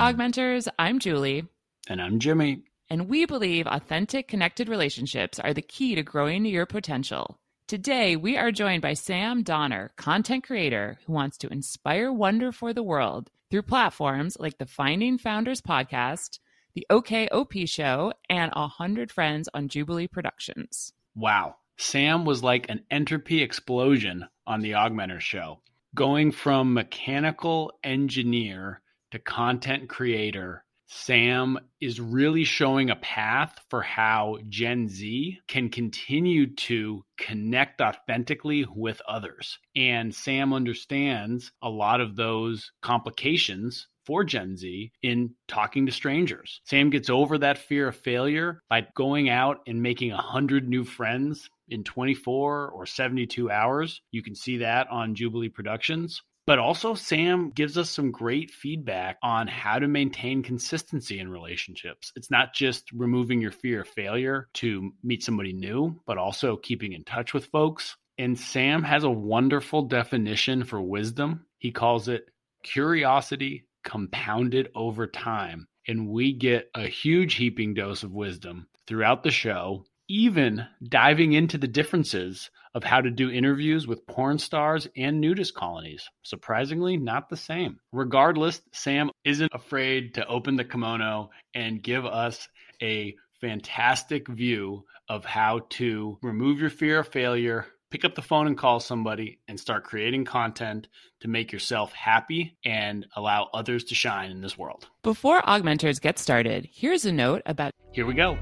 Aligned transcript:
AugMentors. 0.00 0.66
I'm 0.78 0.98
Julie. 0.98 1.44
And 1.86 2.00
I'm 2.00 2.20
Jimmy. 2.20 2.62
And 2.88 3.06
we 3.06 3.26
believe 3.26 3.66
authentic, 3.66 4.28
connected 4.28 4.66
relationships 4.66 5.38
are 5.38 5.52
the 5.52 5.60
key 5.60 5.94
to 5.94 6.02
growing 6.02 6.46
your 6.46 6.64
potential. 6.64 7.38
Today, 7.66 8.16
we 8.16 8.38
are 8.38 8.50
joined 8.50 8.80
by 8.80 8.94
Sam 8.94 9.42
Donner, 9.42 9.92
content 9.98 10.42
creator 10.44 10.98
who 11.04 11.12
wants 11.12 11.36
to 11.36 11.48
inspire 11.48 12.10
wonder 12.10 12.50
for 12.50 12.72
the 12.72 12.82
world 12.82 13.30
through 13.50 13.60
platforms 13.60 14.38
like 14.40 14.56
the 14.56 14.64
Finding 14.64 15.18
Founders 15.18 15.60
podcast, 15.60 16.38
the 16.72 16.86
OKOP 16.90 17.68
show, 17.68 18.14
and 18.30 18.50
100 18.54 19.12
Friends 19.12 19.50
on 19.52 19.68
Jubilee 19.68 20.08
Productions. 20.08 20.94
Wow. 21.14 21.56
Sam 21.76 22.24
was 22.24 22.42
like 22.42 22.70
an 22.70 22.84
entropy 22.90 23.42
explosion 23.42 24.26
on 24.46 24.62
the 24.62 24.70
AugMentor 24.70 25.20
show, 25.20 25.60
going 25.94 26.32
from 26.32 26.72
mechanical 26.72 27.72
engineer 27.84 28.80
to 29.10 29.18
content 29.18 29.88
creator. 29.88 30.64
Sam 30.92 31.56
is 31.80 32.00
really 32.00 32.42
showing 32.42 32.90
a 32.90 32.96
path 32.96 33.60
for 33.68 33.80
how 33.80 34.38
Gen 34.48 34.88
Z 34.88 35.38
can 35.46 35.68
continue 35.68 36.52
to 36.54 37.04
connect 37.16 37.80
authentically 37.80 38.66
with 38.74 39.00
others. 39.08 39.58
And 39.76 40.12
Sam 40.12 40.52
understands 40.52 41.52
a 41.62 41.68
lot 41.70 42.00
of 42.00 42.16
those 42.16 42.72
complications 42.82 43.86
for 44.04 44.24
Gen 44.24 44.56
Z 44.56 44.90
in 45.02 45.34
talking 45.46 45.86
to 45.86 45.92
strangers. 45.92 46.60
Sam 46.64 46.90
gets 46.90 47.08
over 47.08 47.38
that 47.38 47.58
fear 47.58 47.86
of 47.86 47.96
failure 47.96 48.60
by 48.68 48.88
going 48.96 49.28
out 49.28 49.60
and 49.68 49.80
making 49.80 50.10
100 50.10 50.68
new 50.68 50.82
friends 50.82 51.48
in 51.68 51.84
24 51.84 52.70
or 52.70 52.86
72 52.86 53.48
hours. 53.48 54.00
You 54.10 54.24
can 54.24 54.34
see 54.34 54.56
that 54.58 54.88
on 54.90 55.14
Jubilee 55.14 55.48
Productions. 55.48 56.20
But 56.46 56.58
also, 56.58 56.94
Sam 56.94 57.50
gives 57.50 57.78
us 57.78 57.90
some 57.90 58.10
great 58.10 58.50
feedback 58.50 59.18
on 59.22 59.46
how 59.46 59.78
to 59.78 59.86
maintain 59.86 60.42
consistency 60.42 61.20
in 61.20 61.28
relationships. 61.28 62.12
It's 62.16 62.30
not 62.30 62.54
just 62.54 62.90
removing 62.92 63.40
your 63.40 63.52
fear 63.52 63.82
of 63.82 63.88
failure 63.88 64.48
to 64.54 64.92
meet 65.02 65.22
somebody 65.22 65.52
new, 65.52 66.00
but 66.06 66.18
also 66.18 66.56
keeping 66.56 66.92
in 66.92 67.04
touch 67.04 67.34
with 67.34 67.46
folks. 67.46 67.96
And 68.18 68.38
Sam 68.38 68.82
has 68.82 69.04
a 69.04 69.10
wonderful 69.10 69.82
definition 69.82 70.64
for 70.64 70.80
wisdom. 70.80 71.46
He 71.58 71.70
calls 71.70 72.08
it 72.08 72.26
curiosity 72.62 73.66
compounded 73.84 74.70
over 74.74 75.06
time. 75.06 75.68
And 75.88 76.08
we 76.08 76.32
get 76.32 76.70
a 76.74 76.86
huge 76.86 77.34
heaping 77.34 77.74
dose 77.74 78.02
of 78.02 78.12
wisdom 78.12 78.66
throughout 78.86 79.22
the 79.22 79.30
show 79.30 79.84
even 80.10 80.66
diving 80.82 81.34
into 81.34 81.56
the 81.56 81.68
differences 81.68 82.50
of 82.74 82.82
how 82.82 83.00
to 83.00 83.10
do 83.10 83.30
interviews 83.30 83.86
with 83.86 84.06
porn 84.08 84.38
stars 84.38 84.88
and 84.96 85.20
nudist 85.20 85.54
colonies. 85.54 86.08
Surprisingly, 86.24 86.96
not 86.96 87.28
the 87.28 87.36
same. 87.36 87.78
Regardless, 87.92 88.60
Sam 88.72 89.10
isn't 89.24 89.52
afraid 89.54 90.14
to 90.14 90.26
open 90.26 90.56
the 90.56 90.64
kimono 90.64 91.30
and 91.54 91.82
give 91.82 92.04
us 92.04 92.48
a 92.82 93.14
fantastic 93.40 94.26
view 94.28 94.84
of 95.08 95.24
how 95.24 95.60
to 95.70 96.18
remove 96.22 96.58
your 96.58 96.70
fear 96.70 96.98
of 97.00 97.08
failure, 97.08 97.66
pick 97.90 98.04
up 98.04 98.16
the 98.16 98.22
phone 98.22 98.48
and 98.48 98.58
call 98.58 98.80
somebody, 98.80 99.38
and 99.46 99.58
start 99.58 99.84
creating 99.84 100.24
content 100.24 100.88
to 101.20 101.28
make 101.28 101.52
yourself 101.52 101.92
happy 101.92 102.56
and 102.64 103.06
allow 103.14 103.48
others 103.54 103.84
to 103.84 103.94
shine 103.94 104.32
in 104.32 104.40
this 104.40 104.58
world. 104.58 104.88
Before 105.02 105.40
AugMentors 105.42 106.00
get 106.00 106.18
started, 106.18 106.68
here's 106.72 107.04
a 107.04 107.12
note 107.12 107.42
about. 107.46 107.72
Here 107.92 108.06
we 108.06 108.14
go. 108.14 108.36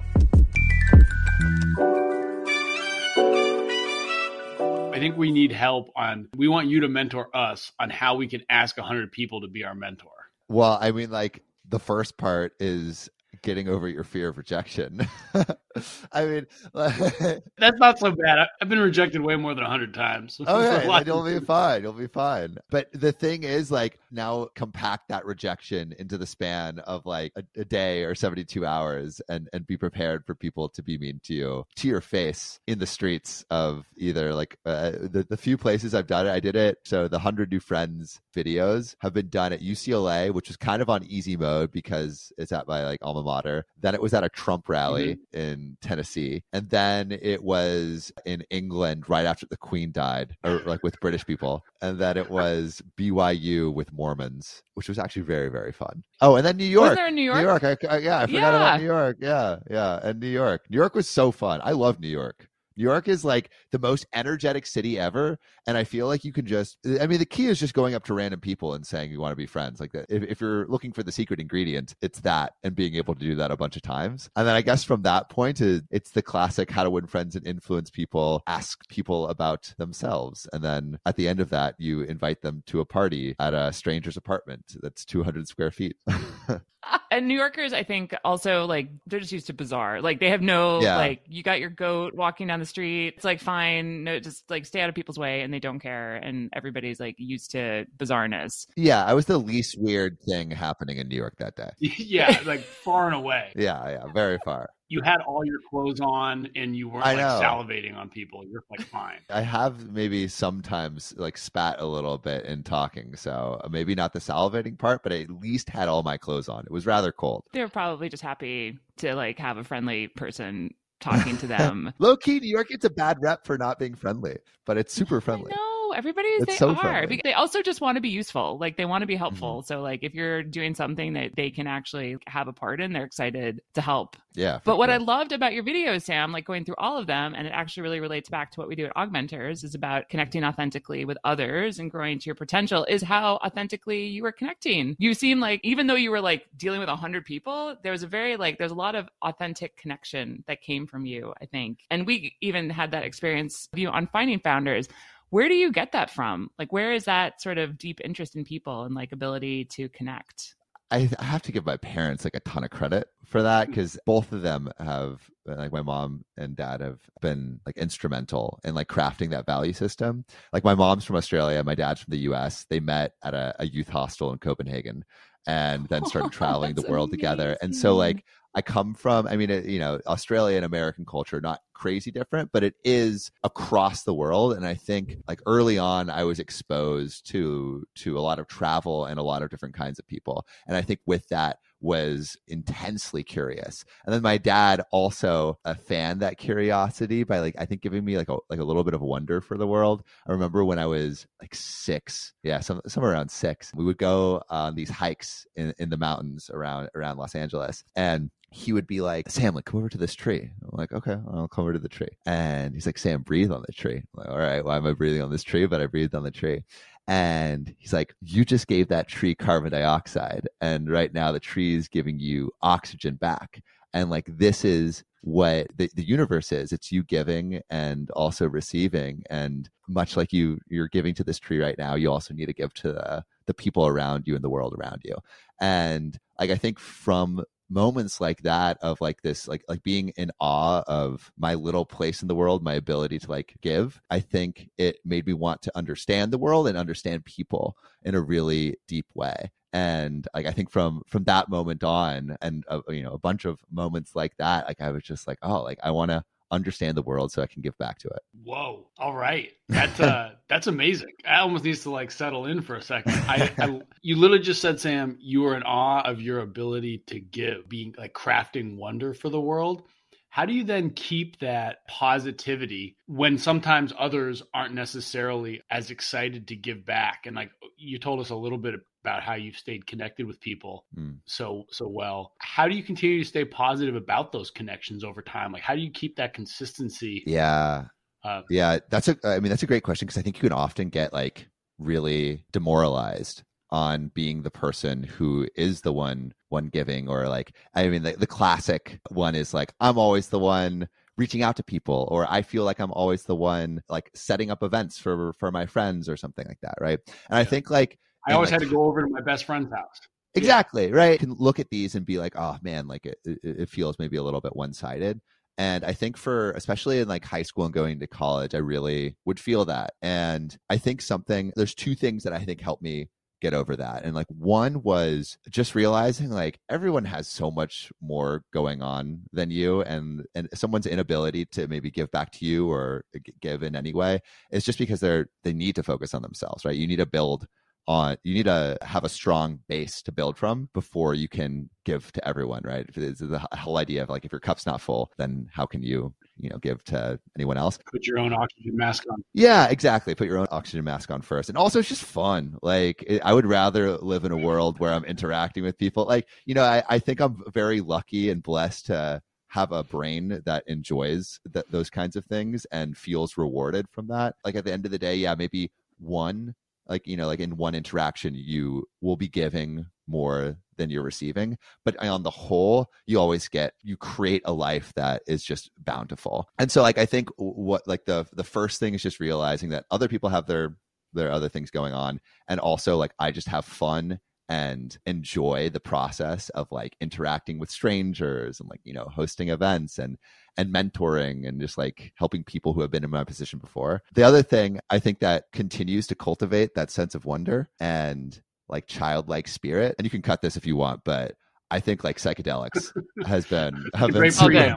I 4.98 5.00
think 5.00 5.16
we 5.16 5.30
need 5.30 5.52
help 5.52 5.92
on, 5.94 6.28
we 6.36 6.48
want 6.48 6.66
you 6.66 6.80
to 6.80 6.88
mentor 6.88 7.28
us 7.32 7.70
on 7.78 7.88
how 7.88 8.16
we 8.16 8.26
can 8.26 8.42
ask 8.50 8.76
100 8.76 9.12
people 9.12 9.42
to 9.42 9.46
be 9.46 9.62
our 9.62 9.76
mentor. 9.76 10.10
Well, 10.48 10.76
I 10.80 10.90
mean, 10.90 11.12
like 11.12 11.44
the 11.68 11.78
first 11.78 12.16
part 12.16 12.54
is 12.58 13.08
getting 13.42 13.68
over 13.68 13.88
your 13.88 14.02
fear 14.02 14.28
of 14.28 14.38
rejection. 14.38 15.06
I 16.12 16.24
mean, 16.24 16.46
that's 16.74 17.78
not 17.78 17.98
so 17.98 18.10
bad. 18.12 18.46
I've 18.60 18.68
been 18.68 18.78
rejected 18.78 19.20
way 19.20 19.36
more 19.36 19.54
than 19.54 19.64
a 19.64 19.68
hundred 19.68 19.94
times. 19.94 20.40
Okay, 20.48 21.04
you'll 21.06 21.24
be 21.24 21.40
fine. 21.40 21.82
You'll 21.82 21.92
be 21.92 22.06
fine. 22.06 22.56
But 22.70 22.88
the 22.92 23.12
thing 23.12 23.44
is, 23.44 23.70
like, 23.70 23.98
now 24.10 24.48
compact 24.54 25.08
that 25.08 25.24
rejection 25.24 25.94
into 25.98 26.16
the 26.16 26.26
span 26.26 26.78
of 26.80 27.06
like 27.06 27.32
a, 27.36 27.60
a 27.60 27.64
day 27.64 28.04
or 28.04 28.14
seventy-two 28.14 28.64
hours, 28.64 29.20
and 29.28 29.48
and 29.52 29.66
be 29.66 29.76
prepared 29.76 30.24
for 30.26 30.34
people 30.34 30.68
to 30.70 30.82
be 30.82 30.98
mean 30.98 31.20
to 31.24 31.34
you 31.34 31.64
to 31.76 31.88
your 31.88 32.00
face 32.00 32.60
in 32.66 32.78
the 32.78 32.86
streets 32.86 33.44
of 33.50 33.86
either 33.96 34.34
like 34.34 34.58
uh, 34.64 34.90
the 34.90 35.26
the 35.28 35.36
few 35.36 35.56
places 35.56 35.94
I've 35.94 36.06
done 36.06 36.26
it. 36.26 36.30
I 36.30 36.40
did 36.40 36.56
it. 36.56 36.78
So 36.84 37.08
the 37.08 37.18
hundred 37.18 37.50
new 37.50 37.60
friends 37.60 38.20
videos 38.34 38.94
have 39.00 39.12
been 39.12 39.28
done 39.28 39.52
at 39.52 39.60
UCLA, 39.60 40.32
which 40.32 40.48
was 40.48 40.56
kind 40.56 40.82
of 40.82 40.88
on 40.88 41.04
easy 41.04 41.36
mode 41.36 41.70
because 41.72 42.32
it's 42.38 42.52
at 42.52 42.66
my 42.66 42.84
like 42.84 43.00
alma 43.02 43.22
mater. 43.22 43.66
Then 43.80 43.94
it 43.94 44.02
was 44.02 44.14
at 44.14 44.24
a 44.24 44.28
Trump 44.28 44.68
rally 44.68 45.16
mm-hmm. 45.34 45.38
in 45.38 45.67
Tennessee. 45.80 46.42
And 46.52 46.68
then 46.70 47.18
it 47.20 47.42
was 47.42 48.12
in 48.24 48.44
England 48.50 49.08
right 49.08 49.26
after 49.26 49.46
the 49.46 49.56
Queen 49.56 49.92
died, 49.92 50.36
or 50.44 50.60
like 50.66 50.82
with 50.82 51.00
British 51.00 51.26
people. 51.26 51.64
And 51.82 51.98
then 51.98 52.16
it 52.16 52.30
was 52.30 52.82
BYU 52.96 53.72
with 53.72 53.92
Mormons, 53.92 54.62
which 54.74 54.88
was 54.88 54.98
actually 54.98 55.22
very, 55.22 55.48
very 55.48 55.72
fun. 55.72 56.02
Oh, 56.20 56.36
and 56.36 56.46
then 56.46 56.56
New 56.56 56.64
York. 56.64 56.90
Was 56.90 56.96
there 56.96 57.08
in 57.08 57.14
New 57.14 57.22
York? 57.22 57.38
New 57.38 57.44
York. 57.44 57.64
I, 57.64 57.76
I, 57.88 57.98
yeah, 57.98 58.18
I 58.18 58.26
forgot 58.26 58.32
yeah. 58.32 58.48
about 58.48 58.80
New 58.80 58.86
York. 58.86 59.16
Yeah, 59.20 59.56
yeah. 59.70 60.00
And 60.02 60.20
New 60.20 60.28
York. 60.28 60.62
New 60.70 60.76
York 60.76 60.94
was 60.94 61.08
so 61.08 61.30
fun. 61.30 61.60
I 61.62 61.72
love 61.72 62.00
New 62.00 62.08
York. 62.08 62.48
New 62.78 62.84
York 62.84 63.08
is 63.08 63.24
like 63.24 63.50
the 63.72 63.78
most 63.78 64.06
energetic 64.14 64.64
city 64.64 64.98
ever. 64.98 65.38
And 65.66 65.76
I 65.76 65.82
feel 65.82 66.06
like 66.06 66.24
you 66.24 66.32
can 66.32 66.46
just, 66.46 66.78
I 67.00 67.08
mean, 67.08 67.18
the 67.18 67.26
key 67.26 67.46
is 67.46 67.58
just 67.58 67.74
going 67.74 67.94
up 67.94 68.04
to 68.04 68.14
random 68.14 68.40
people 68.40 68.74
and 68.74 68.86
saying 68.86 69.10
you 69.10 69.20
want 69.20 69.32
to 69.32 69.36
be 69.36 69.46
friends. 69.46 69.80
Like, 69.80 69.90
if, 69.94 70.22
if 70.22 70.40
you're 70.40 70.66
looking 70.68 70.92
for 70.92 71.02
the 71.02 71.10
secret 71.10 71.40
ingredient, 71.40 71.96
it's 72.00 72.20
that 72.20 72.54
and 72.62 72.76
being 72.76 72.94
able 72.94 73.14
to 73.14 73.20
do 73.20 73.34
that 73.34 73.50
a 73.50 73.56
bunch 73.56 73.74
of 73.74 73.82
times. 73.82 74.30
And 74.36 74.46
then 74.46 74.54
I 74.54 74.62
guess 74.62 74.84
from 74.84 75.02
that 75.02 75.28
point, 75.28 75.60
it's 75.60 76.12
the 76.12 76.22
classic 76.22 76.70
how 76.70 76.84
to 76.84 76.90
win 76.90 77.06
friends 77.06 77.34
and 77.34 77.44
influence 77.44 77.90
people, 77.90 78.42
ask 78.46 78.86
people 78.88 79.26
about 79.26 79.74
themselves. 79.76 80.46
And 80.52 80.62
then 80.62 80.98
at 81.04 81.16
the 81.16 81.26
end 81.26 81.40
of 81.40 81.50
that, 81.50 81.74
you 81.78 82.02
invite 82.02 82.42
them 82.42 82.62
to 82.66 82.78
a 82.78 82.84
party 82.84 83.34
at 83.40 83.54
a 83.54 83.72
stranger's 83.72 84.16
apartment 84.16 84.76
that's 84.80 85.04
200 85.04 85.48
square 85.48 85.72
feet. 85.72 85.96
and 87.10 87.28
New 87.28 87.34
Yorkers, 87.36 87.72
I 87.72 87.82
think, 87.82 88.14
also 88.24 88.66
like 88.66 88.88
they're 89.06 89.20
just 89.20 89.32
used 89.32 89.46
to 89.48 89.52
bizarre. 89.52 90.00
Like 90.00 90.20
they 90.20 90.30
have 90.30 90.42
no 90.42 90.80
yeah. 90.80 90.96
like 90.96 91.22
you 91.26 91.42
got 91.42 91.60
your 91.60 91.70
goat 91.70 92.14
walking 92.14 92.46
down 92.46 92.60
the 92.60 92.66
street. 92.66 93.14
It's 93.16 93.24
like 93.24 93.40
fine, 93.40 94.04
no, 94.04 94.20
just 94.20 94.48
like 94.50 94.66
stay 94.66 94.80
out 94.80 94.88
of 94.88 94.94
people's 94.94 95.18
way, 95.18 95.42
and 95.42 95.52
they 95.52 95.60
don't 95.60 95.80
care. 95.80 96.16
And 96.16 96.50
everybody's 96.52 97.00
like 97.00 97.16
used 97.18 97.50
to 97.52 97.86
bizarreness. 97.96 98.66
Yeah, 98.76 99.04
I 99.04 99.14
was 99.14 99.26
the 99.26 99.38
least 99.38 99.76
weird 99.78 100.18
thing 100.22 100.50
happening 100.50 100.98
in 100.98 101.08
New 101.08 101.16
York 101.16 101.36
that 101.38 101.56
day. 101.56 101.70
yeah, 101.78 102.40
like 102.44 102.60
far 102.60 103.06
and 103.06 103.14
away. 103.14 103.52
Yeah, 103.56 103.88
yeah, 103.88 104.12
very 104.12 104.38
far 104.44 104.70
you 104.88 105.02
had 105.02 105.18
all 105.26 105.44
your 105.44 105.60
clothes 105.68 106.00
on 106.00 106.48
and 106.56 106.74
you 106.74 106.88
weren't 106.88 107.04
like 107.04 107.18
salivating 107.18 107.96
on 107.96 108.08
people. 108.08 108.44
You're 108.46 108.64
like 108.70 108.86
fine. 108.88 109.20
I 109.30 109.42
have 109.42 109.90
maybe 109.90 110.28
sometimes 110.28 111.14
like 111.16 111.36
spat 111.36 111.76
a 111.78 111.86
little 111.86 112.18
bit 112.18 112.46
in 112.46 112.62
talking, 112.62 113.14
so 113.14 113.60
uh, 113.62 113.68
maybe 113.68 113.94
not 113.94 114.12
the 114.12 114.18
salivating 114.18 114.78
part, 114.78 115.02
but 115.02 115.12
I 115.12 115.20
at 115.20 115.30
least 115.30 115.68
had 115.68 115.88
all 115.88 116.02
my 116.02 116.16
clothes 116.16 116.48
on. 116.48 116.64
It 116.64 116.70
was 116.70 116.86
rather 116.86 117.12
cold. 117.12 117.44
They're 117.52 117.68
probably 117.68 118.08
just 118.08 118.22
happy 118.22 118.78
to 118.98 119.14
like 119.14 119.38
have 119.38 119.58
a 119.58 119.64
friendly 119.64 120.08
person 120.08 120.74
talking 121.00 121.36
to 121.38 121.46
them. 121.48 121.92
Low 121.98 122.16
key, 122.16 122.40
New 122.40 122.48
York 122.48 122.68
gets 122.68 122.84
a 122.84 122.90
bad 122.90 123.18
rep 123.20 123.44
for 123.44 123.58
not 123.58 123.78
being 123.78 123.94
friendly, 123.94 124.38
but 124.64 124.78
it's 124.78 124.94
super 124.94 125.20
friendly. 125.20 125.52
Everybody 125.96 126.28
it's 126.28 126.46
they 126.46 126.56
so 126.56 126.70
are. 126.70 126.76
Friendly. 126.76 127.20
They 127.24 127.32
also 127.32 127.62
just 127.62 127.80
want 127.80 127.96
to 127.96 128.00
be 128.00 128.08
useful. 128.08 128.58
Like 128.58 128.76
they 128.76 128.84
want 128.84 129.02
to 129.02 129.06
be 129.06 129.16
helpful. 129.16 129.58
Mm-hmm. 129.58 129.66
So 129.66 129.80
like 129.80 130.00
if 130.02 130.14
you're 130.14 130.42
doing 130.42 130.74
something 130.74 131.14
that 131.14 131.36
they 131.36 131.50
can 131.50 131.66
actually 131.66 132.16
have 132.26 132.48
a 132.48 132.52
part 132.52 132.80
in, 132.80 132.92
they're 132.92 133.04
excited 133.04 133.60
to 133.74 133.80
help. 133.80 134.16
Yeah. 134.34 134.60
But 134.64 134.78
what 134.78 134.88
I 134.88 134.98
loved 134.98 135.32
about 135.32 135.52
your 135.52 135.64
videos, 135.64 136.02
Sam, 136.02 136.30
like 136.30 136.44
going 136.44 136.64
through 136.64 136.76
all 136.78 136.96
of 136.96 137.08
them, 137.08 137.34
and 137.34 137.46
it 137.46 137.50
actually 137.50 137.82
really 137.82 137.98
relates 137.98 138.28
back 138.28 138.52
to 138.52 138.60
what 138.60 138.68
we 138.68 138.76
do 138.76 138.84
at 138.84 138.94
AugMentors, 138.94 139.64
is 139.64 139.74
about 139.74 140.08
connecting 140.08 140.44
authentically 140.44 141.04
with 141.04 141.18
others 141.24 141.80
and 141.80 141.90
growing 141.90 142.20
to 142.20 142.26
your 142.26 142.36
potential, 142.36 142.84
is 142.88 143.02
how 143.02 143.40
authentically 143.44 144.06
you 144.06 144.22
were 144.22 144.30
connecting. 144.30 144.94
You 144.98 145.12
seem 145.14 145.40
like 145.40 145.60
even 145.64 145.88
though 145.88 145.96
you 145.96 146.12
were 146.12 146.20
like 146.20 146.46
dealing 146.56 146.78
with 146.78 146.88
a 146.88 146.94
hundred 146.94 147.24
people, 147.24 147.76
there 147.82 147.90
was 147.90 148.04
a 148.04 148.06
very 148.06 148.36
like 148.36 148.58
there's 148.58 148.70
a 148.70 148.76
lot 148.76 148.94
of 148.94 149.08
authentic 149.22 149.76
connection 149.76 150.44
that 150.46 150.62
came 150.62 150.86
from 150.86 151.04
you, 151.04 151.34
I 151.42 151.46
think. 151.46 151.80
And 151.90 152.06
we 152.06 152.36
even 152.40 152.70
had 152.70 152.92
that 152.92 153.02
experience 153.02 153.68
you 153.74 153.88
on 153.88 154.06
finding 154.06 154.38
founders 154.38 154.88
where 155.30 155.48
do 155.48 155.54
you 155.54 155.72
get 155.72 155.92
that 155.92 156.10
from? 156.10 156.50
Like 156.58 156.72
where 156.72 156.92
is 156.92 157.04
that 157.04 157.40
sort 157.40 157.58
of 157.58 157.78
deep 157.78 158.00
interest 158.04 158.36
in 158.36 158.44
people 158.44 158.84
and 158.84 158.94
like 158.94 159.12
ability 159.12 159.66
to 159.66 159.88
connect? 159.90 160.54
I, 160.90 161.08
I 161.18 161.24
have 161.24 161.42
to 161.42 161.52
give 161.52 161.66
my 161.66 161.76
parents 161.76 162.24
like 162.24 162.34
a 162.34 162.40
ton 162.40 162.64
of 162.64 162.70
credit 162.70 163.08
for 163.26 163.42
that 163.42 163.68
because 163.68 163.92
mm. 163.92 163.98
both 164.06 164.32
of 164.32 164.40
them 164.40 164.70
have 164.78 165.20
like 165.44 165.72
my 165.72 165.82
mom 165.82 166.24
and 166.38 166.56
dad 166.56 166.80
have 166.80 167.00
been 167.20 167.60
like 167.66 167.76
instrumental 167.76 168.58
in 168.64 168.74
like 168.74 168.88
crafting 168.88 169.30
that 169.30 169.44
value 169.44 169.74
system. 169.74 170.24
Like 170.52 170.64
my 170.64 170.74
mom's 170.74 171.04
from 171.04 171.16
australia 171.16 171.62
my 171.62 171.74
dad's 171.74 172.00
from 172.00 172.12
the 172.12 172.20
us 172.20 172.64
they 172.70 172.80
met 172.80 173.12
at 173.22 173.34
a, 173.34 173.54
a 173.58 173.66
youth 173.66 173.88
hostel 173.88 174.32
in 174.32 174.38
copenhagen 174.38 175.04
and 175.46 175.86
then 175.88 176.06
started 176.06 176.32
traveling 176.32 176.74
the 176.74 176.88
world 176.88 177.10
amazing. 177.10 177.18
together. 177.18 177.56
And 177.60 177.74
so 177.74 177.94
like 177.94 178.24
I 178.54 178.62
come 178.62 178.94
from, 178.94 179.26
I 179.26 179.36
mean, 179.36 179.50
you 179.66 179.78
know, 179.78 180.00
Australia 180.06 180.56
and 180.56 180.64
American 180.64 181.04
culture, 181.04 181.40
not 181.40 181.60
crazy 181.74 182.10
different, 182.10 182.50
but 182.52 182.64
it 182.64 182.74
is 182.84 183.30
across 183.44 184.02
the 184.02 184.14
world. 184.14 184.54
And 184.54 184.66
I 184.66 184.74
think 184.74 185.18
like 185.28 185.40
early 185.46 185.78
on, 185.78 186.10
I 186.10 186.24
was 186.24 186.40
exposed 186.40 187.28
to, 187.30 187.84
to 187.96 188.18
a 188.18 188.20
lot 188.20 188.38
of 188.38 188.48
travel 188.48 189.04
and 189.04 189.18
a 189.18 189.22
lot 189.22 189.42
of 189.42 189.50
different 189.50 189.76
kinds 189.76 189.98
of 189.98 190.06
people. 190.06 190.46
And 190.66 190.76
I 190.76 190.82
think 190.82 191.00
with 191.06 191.28
that, 191.28 191.58
was 191.80 192.36
intensely 192.48 193.22
curious. 193.22 193.84
And 194.04 194.14
then 194.14 194.22
my 194.22 194.38
dad 194.38 194.82
also 194.90 195.58
a 195.64 195.74
fan 195.74 196.18
that 196.18 196.38
curiosity 196.38 197.22
by 197.22 197.38
like 197.38 197.54
I 197.58 197.66
think 197.66 197.82
giving 197.82 198.04
me 198.04 198.16
like 198.16 198.28
a 198.28 198.36
like 198.50 198.58
a 198.58 198.64
little 198.64 198.84
bit 198.84 198.94
of 198.94 199.00
wonder 199.00 199.40
for 199.40 199.56
the 199.56 199.66
world. 199.66 200.02
I 200.26 200.32
remember 200.32 200.64
when 200.64 200.78
I 200.78 200.86
was 200.86 201.26
like 201.40 201.54
six, 201.54 202.32
yeah, 202.42 202.60
some 202.60 202.80
somewhere 202.86 203.12
around 203.12 203.30
six, 203.30 203.72
we 203.74 203.84
would 203.84 203.98
go 203.98 204.42
on 204.50 204.74
these 204.74 204.90
hikes 204.90 205.46
in, 205.56 205.72
in 205.78 205.88
the 205.90 205.96
mountains 205.96 206.50
around 206.52 206.88
around 206.94 207.18
Los 207.18 207.34
Angeles. 207.34 207.84
And 207.94 208.30
he 208.50 208.72
would 208.72 208.86
be 208.86 209.00
like, 209.00 209.30
Sam, 209.30 209.54
like, 209.54 209.66
come 209.66 209.78
over 209.78 209.88
to 209.90 209.98
this 209.98 210.14
tree. 210.14 210.50
I'm 210.62 210.78
like, 210.78 210.92
okay, 210.92 211.16
I'll 211.32 211.48
come 211.48 211.64
over 211.64 211.74
to 211.74 211.78
the 211.78 211.88
tree. 211.88 212.08
And 212.24 212.74
he's 212.74 212.86
like, 212.86 212.98
Sam, 212.98 213.22
breathe 213.22 213.52
on 213.52 213.62
the 213.66 213.72
tree. 213.72 213.96
I'm 213.96 214.04
like, 214.14 214.28
all 214.28 214.38
right, 214.38 214.64
why 214.64 214.76
am 214.76 214.86
I 214.86 214.92
breathing 214.92 215.22
on 215.22 215.30
this 215.30 215.42
tree? 215.42 215.66
But 215.66 215.82
I 215.82 215.86
breathed 215.86 216.14
on 216.14 216.22
the 216.22 216.30
tree. 216.30 216.62
And 217.06 217.74
he's 217.78 217.92
like, 217.92 218.14
you 218.22 218.44
just 218.44 218.66
gave 218.66 218.88
that 218.88 219.08
tree 219.08 219.34
carbon 219.34 219.72
dioxide. 219.72 220.48
And 220.60 220.90
right 220.90 221.12
now 221.12 221.32
the 221.32 221.40
tree 221.40 221.74
is 221.74 221.88
giving 221.88 222.18
you 222.18 222.50
oxygen 222.62 223.16
back. 223.16 223.62
And 223.94 224.10
like, 224.10 224.26
this 224.28 224.64
is 224.64 225.04
what 225.22 225.66
the, 225.76 225.90
the 225.94 226.06
universe 226.06 226.52
is. 226.52 226.72
It's 226.72 226.92
you 226.92 227.02
giving 227.02 227.60
and 227.70 228.10
also 228.10 228.46
receiving. 228.46 229.22
And 229.30 229.68
much 229.88 230.16
like 230.16 230.32
you, 230.32 230.58
you're 230.68 230.88
giving 230.88 231.14
to 231.14 231.24
this 231.24 231.38
tree 231.38 231.60
right 231.60 231.78
now, 231.78 231.94
you 231.94 232.10
also 232.10 232.34
need 232.34 232.46
to 232.46 232.52
give 232.52 232.74
to 232.74 232.92
the, 232.92 233.24
the 233.46 233.54
people 233.54 233.86
around 233.86 234.24
you 234.26 234.34
and 234.34 234.44
the 234.44 234.50
world 234.50 234.76
around 234.78 235.00
you. 235.04 235.16
And 235.60 236.18
like, 236.38 236.50
I 236.50 236.56
think 236.56 236.78
from 236.78 237.42
moments 237.70 238.20
like 238.20 238.42
that 238.42 238.78
of 238.82 239.00
like 239.00 239.20
this 239.22 239.46
like 239.46 239.62
like 239.68 239.82
being 239.82 240.08
in 240.16 240.30
awe 240.40 240.82
of 240.86 241.30
my 241.36 241.54
little 241.54 241.84
place 241.84 242.22
in 242.22 242.28
the 242.28 242.34
world 242.34 242.62
my 242.62 242.74
ability 242.74 243.18
to 243.18 243.30
like 243.30 243.54
give 243.60 244.00
i 244.10 244.18
think 244.18 244.70
it 244.78 244.98
made 245.04 245.26
me 245.26 245.34
want 245.34 245.60
to 245.60 245.76
understand 245.76 246.32
the 246.32 246.38
world 246.38 246.66
and 246.66 246.78
understand 246.78 247.24
people 247.24 247.76
in 248.04 248.14
a 248.14 248.20
really 248.20 248.76
deep 248.86 249.06
way. 249.14 249.50
And 249.74 250.26
like 250.34 250.46
i 250.46 250.50
think 250.50 250.70
from 250.70 251.02
from 251.06 251.24
that 251.24 251.50
moment 251.50 251.84
on 251.84 252.38
and 252.40 252.64
uh, 252.68 252.80
you 252.88 253.02
know 253.02 253.12
a 253.12 253.18
bunch 253.18 253.44
of 253.44 253.60
moments 253.70 254.16
like 254.16 254.34
that 254.38 254.66
like 254.66 254.80
i 254.80 254.90
was 254.90 255.02
just 255.02 255.26
like 255.26 255.38
oh 255.42 255.62
like 255.62 255.78
i 255.82 255.90
want 255.90 256.10
to 256.10 256.24
understand 256.50 256.96
the 256.96 257.02
world 257.02 257.32
so 257.32 257.42
I 257.42 257.46
can 257.46 257.62
give 257.62 257.76
back 257.78 257.98
to 257.98 258.08
it. 258.08 258.20
Whoa. 258.44 258.86
All 258.98 259.14
right. 259.14 259.52
That's 259.68 260.00
uh 260.00 260.32
that's 260.48 260.66
amazing. 260.66 261.12
I 261.26 261.40
almost 261.40 261.64
needs 261.64 261.82
to 261.82 261.90
like 261.90 262.10
settle 262.10 262.46
in 262.46 262.62
for 262.62 262.76
a 262.76 262.82
second. 262.82 263.12
I, 263.28 263.52
I 263.58 263.80
you 264.02 264.16
literally 264.16 264.42
just 264.42 264.62
said, 264.62 264.80
Sam, 264.80 265.16
you 265.20 265.42
were 265.42 265.56
in 265.56 265.62
awe 265.62 266.02
of 266.02 266.20
your 266.20 266.40
ability 266.40 267.02
to 267.08 267.20
give, 267.20 267.68
being 267.68 267.94
like 267.98 268.14
crafting 268.14 268.76
wonder 268.76 269.14
for 269.14 269.28
the 269.28 269.40
world. 269.40 269.82
How 270.30 270.44
do 270.44 270.52
you 270.52 270.62
then 270.62 270.90
keep 270.90 271.38
that 271.40 271.86
positivity 271.88 272.96
when 273.06 273.38
sometimes 273.38 273.94
others 273.98 274.42
aren't 274.52 274.74
necessarily 274.74 275.62
as 275.70 275.90
excited 275.90 276.48
to 276.48 276.56
give 276.56 276.84
back? 276.84 277.24
And 277.24 277.34
like 277.34 277.50
you 277.76 277.98
told 277.98 278.20
us 278.20 278.30
a 278.30 278.36
little 278.36 278.58
bit 278.58 278.74
about 279.08 279.22
how 279.22 279.34
you've 279.34 279.56
stayed 279.56 279.86
connected 279.86 280.26
with 280.26 280.38
people 280.40 280.84
mm. 280.96 281.16
so 281.24 281.64
so 281.70 281.88
well. 281.88 282.32
How 282.38 282.68
do 282.68 282.74
you 282.74 282.82
continue 282.82 283.18
to 283.18 283.28
stay 283.28 283.44
positive 283.44 283.96
about 283.96 284.32
those 284.32 284.50
connections 284.50 285.02
over 285.02 285.22
time? 285.22 285.52
Like 285.52 285.62
how 285.62 285.74
do 285.74 285.80
you 285.80 285.90
keep 285.90 286.16
that 286.16 286.34
consistency? 286.34 287.22
Yeah. 287.26 287.86
Uh, 288.24 288.42
yeah, 288.50 288.78
that's 288.90 289.08
a 289.08 289.16
I 289.24 289.40
mean 289.40 289.48
that's 289.48 289.62
a 289.62 289.66
great 289.66 289.82
question 289.82 290.06
because 290.06 290.18
I 290.18 290.22
think 290.22 290.36
you 290.36 290.48
can 290.48 290.52
often 290.52 290.90
get 290.90 291.12
like 291.12 291.48
really 291.78 292.44
demoralized 292.52 293.44
on 293.70 294.10
being 294.14 294.42
the 294.42 294.50
person 294.50 295.02
who 295.02 295.46
is 295.54 295.80
the 295.80 295.92
one 295.92 296.32
one 296.48 296.68
giving 296.68 297.08
or 297.08 297.28
like 297.28 297.52
I 297.74 297.88
mean 297.88 298.02
the, 298.02 298.12
the 298.12 298.26
classic 298.26 299.00
one 299.10 299.34
is 299.34 299.54
like 299.54 299.72
I'm 299.80 299.98
always 299.98 300.28
the 300.28 300.38
one 300.38 300.88
reaching 301.16 301.42
out 301.42 301.56
to 301.56 301.62
people 301.62 302.08
or 302.10 302.26
I 302.30 302.42
feel 302.42 302.64
like 302.64 302.78
I'm 302.78 302.92
always 302.92 303.24
the 303.24 303.36
one 303.36 303.82
like 303.88 304.10
setting 304.14 304.50
up 304.50 304.62
events 304.62 304.98
for 304.98 305.32
for 305.38 305.50
my 305.50 305.64
friends 305.64 306.08
or 306.08 306.16
something 306.16 306.46
like 306.46 306.60
that, 306.62 306.74
right? 306.80 306.98
And 307.06 307.36
yeah. 307.36 307.38
I 307.38 307.44
think 307.44 307.70
like 307.70 307.98
I 308.26 308.32
always 308.32 308.50
like, 308.50 308.60
had 308.60 308.68
to 308.68 308.74
go 308.74 308.84
over 308.84 309.02
to 309.02 309.08
my 309.08 309.20
best 309.20 309.44
friend's 309.44 309.72
house. 309.72 310.00
Exactly, 310.34 310.88
yeah. 310.88 310.94
right? 310.94 311.12
You 311.12 311.26
can 311.26 311.34
look 311.34 311.58
at 311.58 311.70
these 311.70 311.94
and 311.94 312.04
be 312.04 312.18
like, 312.18 312.34
"Oh 312.36 312.56
man, 312.62 312.86
like 312.86 313.06
it, 313.06 313.18
it 313.24 313.70
feels 313.70 313.98
maybe 313.98 314.16
a 314.16 314.22
little 314.22 314.40
bit 314.40 314.54
one-sided." 314.54 315.20
And 315.58 315.84
I 315.84 315.92
think 315.92 316.16
for, 316.16 316.52
especially 316.52 317.00
in 317.00 317.08
like 317.08 317.24
high 317.24 317.42
school 317.42 317.64
and 317.64 317.74
going 317.74 317.98
to 317.98 318.06
college, 318.06 318.54
I 318.54 318.58
really 318.58 319.16
would 319.24 319.40
feel 319.40 319.64
that. 319.64 319.94
And 320.02 320.56
I 320.70 320.78
think 320.78 321.02
something, 321.02 321.52
there's 321.56 321.74
two 321.74 321.96
things 321.96 322.22
that 322.22 322.32
I 322.32 322.44
think 322.44 322.60
helped 322.60 322.82
me 322.82 323.08
get 323.40 323.54
over 323.54 323.74
that. 323.76 324.04
And 324.04 324.14
like 324.14 324.26
one 324.28 324.82
was 324.82 325.36
just 325.48 325.74
realizing 325.74 326.30
like 326.30 326.58
everyone 326.68 327.04
has 327.04 327.28
so 327.28 327.50
much 327.50 327.92
more 328.00 328.44
going 328.52 328.82
on 328.82 329.22
than 329.32 329.50
you 329.50 329.82
and 329.82 330.26
and 330.34 330.48
someone's 330.54 330.86
inability 330.86 331.44
to 331.46 331.68
maybe 331.68 331.90
give 331.90 332.10
back 332.10 332.32
to 332.32 332.44
you 332.44 332.70
or 332.70 333.04
give 333.40 333.62
in 333.62 333.76
any 333.76 333.92
way 333.92 334.20
is 334.50 334.64
just 334.64 334.78
because 334.78 335.00
they're 335.00 335.28
they 335.44 335.52
need 335.52 335.74
to 335.76 335.82
focus 335.82 336.14
on 336.14 336.22
themselves, 336.22 336.64
right? 336.64 336.76
You 336.76 336.86
need 336.86 336.96
to 336.96 337.06
build 337.06 337.46
on 337.88 338.18
you 338.22 338.34
need 338.34 338.44
to 338.44 338.76
have 338.82 339.02
a 339.02 339.08
strong 339.08 339.58
base 339.66 340.02
to 340.02 340.12
build 340.12 340.36
from 340.36 340.68
before 340.74 341.14
you 341.14 341.26
can 341.26 341.68
give 341.84 342.12
to 342.12 342.28
everyone 342.28 342.60
right? 342.62 342.86
It's 342.94 343.20
the 343.20 343.40
whole 343.52 343.78
idea 343.78 344.02
of 344.02 344.10
like 344.10 344.26
if 344.26 344.30
your 344.30 344.40
cup's 344.40 344.66
not 344.66 344.80
full 344.80 345.10
then 345.16 345.48
how 345.52 345.64
can 345.64 345.82
you 345.82 346.14
you 346.36 346.50
know 346.50 346.58
give 346.58 346.84
to 346.84 347.18
anyone 347.36 347.56
else? 347.56 347.78
Put 347.90 348.06
your 348.06 348.18
own 348.18 348.34
oxygen 348.34 348.76
mask 348.76 349.04
on. 349.10 349.24
Yeah 349.32 349.68
exactly. 349.68 350.14
Put 350.14 350.28
your 350.28 350.38
own 350.38 350.46
oxygen 350.50 350.84
mask 350.84 351.10
on 351.10 351.22
first. 351.22 351.48
And 351.48 351.56
also 351.56 351.78
it's 351.78 351.88
just 351.88 352.04
fun. 352.04 352.58
Like 352.62 353.02
it, 353.06 353.22
i 353.24 353.32
would 353.32 353.46
rather 353.46 353.96
live 353.96 354.24
in 354.24 354.32
a 354.32 354.36
world 354.36 354.78
where 354.78 354.92
i'm 354.92 355.04
interacting 355.04 355.64
with 355.64 355.78
people. 355.78 356.04
Like 356.04 356.28
you 356.44 356.54
know 356.54 356.64
i, 356.64 356.82
I 356.88 356.98
think 356.98 357.20
i'm 357.20 357.42
very 357.52 357.80
lucky 357.80 358.28
and 358.28 358.42
blessed 358.42 358.86
to 358.86 359.22
have 359.48 359.72
a 359.72 359.82
brain 359.82 360.42
that 360.44 360.62
enjoys 360.66 361.40
th- 361.50 361.64
those 361.70 361.88
kinds 361.88 362.16
of 362.16 362.24
things 362.26 362.66
and 362.70 362.98
feels 362.98 363.38
rewarded 363.38 363.86
from 363.90 364.08
that. 364.08 364.34
Like 364.44 364.56
at 364.56 364.66
the 364.66 364.72
end 364.74 364.84
of 364.84 364.92
the 364.92 364.98
day 364.98 365.16
yeah 365.16 365.34
maybe 365.34 365.72
one 365.98 366.54
like 366.88 367.06
you 367.06 367.16
know 367.16 367.26
like 367.26 367.40
in 367.40 367.56
one 367.56 367.74
interaction 367.74 368.34
you 368.34 368.84
will 369.00 369.16
be 369.16 369.28
giving 369.28 369.86
more 370.06 370.56
than 370.76 370.90
you're 370.90 371.02
receiving 371.02 371.58
but 371.84 371.96
on 371.98 372.22
the 372.22 372.30
whole 372.30 372.86
you 373.06 373.18
always 373.18 373.48
get 373.48 373.74
you 373.82 373.96
create 373.96 374.42
a 374.44 374.52
life 374.52 374.92
that 374.96 375.22
is 375.26 375.44
just 375.44 375.70
bountiful. 375.84 376.48
And 376.58 376.70
so 376.70 376.82
like 376.82 376.98
i 376.98 377.06
think 377.06 377.28
what 377.36 377.86
like 377.86 378.04
the 378.04 378.26
the 378.32 378.44
first 378.44 378.80
thing 378.80 378.94
is 378.94 379.02
just 379.02 379.20
realizing 379.20 379.70
that 379.70 379.84
other 379.90 380.08
people 380.08 380.30
have 380.30 380.46
their 380.46 380.76
their 381.12 381.30
other 381.30 381.48
things 381.48 381.70
going 381.70 381.94
on 381.94 382.20
and 382.48 382.60
also 382.60 382.96
like 382.96 383.12
i 383.18 383.30
just 383.30 383.48
have 383.48 383.64
fun 383.64 384.20
and 384.48 384.96
enjoy 385.04 385.68
the 385.68 385.80
process 385.80 386.48
of 386.50 386.70
like 386.72 386.96
interacting 387.00 387.58
with 387.58 387.70
strangers 387.70 388.60
and 388.60 388.68
like 388.68 388.80
you 388.84 388.94
know 388.94 389.04
hosting 389.14 389.50
events 389.50 389.98
and 389.98 390.16
and 390.58 390.74
mentoring 390.74 391.48
and 391.48 391.60
just 391.60 391.78
like 391.78 392.12
helping 392.16 392.44
people 392.44 392.74
who 392.74 392.82
have 392.82 392.90
been 392.90 393.04
in 393.04 393.10
my 393.10 393.24
position 393.24 393.58
before 393.58 394.02
the 394.14 394.22
other 394.22 394.42
thing 394.42 394.78
i 394.90 394.98
think 394.98 395.20
that 395.20 395.44
continues 395.52 396.06
to 396.06 396.14
cultivate 396.14 396.74
that 396.74 396.90
sense 396.90 397.14
of 397.14 397.24
wonder 397.24 397.70
and 397.80 398.42
like 398.68 398.86
childlike 398.86 399.48
spirit 399.48 399.94
and 399.98 400.04
you 400.04 400.10
can 400.10 400.20
cut 400.20 400.42
this 400.42 400.56
if 400.56 400.66
you 400.66 400.76
want 400.76 401.02
but 401.04 401.34
I 401.70 401.80
think 401.80 402.02
like 402.02 402.16
psychedelics 402.16 402.90
has 403.26 403.46
been 403.46 403.74
have 403.94 404.10
been 404.10 404.30
super, 404.30 404.52
yeah, 404.52 404.74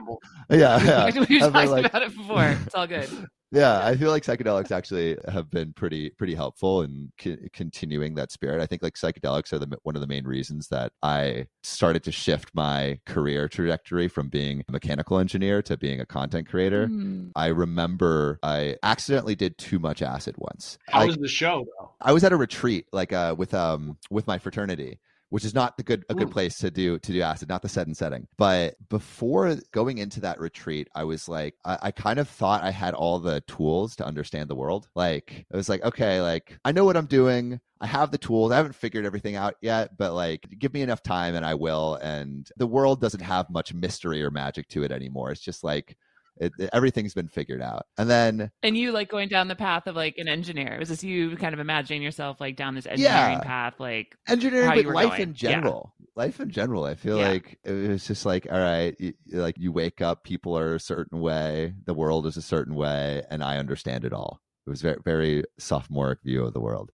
yeah. 0.49 1.05
We've 1.29 1.39
talked 1.39 1.53
like, 1.53 1.85
about 1.85 2.01
it 2.03 2.15
before. 2.15 2.57
It's 2.65 2.75
all 2.75 2.87
good. 2.87 3.09
yeah 3.51 3.85
i 3.85 3.95
feel 3.95 4.09
like 4.09 4.23
psychedelics 4.23 4.71
actually 4.71 5.17
have 5.27 5.49
been 5.49 5.73
pretty 5.73 6.09
pretty 6.11 6.35
helpful 6.35 6.81
in 6.81 7.11
c- 7.19 7.37
continuing 7.53 8.15
that 8.15 8.31
spirit. 8.31 8.61
I 8.61 8.65
think 8.65 8.81
like 8.81 8.95
psychedelics 8.95 9.53
are 9.53 9.59
the 9.59 9.77
one 9.83 9.95
of 9.95 10.01
the 10.01 10.07
main 10.07 10.25
reasons 10.25 10.69
that 10.69 10.93
i 11.03 11.47
started 11.63 12.03
to 12.03 12.11
shift 12.11 12.51
my 12.53 12.99
career 13.05 13.47
trajectory 13.47 14.07
from 14.07 14.29
being 14.29 14.63
a 14.67 14.71
mechanical 14.71 15.19
engineer 15.19 15.61
to 15.63 15.77
being 15.77 15.99
a 15.99 16.05
content 16.05 16.47
creator. 16.49 16.87
Mm. 16.87 17.31
i 17.35 17.47
remember 17.47 18.39
i 18.43 18.75
accidentally 18.83 19.35
did 19.35 19.57
too 19.57 19.79
much 19.79 20.01
acid 20.01 20.35
once. 20.37 20.77
How 20.87 20.99
like, 20.99 21.07
was 21.07 21.17
the 21.17 21.27
show 21.27 21.65
though? 21.79 21.91
I 21.99 22.13
was 22.13 22.23
at 22.23 22.31
a 22.31 22.37
retreat 22.37 22.87
like 22.91 23.13
uh 23.13 23.35
with 23.37 23.53
um 23.53 23.97
with 24.09 24.27
my 24.27 24.37
fraternity 24.37 24.99
which 25.31 25.45
is 25.45 25.55
not 25.55 25.77
the 25.77 25.83
good 25.83 26.05
a 26.09 26.13
good 26.13 26.29
place 26.29 26.57
to 26.57 26.69
do 26.69 26.99
to 26.99 27.13
do 27.13 27.21
acid, 27.21 27.47
not 27.47 27.61
the 27.61 27.69
set 27.69 27.87
and 27.87 27.95
setting. 27.95 28.27
But 28.37 28.75
before 28.89 29.55
going 29.71 29.97
into 29.97 30.19
that 30.21 30.41
retreat, 30.41 30.89
I 30.93 31.05
was 31.05 31.29
like, 31.29 31.55
I, 31.65 31.77
I 31.83 31.91
kind 31.91 32.19
of 32.19 32.27
thought 32.27 32.63
I 32.63 32.71
had 32.71 32.93
all 32.93 33.17
the 33.17 33.39
tools 33.41 33.95
to 33.95 34.05
understand 34.05 34.49
the 34.49 34.55
world. 34.55 34.89
Like 34.93 35.45
it 35.49 35.55
was 35.55 35.69
like, 35.69 35.83
okay, 35.83 36.21
like 36.21 36.59
I 36.65 36.73
know 36.73 36.83
what 36.83 36.97
I'm 36.97 37.05
doing. 37.05 37.61
I 37.79 37.87
have 37.87 38.11
the 38.11 38.17
tools. 38.17 38.51
I 38.51 38.57
haven't 38.57 38.75
figured 38.75 39.05
everything 39.05 39.37
out 39.37 39.55
yet, 39.61 39.97
but 39.97 40.13
like 40.13 40.47
give 40.59 40.73
me 40.73 40.81
enough 40.81 41.01
time 41.01 41.33
and 41.33 41.45
I 41.45 41.53
will. 41.53 41.95
And 41.95 42.49
the 42.57 42.67
world 42.67 42.99
doesn't 42.99 43.21
have 43.21 43.49
much 43.49 43.73
mystery 43.73 44.21
or 44.21 44.31
magic 44.31 44.67
to 44.69 44.83
it 44.83 44.91
anymore. 44.91 45.31
It's 45.31 45.41
just 45.41 45.63
like 45.63 45.95
it, 46.37 46.51
it, 46.57 46.69
everything's 46.73 47.13
been 47.13 47.27
figured 47.27 47.61
out. 47.61 47.85
And 47.97 48.09
then 48.09 48.51
and 48.63 48.77
you 48.77 48.91
like 48.91 49.09
going 49.09 49.29
down 49.29 49.47
the 49.47 49.55
path 49.55 49.87
of 49.87 49.95
like 49.95 50.17
an 50.17 50.27
engineer. 50.27 50.77
Was 50.79 50.89
this 50.89 51.03
you 51.03 51.35
kind 51.37 51.53
of 51.53 51.59
imagining 51.59 52.01
yourself 52.01 52.39
like 52.39 52.55
down 52.55 52.75
this 52.75 52.85
engineering 52.85 53.39
yeah. 53.39 53.43
path, 53.43 53.75
like 53.79 54.15
engineering, 54.27 54.83
but 54.83 54.93
life 54.93 55.09
going. 55.09 55.21
in 55.21 55.33
general. 55.33 55.93
Yeah. 55.99 56.05
Life 56.15 56.39
in 56.39 56.49
general. 56.49 56.83
I 56.85 56.95
feel 56.95 57.17
yeah. 57.17 57.29
like 57.29 57.59
it 57.63 57.89
was 57.89 58.05
just 58.05 58.25
like, 58.25 58.47
all 58.51 58.59
right, 58.59 58.95
you, 58.99 59.13
like 59.31 59.57
you 59.57 59.71
wake 59.71 60.01
up, 60.01 60.23
people 60.23 60.57
are 60.57 60.75
a 60.75 60.79
certain 60.79 61.19
way, 61.19 61.73
the 61.85 61.93
world 61.93 62.25
is 62.25 62.37
a 62.37 62.41
certain 62.41 62.75
way, 62.75 63.23
and 63.29 63.43
I 63.43 63.57
understand 63.57 64.03
it 64.03 64.13
all. 64.13 64.41
It 64.65 64.69
was 64.69 64.81
very 64.81 64.99
very 65.03 65.43
sophomoric 65.59 66.19
view 66.23 66.45
of 66.45 66.53
the 66.53 66.61
world. 66.61 66.91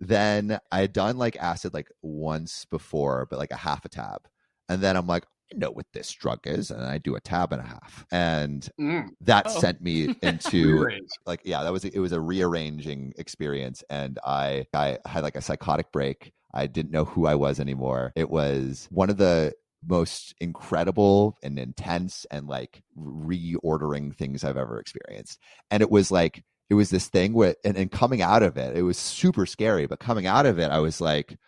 then 0.00 0.58
I 0.70 0.80
had 0.80 0.92
done 0.92 1.18
like 1.18 1.36
acid 1.36 1.74
like 1.74 1.88
once 2.02 2.64
before, 2.64 3.26
but 3.28 3.38
like 3.38 3.52
a 3.52 3.56
half 3.56 3.84
a 3.84 3.88
tab. 3.88 4.28
And 4.68 4.82
then 4.82 4.96
I'm 4.96 5.06
like, 5.06 5.24
I 5.52 5.56
know 5.58 5.70
what 5.70 5.86
this 5.92 6.10
drug 6.12 6.40
is, 6.46 6.70
and 6.70 6.82
I 6.84 6.98
do 6.98 7.14
a 7.16 7.20
tab 7.20 7.52
and 7.52 7.62
a 7.62 7.66
half, 7.66 8.06
and 8.12 8.68
Mm. 8.80 9.08
that 9.22 9.46
Oh. 9.48 9.60
sent 9.60 9.80
me 9.80 10.08
into 10.22 10.86
like 11.26 11.40
yeah 11.44 11.62
that 11.62 11.72
was 11.72 11.84
it 11.84 11.98
was 11.98 12.12
a 12.12 12.20
rearranging 12.20 13.12
experience 13.18 13.82
and 13.90 14.18
i 14.24 14.66
i 14.74 14.98
had 15.06 15.22
like 15.22 15.36
a 15.36 15.40
psychotic 15.42 15.90
break. 15.92 16.32
I 16.54 16.66
didn't 16.66 16.92
know 16.92 17.04
who 17.04 17.26
i 17.26 17.34
was 17.34 17.60
anymore. 17.60 18.12
It 18.16 18.30
was 18.30 18.88
one 18.90 19.10
of 19.10 19.16
the 19.18 19.54
most 19.86 20.34
incredible 20.40 21.36
and 21.42 21.58
intense 21.58 22.26
and 22.30 22.48
like 22.48 22.82
reordering 22.98 24.14
things 24.14 24.44
i've 24.44 24.56
ever 24.56 24.78
experienced. 24.80 25.38
And 25.70 25.82
it 25.82 25.90
was 25.90 26.10
like 26.10 26.42
it 26.70 26.74
was 26.74 26.90
this 26.90 27.08
thing 27.08 27.32
where 27.32 27.54
and, 27.64 27.76
and 27.76 27.90
coming 27.90 28.20
out 28.22 28.42
of 28.42 28.56
it 28.56 28.76
it 28.76 28.82
was 28.82 28.98
super 28.98 29.46
scary 29.46 29.86
but 29.86 30.00
coming 30.00 30.26
out 30.26 30.46
of 30.46 30.58
it 30.58 30.70
i 30.70 30.78
was 30.80 31.00
like 31.00 31.38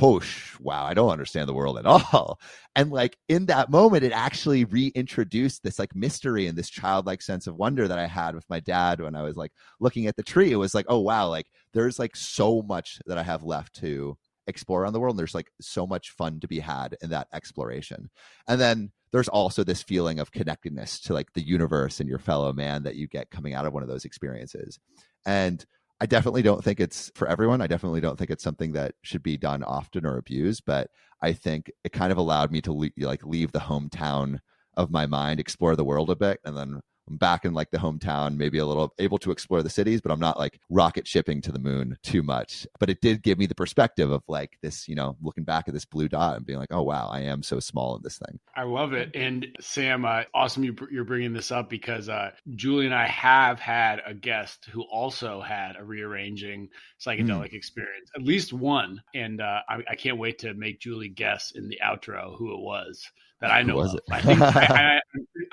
whoosh 0.00 0.58
wow 0.60 0.84
i 0.84 0.94
don't 0.94 1.10
understand 1.10 1.48
the 1.48 1.54
world 1.54 1.78
at 1.78 1.86
all. 1.86 2.38
And 2.76 2.90
like 2.90 3.16
in 3.28 3.46
that 3.46 3.70
moment 3.70 4.04
it 4.04 4.12
actually 4.12 4.64
reintroduced 4.64 5.62
this 5.62 5.78
like 5.78 5.94
mystery 5.94 6.46
and 6.46 6.58
this 6.58 6.70
childlike 6.70 7.22
sense 7.22 7.46
of 7.46 7.56
wonder 7.56 7.86
that 7.86 7.98
i 7.98 8.06
had 8.06 8.34
with 8.34 8.48
my 8.48 8.60
dad 8.60 9.00
when 9.00 9.14
i 9.14 9.22
was 9.22 9.36
like 9.36 9.52
looking 9.80 10.06
at 10.06 10.16
the 10.16 10.22
tree. 10.22 10.52
It 10.52 10.56
was 10.56 10.74
like 10.74 10.86
oh 10.88 11.00
wow 11.00 11.28
like 11.28 11.46
there's 11.72 11.98
like 11.98 12.16
so 12.16 12.62
much 12.62 12.98
that 13.06 13.18
i 13.18 13.22
have 13.22 13.42
left 13.42 13.74
to 13.76 14.16
explore 14.46 14.82
around 14.82 14.92
the 14.92 15.00
world 15.00 15.14
and 15.14 15.18
there's 15.18 15.34
like 15.34 15.50
so 15.60 15.86
much 15.86 16.10
fun 16.10 16.40
to 16.40 16.48
be 16.48 16.60
had 16.60 16.96
in 17.02 17.10
that 17.10 17.28
exploration. 17.32 18.10
And 18.48 18.60
then 18.60 18.92
there's 19.12 19.28
also 19.28 19.64
this 19.64 19.82
feeling 19.82 20.18
of 20.18 20.32
connectedness 20.32 21.00
to 21.02 21.14
like 21.14 21.32
the 21.34 21.46
universe 21.46 22.00
and 22.00 22.08
your 22.08 22.18
fellow 22.18 22.52
man 22.52 22.82
that 22.82 22.96
you 22.96 23.06
get 23.06 23.30
coming 23.30 23.54
out 23.54 23.66
of 23.66 23.72
one 23.72 23.82
of 23.82 23.88
those 23.88 24.04
experiences. 24.04 24.78
And 25.24 25.64
I 26.04 26.06
definitely 26.06 26.42
don't 26.42 26.62
think 26.62 26.80
it's 26.80 27.10
for 27.14 27.26
everyone. 27.26 27.62
I 27.62 27.66
definitely 27.66 28.02
don't 28.02 28.18
think 28.18 28.30
it's 28.30 28.44
something 28.44 28.72
that 28.72 28.94
should 29.00 29.22
be 29.22 29.38
done 29.38 29.62
often 29.64 30.04
or 30.04 30.18
abused, 30.18 30.64
but 30.66 30.90
I 31.22 31.32
think 31.32 31.72
it 31.82 31.94
kind 31.94 32.12
of 32.12 32.18
allowed 32.18 32.52
me 32.52 32.60
to 32.60 32.74
le- 32.74 32.90
like 32.98 33.24
leave 33.24 33.52
the 33.52 33.60
hometown 33.60 34.40
of 34.76 34.90
my 34.90 35.06
mind, 35.06 35.40
explore 35.40 35.74
the 35.76 35.84
world 35.84 36.10
a 36.10 36.14
bit, 36.14 36.40
and 36.44 36.58
then 36.58 36.82
I'm 37.08 37.16
back 37.16 37.44
in 37.44 37.52
like 37.52 37.70
the 37.70 37.78
hometown, 37.78 38.36
maybe 38.36 38.58
a 38.58 38.66
little 38.66 38.92
able 38.98 39.18
to 39.18 39.30
explore 39.30 39.62
the 39.62 39.70
cities, 39.70 40.00
but 40.00 40.10
I'm 40.10 40.20
not 40.20 40.38
like 40.38 40.58
rocket 40.70 41.06
shipping 41.06 41.40
to 41.42 41.52
the 41.52 41.58
moon 41.58 41.98
too 42.02 42.22
much. 42.22 42.66
But 42.78 42.90
it 42.90 43.00
did 43.00 43.22
give 43.22 43.38
me 43.38 43.46
the 43.46 43.54
perspective 43.54 44.10
of 44.10 44.22
like 44.28 44.58
this, 44.62 44.88
you 44.88 44.94
know, 44.94 45.16
looking 45.22 45.44
back 45.44 45.68
at 45.68 45.74
this 45.74 45.84
blue 45.84 46.08
dot 46.08 46.36
and 46.36 46.46
being 46.46 46.58
like, 46.58 46.72
oh 46.72 46.82
wow, 46.82 47.08
I 47.10 47.20
am 47.20 47.42
so 47.42 47.60
small 47.60 47.96
in 47.96 48.02
this 48.02 48.18
thing. 48.18 48.38
I 48.56 48.62
love 48.62 48.92
it. 48.92 49.10
And 49.14 49.46
Sam, 49.60 50.04
uh, 50.04 50.22
awesome 50.34 50.64
you, 50.64 50.74
you're 50.90 51.04
bringing 51.04 51.32
this 51.32 51.50
up 51.50 51.68
because 51.68 52.08
uh, 52.08 52.30
Julie 52.54 52.86
and 52.86 52.94
I 52.94 53.06
have 53.06 53.60
had 53.60 54.00
a 54.06 54.14
guest 54.14 54.66
who 54.70 54.82
also 54.82 55.40
had 55.40 55.76
a 55.76 55.84
rearranging 55.84 56.68
psychedelic 57.00 57.52
experience, 57.52 58.10
at 58.16 58.22
least 58.22 58.52
one. 58.52 59.02
And 59.14 59.40
uh, 59.40 59.60
I, 59.68 59.82
I 59.90 59.94
can't 59.94 60.18
wait 60.18 60.38
to 60.40 60.54
make 60.54 60.80
Julie 60.80 61.08
guess 61.08 61.52
in 61.54 61.68
the 61.68 61.80
outro 61.84 62.36
who 62.36 62.52
it 62.54 62.60
was 62.60 63.10
that 63.40 63.50
I 63.50 63.60
Who 63.60 63.68
know 63.68 63.76
was 63.76 63.92
of. 63.92 63.98
it? 63.98 64.04
I 64.10 64.22
think 64.22 64.40
I, 64.40 64.46
I, 64.96 65.00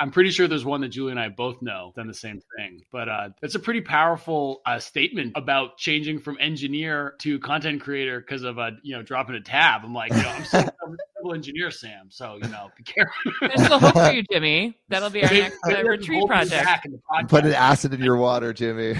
I'm 0.02 0.10
pretty 0.10 0.32
sure 0.32 0.48
there's 0.48 0.66
one 0.66 0.82
that 0.82 0.90
Julie 0.90 1.12
and 1.12 1.20
I 1.20 1.30
both 1.30 1.62
know 1.62 1.94
done 1.96 2.08
the 2.08 2.14
same 2.14 2.42
thing. 2.58 2.82
But 2.92 3.08
uh, 3.08 3.30
it's 3.44 3.54
a 3.54 3.60
pretty 3.60 3.82
powerful 3.82 4.62
uh, 4.66 4.80
statement 4.80 5.34
about 5.36 5.78
changing 5.78 6.18
from 6.20 6.38
engineer 6.40 7.14
to 7.20 7.38
content 7.38 7.82
creator 7.82 8.20
because 8.20 8.42
of 8.42 8.58
a 8.58 8.72
you 8.82 8.96
know 8.96 9.04
dropping 9.04 9.36
a 9.36 9.42
tab. 9.42 9.82
I'm 9.86 9.94
like, 9.94 10.12
you 10.12 10.24
know, 10.24 10.30
I'm 10.30 10.44
still 10.44 10.62
a 10.62 10.98
civil 11.18 11.34
engineer, 11.36 11.70
Sam. 11.70 12.08
So 12.10 12.40
you 12.42 12.50
know, 12.50 12.72
be 12.76 12.84
careful. 12.84 13.32
There's 13.42 13.64
still 13.64 13.78
hope 13.78 13.94
for 13.94 14.12
you, 14.12 14.24
Jimmy. 14.32 14.76
That'll 14.90 15.12
be 15.12 15.24
our 15.24 15.32
next 15.32 15.60
maybe 15.66 15.88
uh, 15.88 15.92
retreat 15.92 16.26
project. 16.26 16.66
back 16.66 16.86
in 16.86 16.94
the 16.94 16.98
podcast. 16.98 17.30
Put 17.30 17.46
an 17.46 17.54
acid 17.54 17.94
in 17.94 18.02
your 18.02 18.18
water, 18.18 18.54
Jimmy. 18.54 18.96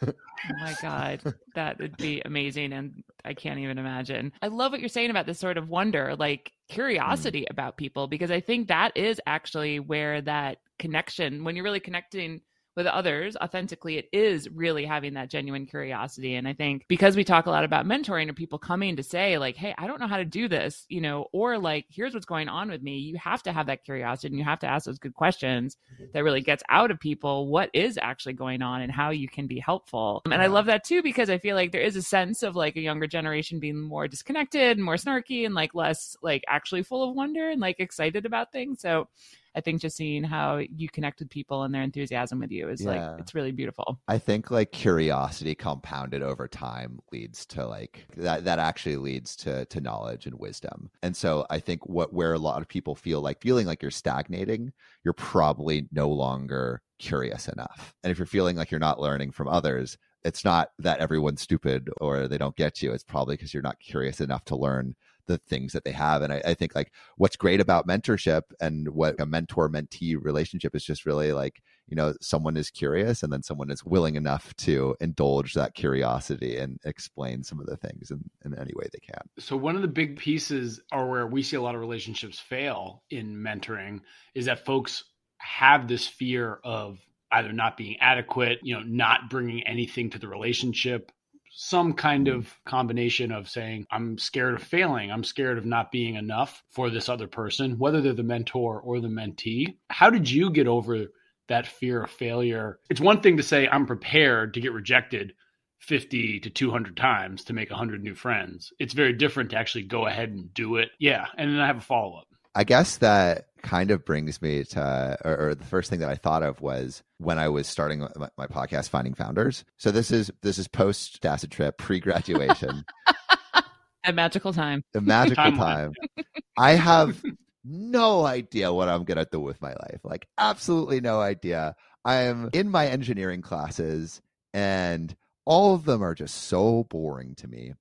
Oh 0.44 0.54
my 0.60 0.74
God, 0.80 1.34
that 1.54 1.78
would 1.78 1.96
be 1.96 2.22
amazing. 2.24 2.72
And 2.72 3.02
I 3.24 3.34
can't 3.34 3.58
even 3.58 3.78
imagine. 3.78 4.32
I 4.42 4.48
love 4.48 4.72
what 4.72 4.80
you're 4.80 4.88
saying 4.88 5.10
about 5.10 5.26
this 5.26 5.38
sort 5.38 5.58
of 5.58 5.68
wonder, 5.68 6.14
like 6.16 6.52
mm. 6.70 6.74
curiosity 6.74 7.46
about 7.50 7.76
people, 7.76 8.06
because 8.06 8.30
I 8.30 8.40
think 8.40 8.68
that 8.68 8.96
is 8.96 9.20
actually 9.26 9.80
where 9.80 10.20
that 10.22 10.58
connection, 10.78 11.44
when 11.44 11.56
you're 11.56 11.64
really 11.64 11.80
connecting 11.80 12.40
with 12.78 12.86
others 12.86 13.36
authentically, 13.36 13.98
it 13.98 14.08
is 14.12 14.48
really 14.48 14.86
having 14.86 15.14
that 15.14 15.28
genuine 15.28 15.66
curiosity. 15.66 16.36
And 16.36 16.46
I 16.46 16.52
think 16.52 16.84
because 16.86 17.16
we 17.16 17.24
talk 17.24 17.46
a 17.46 17.50
lot 17.50 17.64
about 17.64 17.86
mentoring 17.86 18.30
or 18.30 18.34
people 18.34 18.56
coming 18.56 18.94
to 18.94 19.02
say, 19.02 19.36
like, 19.36 19.56
hey, 19.56 19.74
I 19.76 19.88
don't 19.88 20.00
know 20.00 20.06
how 20.06 20.18
to 20.18 20.24
do 20.24 20.46
this, 20.46 20.86
you 20.88 21.00
know, 21.00 21.26
or 21.32 21.58
like, 21.58 21.86
here's 21.90 22.14
what's 22.14 22.24
going 22.24 22.48
on 22.48 22.70
with 22.70 22.80
me, 22.80 22.98
you 22.98 23.18
have 23.18 23.42
to 23.42 23.52
have 23.52 23.66
that 23.66 23.84
curiosity 23.84 24.28
and 24.28 24.38
you 24.38 24.44
have 24.44 24.60
to 24.60 24.68
ask 24.68 24.86
those 24.86 25.00
good 25.00 25.14
questions 25.14 25.76
mm-hmm. 25.92 26.04
that 26.14 26.22
really 26.22 26.40
gets 26.40 26.62
out 26.68 26.92
of 26.92 27.00
people 27.00 27.48
what 27.48 27.68
is 27.74 27.98
actually 28.00 28.34
going 28.34 28.62
on 28.62 28.80
and 28.80 28.92
how 28.92 29.10
you 29.10 29.26
can 29.26 29.48
be 29.48 29.58
helpful. 29.58 30.22
And 30.26 30.40
I 30.40 30.46
love 30.46 30.66
that 30.66 30.84
too 30.84 31.02
because 31.02 31.30
I 31.30 31.38
feel 31.38 31.56
like 31.56 31.72
there 31.72 31.80
is 31.80 31.96
a 31.96 32.02
sense 32.02 32.44
of 32.44 32.54
like 32.54 32.76
a 32.76 32.80
younger 32.80 33.08
generation 33.08 33.58
being 33.58 33.80
more 33.80 34.06
disconnected 34.06 34.76
and 34.76 34.84
more 34.84 34.94
snarky 34.94 35.44
and 35.44 35.52
like 35.52 35.74
less 35.74 36.16
like 36.22 36.44
actually 36.46 36.84
full 36.84 37.02
of 37.02 37.16
wonder 37.16 37.50
and 37.50 37.60
like 37.60 37.80
excited 37.80 38.24
about 38.24 38.52
things. 38.52 38.80
So 38.80 39.08
I 39.54 39.60
think 39.60 39.80
just 39.80 39.96
seeing 39.96 40.24
how 40.24 40.58
you 40.58 40.88
connect 40.88 41.20
with 41.20 41.30
people 41.30 41.62
and 41.62 41.74
their 41.74 41.82
enthusiasm 41.82 42.40
with 42.40 42.50
you 42.50 42.68
is 42.68 42.82
Yeah. 42.82 43.10
like 43.10 43.20
it's 43.20 43.34
really 43.34 43.52
beautiful. 43.52 44.00
I 44.08 44.18
think 44.18 44.50
like 44.50 44.72
curiosity 44.72 45.54
compounded 45.54 46.22
over 46.22 46.46
time 46.48 47.00
leads 47.12 47.46
to 47.46 47.66
like 47.66 48.06
that 48.16 48.44
that 48.44 48.58
actually 48.58 48.96
leads 48.96 49.36
to 49.36 49.64
to 49.66 49.80
knowledge 49.80 50.26
and 50.26 50.38
wisdom. 50.38 50.90
And 51.02 51.16
so 51.16 51.46
I 51.50 51.58
think 51.58 51.86
what 51.86 52.12
where 52.12 52.34
a 52.34 52.38
lot 52.38 52.62
of 52.62 52.68
people 52.68 52.94
feel 52.94 53.20
like 53.20 53.40
feeling 53.42 53.66
like 53.66 53.82
you're 53.82 53.90
stagnating, 53.90 54.72
you're 55.04 55.14
probably 55.14 55.88
no 55.92 56.08
longer 56.08 56.82
curious 56.98 57.48
enough. 57.48 57.94
And 58.02 58.10
if 58.10 58.18
you're 58.18 58.26
feeling 58.26 58.56
like 58.56 58.70
you're 58.70 58.80
not 58.80 59.00
learning 59.00 59.32
from 59.32 59.48
others, 59.48 59.96
it's 60.24 60.44
not 60.44 60.70
that 60.80 60.98
everyone's 60.98 61.40
stupid 61.40 61.88
or 62.00 62.26
they 62.28 62.38
don't 62.38 62.56
get 62.56 62.82
you. 62.82 62.92
It's 62.92 63.04
probably 63.04 63.36
because 63.36 63.54
you're 63.54 63.62
not 63.62 63.78
curious 63.80 64.20
enough 64.20 64.44
to 64.46 64.56
learn 64.56 64.94
the 65.28 65.38
things 65.38 65.72
that 65.72 65.84
they 65.84 65.92
have. 65.92 66.22
And 66.22 66.32
I, 66.32 66.42
I 66.44 66.54
think 66.54 66.74
like 66.74 66.92
what's 67.16 67.36
great 67.36 67.60
about 67.60 67.86
mentorship 67.86 68.42
and 68.60 68.88
what 68.88 69.20
a 69.20 69.26
mentor 69.26 69.70
mentee 69.70 70.16
relationship 70.20 70.74
is 70.74 70.84
just 70.84 71.06
really 71.06 71.32
like, 71.32 71.62
you 71.86 71.94
know, 71.94 72.14
someone 72.20 72.56
is 72.56 72.70
curious 72.70 73.22
and 73.22 73.32
then 73.32 73.42
someone 73.42 73.70
is 73.70 73.84
willing 73.84 74.16
enough 74.16 74.54
to 74.56 74.96
indulge 75.00 75.54
that 75.54 75.74
curiosity 75.74 76.56
and 76.56 76.80
explain 76.84 77.44
some 77.44 77.60
of 77.60 77.66
the 77.66 77.76
things 77.76 78.10
in, 78.10 78.22
in 78.44 78.58
any 78.58 78.72
way 78.74 78.88
they 78.92 78.98
can. 78.98 79.22
So 79.38 79.56
one 79.56 79.76
of 79.76 79.82
the 79.82 79.88
big 79.88 80.18
pieces, 80.18 80.80
are 80.90 81.08
where 81.08 81.26
we 81.26 81.42
see 81.42 81.56
a 81.56 81.62
lot 81.62 81.74
of 81.74 81.80
relationships 81.80 82.40
fail 82.40 83.04
in 83.10 83.36
mentoring, 83.36 84.00
is 84.34 84.46
that 84.46 84.66
folks 84.66 85.04
have 85.38 85.86
this 85.86 86.06
fear 86.06 86.58
of 86.64 86.98
either 87.32 87.52
not 87.52 87.76
being 87.76 87.96
adequate, 88.00 88.58
you 88.62 88.74
know, 88.74 88.82
not 88.82 89.30
bringing 89.30 89.66
anything 89.66 90.10
to 90.10 90.18
the 90.18 90.28
relationship, 90.28 91.12
some 91.52 91.92
kind 91.92 92.26
hmm. 92.26 92.34
of 92.34 92.54
combination 92.64 93.32
of 93.32 93.48
saying, 93.48 93.86
I'm 93.90 94.18
scared 94.18 94.54
of 94.54 94.62
failing, 94.62 95.10
I'm 95.10 95.24
scared 95.24 95.58
of 95.58 95.66
not 95.66 95.90
being 95.90 96.14
enough 96.14 96.62
for 96.70 96.90
this 96.90 97.08
other 97.08 97.26
person, 97.26 97.78
whether 97.78 98.00
they're 98.00 98.12
the 98.12 98.22
mentor 98.22 98.80
or 98.80 99.00
the 99.00 99.08
mentee. 99.08 99.76
How 99.90 100.10
did 100.10 100.30
you 100.30 100.50
get 100.50 100.66
over 100.66 101.06
that 101.48 101.66
fear 101.66 102.04
of 102.04 102.10
failure? 102.10 102.78
It's 102.90 103.00
one 103.00 103.20
thing 103.20 103.36
to 103.36 103.42
say, 103.42 103.68
I'm 103.68 103.86
prepared 103.86 104.54
to 104.54 104.60
get 104.60 104.72
rejected 104.72 105.32
50 105.80 106.40
to 106.40 106.50
200 106.50 106.96
times 106.96 107.44
to 107.44 107.52
make 107.52 107.70
100 107.70 108.02
new 108.02 108.14
friends. 108.14 108.72
It's 108.78 108.94
very 108.94 109.12
different 109.12 109.50
to 109.50 109.56
actually 109.56 109.84
go 109.84 110.06
ahead 110.06 110.30
and 110.30 110.52
do 110.52 110.76
it. 110.76 110.90
Yeah. 110.98 111.26
And 111.36 111.50
then 111.50 111.60
I 111.60 111.66
have 111.66 111.78
a 111.78 111.82
follow 111.82 112.18
up. 112.18 112.27
I 112.58 112.64
guess 112.64 112.96
that 112.96 113.46
kind 113.62 113.92
of 113.92 114.04
brings 114.04 114.42
me 114.42 114.64
to, 114.64 115.16
or, 115.24 115.50
or, 115.50 115.54
the 115.54 115.64
first 115.64 115.90
thing 115.90 116.00
that 116.00 116.08
I 116.08 116.16
thought 116.16 116.42
of 116.42 116.60
was 116.60 117.04
when 117.18 117.38
I 117.38 117.48
was 117.48 117.68
starting 117.68 118.00
my, 118.00 118.28
my 118.36 118.48
podcast, 118.48 118.88
Finding 118.88 119.14
Founders. 119.14 119.64
So 119.76 119.92
this 119.92 120.10
is 120.10 120.32
this 120.42 120.58
is 120.58 120.66
post 120.66 121.24
acid 121.24 121.52
trip, 121.52 121.78
pre 121.78 122.00
graduation, 122.00 122.84
A 124.04 124.12
magical 124.12 124.52
time. 124.52 124.82
a 124.92 125.00
magical 125.00 125.44
Timeline. 125.44 125.56
time. 125.56 126.24
I 126.58 126.72
have 126.72 127.22
no 127.64 128.26
idea 128.26 128.72
what 128.72 128.88
I'm 128.88 129.04
gonna 129.04 129.26
do 129.30 129.38
with 129.38 129.62
my 129.62 129.74
life. 129.74 130.00
Like 130.02 130.26
absolutely 130.36 131.00
no 131.00 131.20
idea. 131.20 131.76
I 132.04 132.22
am 132.22 132.50
in 132.52 132.70
my 132.70 132.88
engineering 132.88 133.40
classes, 133.40 134.20
and 134.52 135.14
all 135.44 135.76
of 135.76 135.84
them 135.84 136.02
are 136.02 136.14
just 136.16 136.34
so 136.34 136.88
boring 136.90 137.36
to 137.36 137.46
me. 137.46 137.74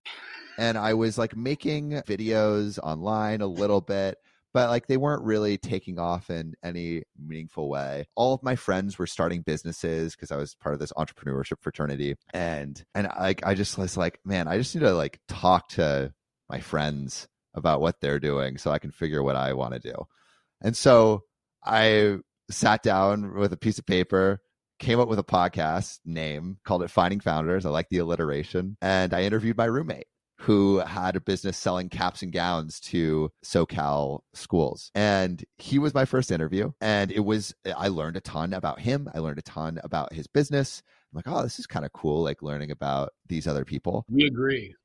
And 0.60 0.78
I 0.78 0.94
was 0.94 1.18
like 1.18 1.36
making 1.36 1.94
videos 2.08 2.78
online 2.84 3.42
a 3.42 3.48
little 3.48 3.82
bit 3.82 4.20
but 4.58 4.70
like 4.72 4.88
they 4.88 4.98
weren't 4.98 5.22
really 5.22 5.56
taking 5.56 6.00
off 6.00 6.32
in 6.32 6.56
any 6.64 7.04
meaningful 7.16 7.70
way. 7.70 8.08
All 8.16 8.34
of 8.34 8.42
my 8.42 8.56
friends 8.56 8.98
were 8.98 9.06
starting 9.06 9.44
businesses 9.44 10.16
because 10.16 10.32
I 10.32 10.36
was 10.36 10.56
part 10.56 10.74
of 10.74 10.80
this 10.80 10.92
entrepreneurship 10.94 11.62
fraternity, 11.62 12.16
and 12.34 12.84
and 12.96 13.08
like 13.20 13.46
I 13.46 13.54
just 13.54 13.78
was 13.78 13.96
like, 13.98 14.20
man, 14.26 14.48
I 14.48 14.58
just 14.58 14.74
need 14.74 14.82
to 14.82 14.96
like 14.96 15.20
talk 15.28 15.70
to 15.70 16.12
my 16.50 16.60
friends 16.60 17.28
about 17.54 17.82
what 17.82 18.02
they're 18.02 18.20
doing 18.20 18.58
so 18.58 18.72
I 18.72 18.80
can 18.80 18.90
figure 18.90 19.22
what 19.22 19.36
I 19.36 19.54
want 19.54 19.76
to 19.76 19.80
do. 19.80 19.94
And 20.62 20.76
so 20.76 21.22
I 21.64 22.18
sat 22.50 22.82
down 22.82 23.36
with 23.36 23.54
a 23.54 23.58
piece 23.58 23.78
of 23.78 23.86
paper, 23.86 24.40
came 24.80 25.00
up 25.00 25.08
with 25.08 25.20
a 25.20 25.24
podcast 25.24 26.00
name, 26.04 26.58
called 26.66 26.82
it 26.82 26.90
Finding 26.90 27.20
Founders. 27.20 27.64
I 27.64 27.70
like 27.70 27.90
the 27.92 28.00
alliteration, 28.00 28.76
and 28.82 29.14
I 29.14 29.22
interviewed 29.22 29.56
my 29.56 29.66
roommate 29.66 30.08
who 30.40 30.80
had 30.80 31.16
a 31.16 31.22
business 31.22 31.58
selling 31.58 31.90
caps 31.90 32.22
and 32.22 32.32
gowns 32.32 32.80
to 32.80 33.32
SoCal 33.44 34.22
schools. 34.34 34.92
And 34.94 35.44
he 35.58 35.80
was 35.80 35.94
my 35.94 36.06
first 36.06 36.32
interview. 36.32 36.72
And 36.80 37.12
it 37.12 37.22
was, 37.22 37.56
I 37.76 37.88
learned 37.88 38.18
a 38.18 38.22
ton 38.22 38.54
about 38.54 38.80
him. 38.80 39.10
I 39.14 39.20
learned 39.20 39.40
a 39.40 39.44
ton 39.44 39.80
about 39.84 40.14
his 40.14 40.28
business. 40.28 40.84
I'm 41.12 41.18
like, 41.18 41.28
oh, 41.28 41.42
this 41.44 41.60
is 41.60 41.68
kind 41.68 41.86
of 41.86 41.94
cool, 41.94 42.24
like 42.24 42.42
learning 42.42 42.72
about 42.72 43.14
these 43.28 43.48
other 43.48 43.66
people. 43.66 44.06
We 44.10 44.26
agree. 44.26 44.76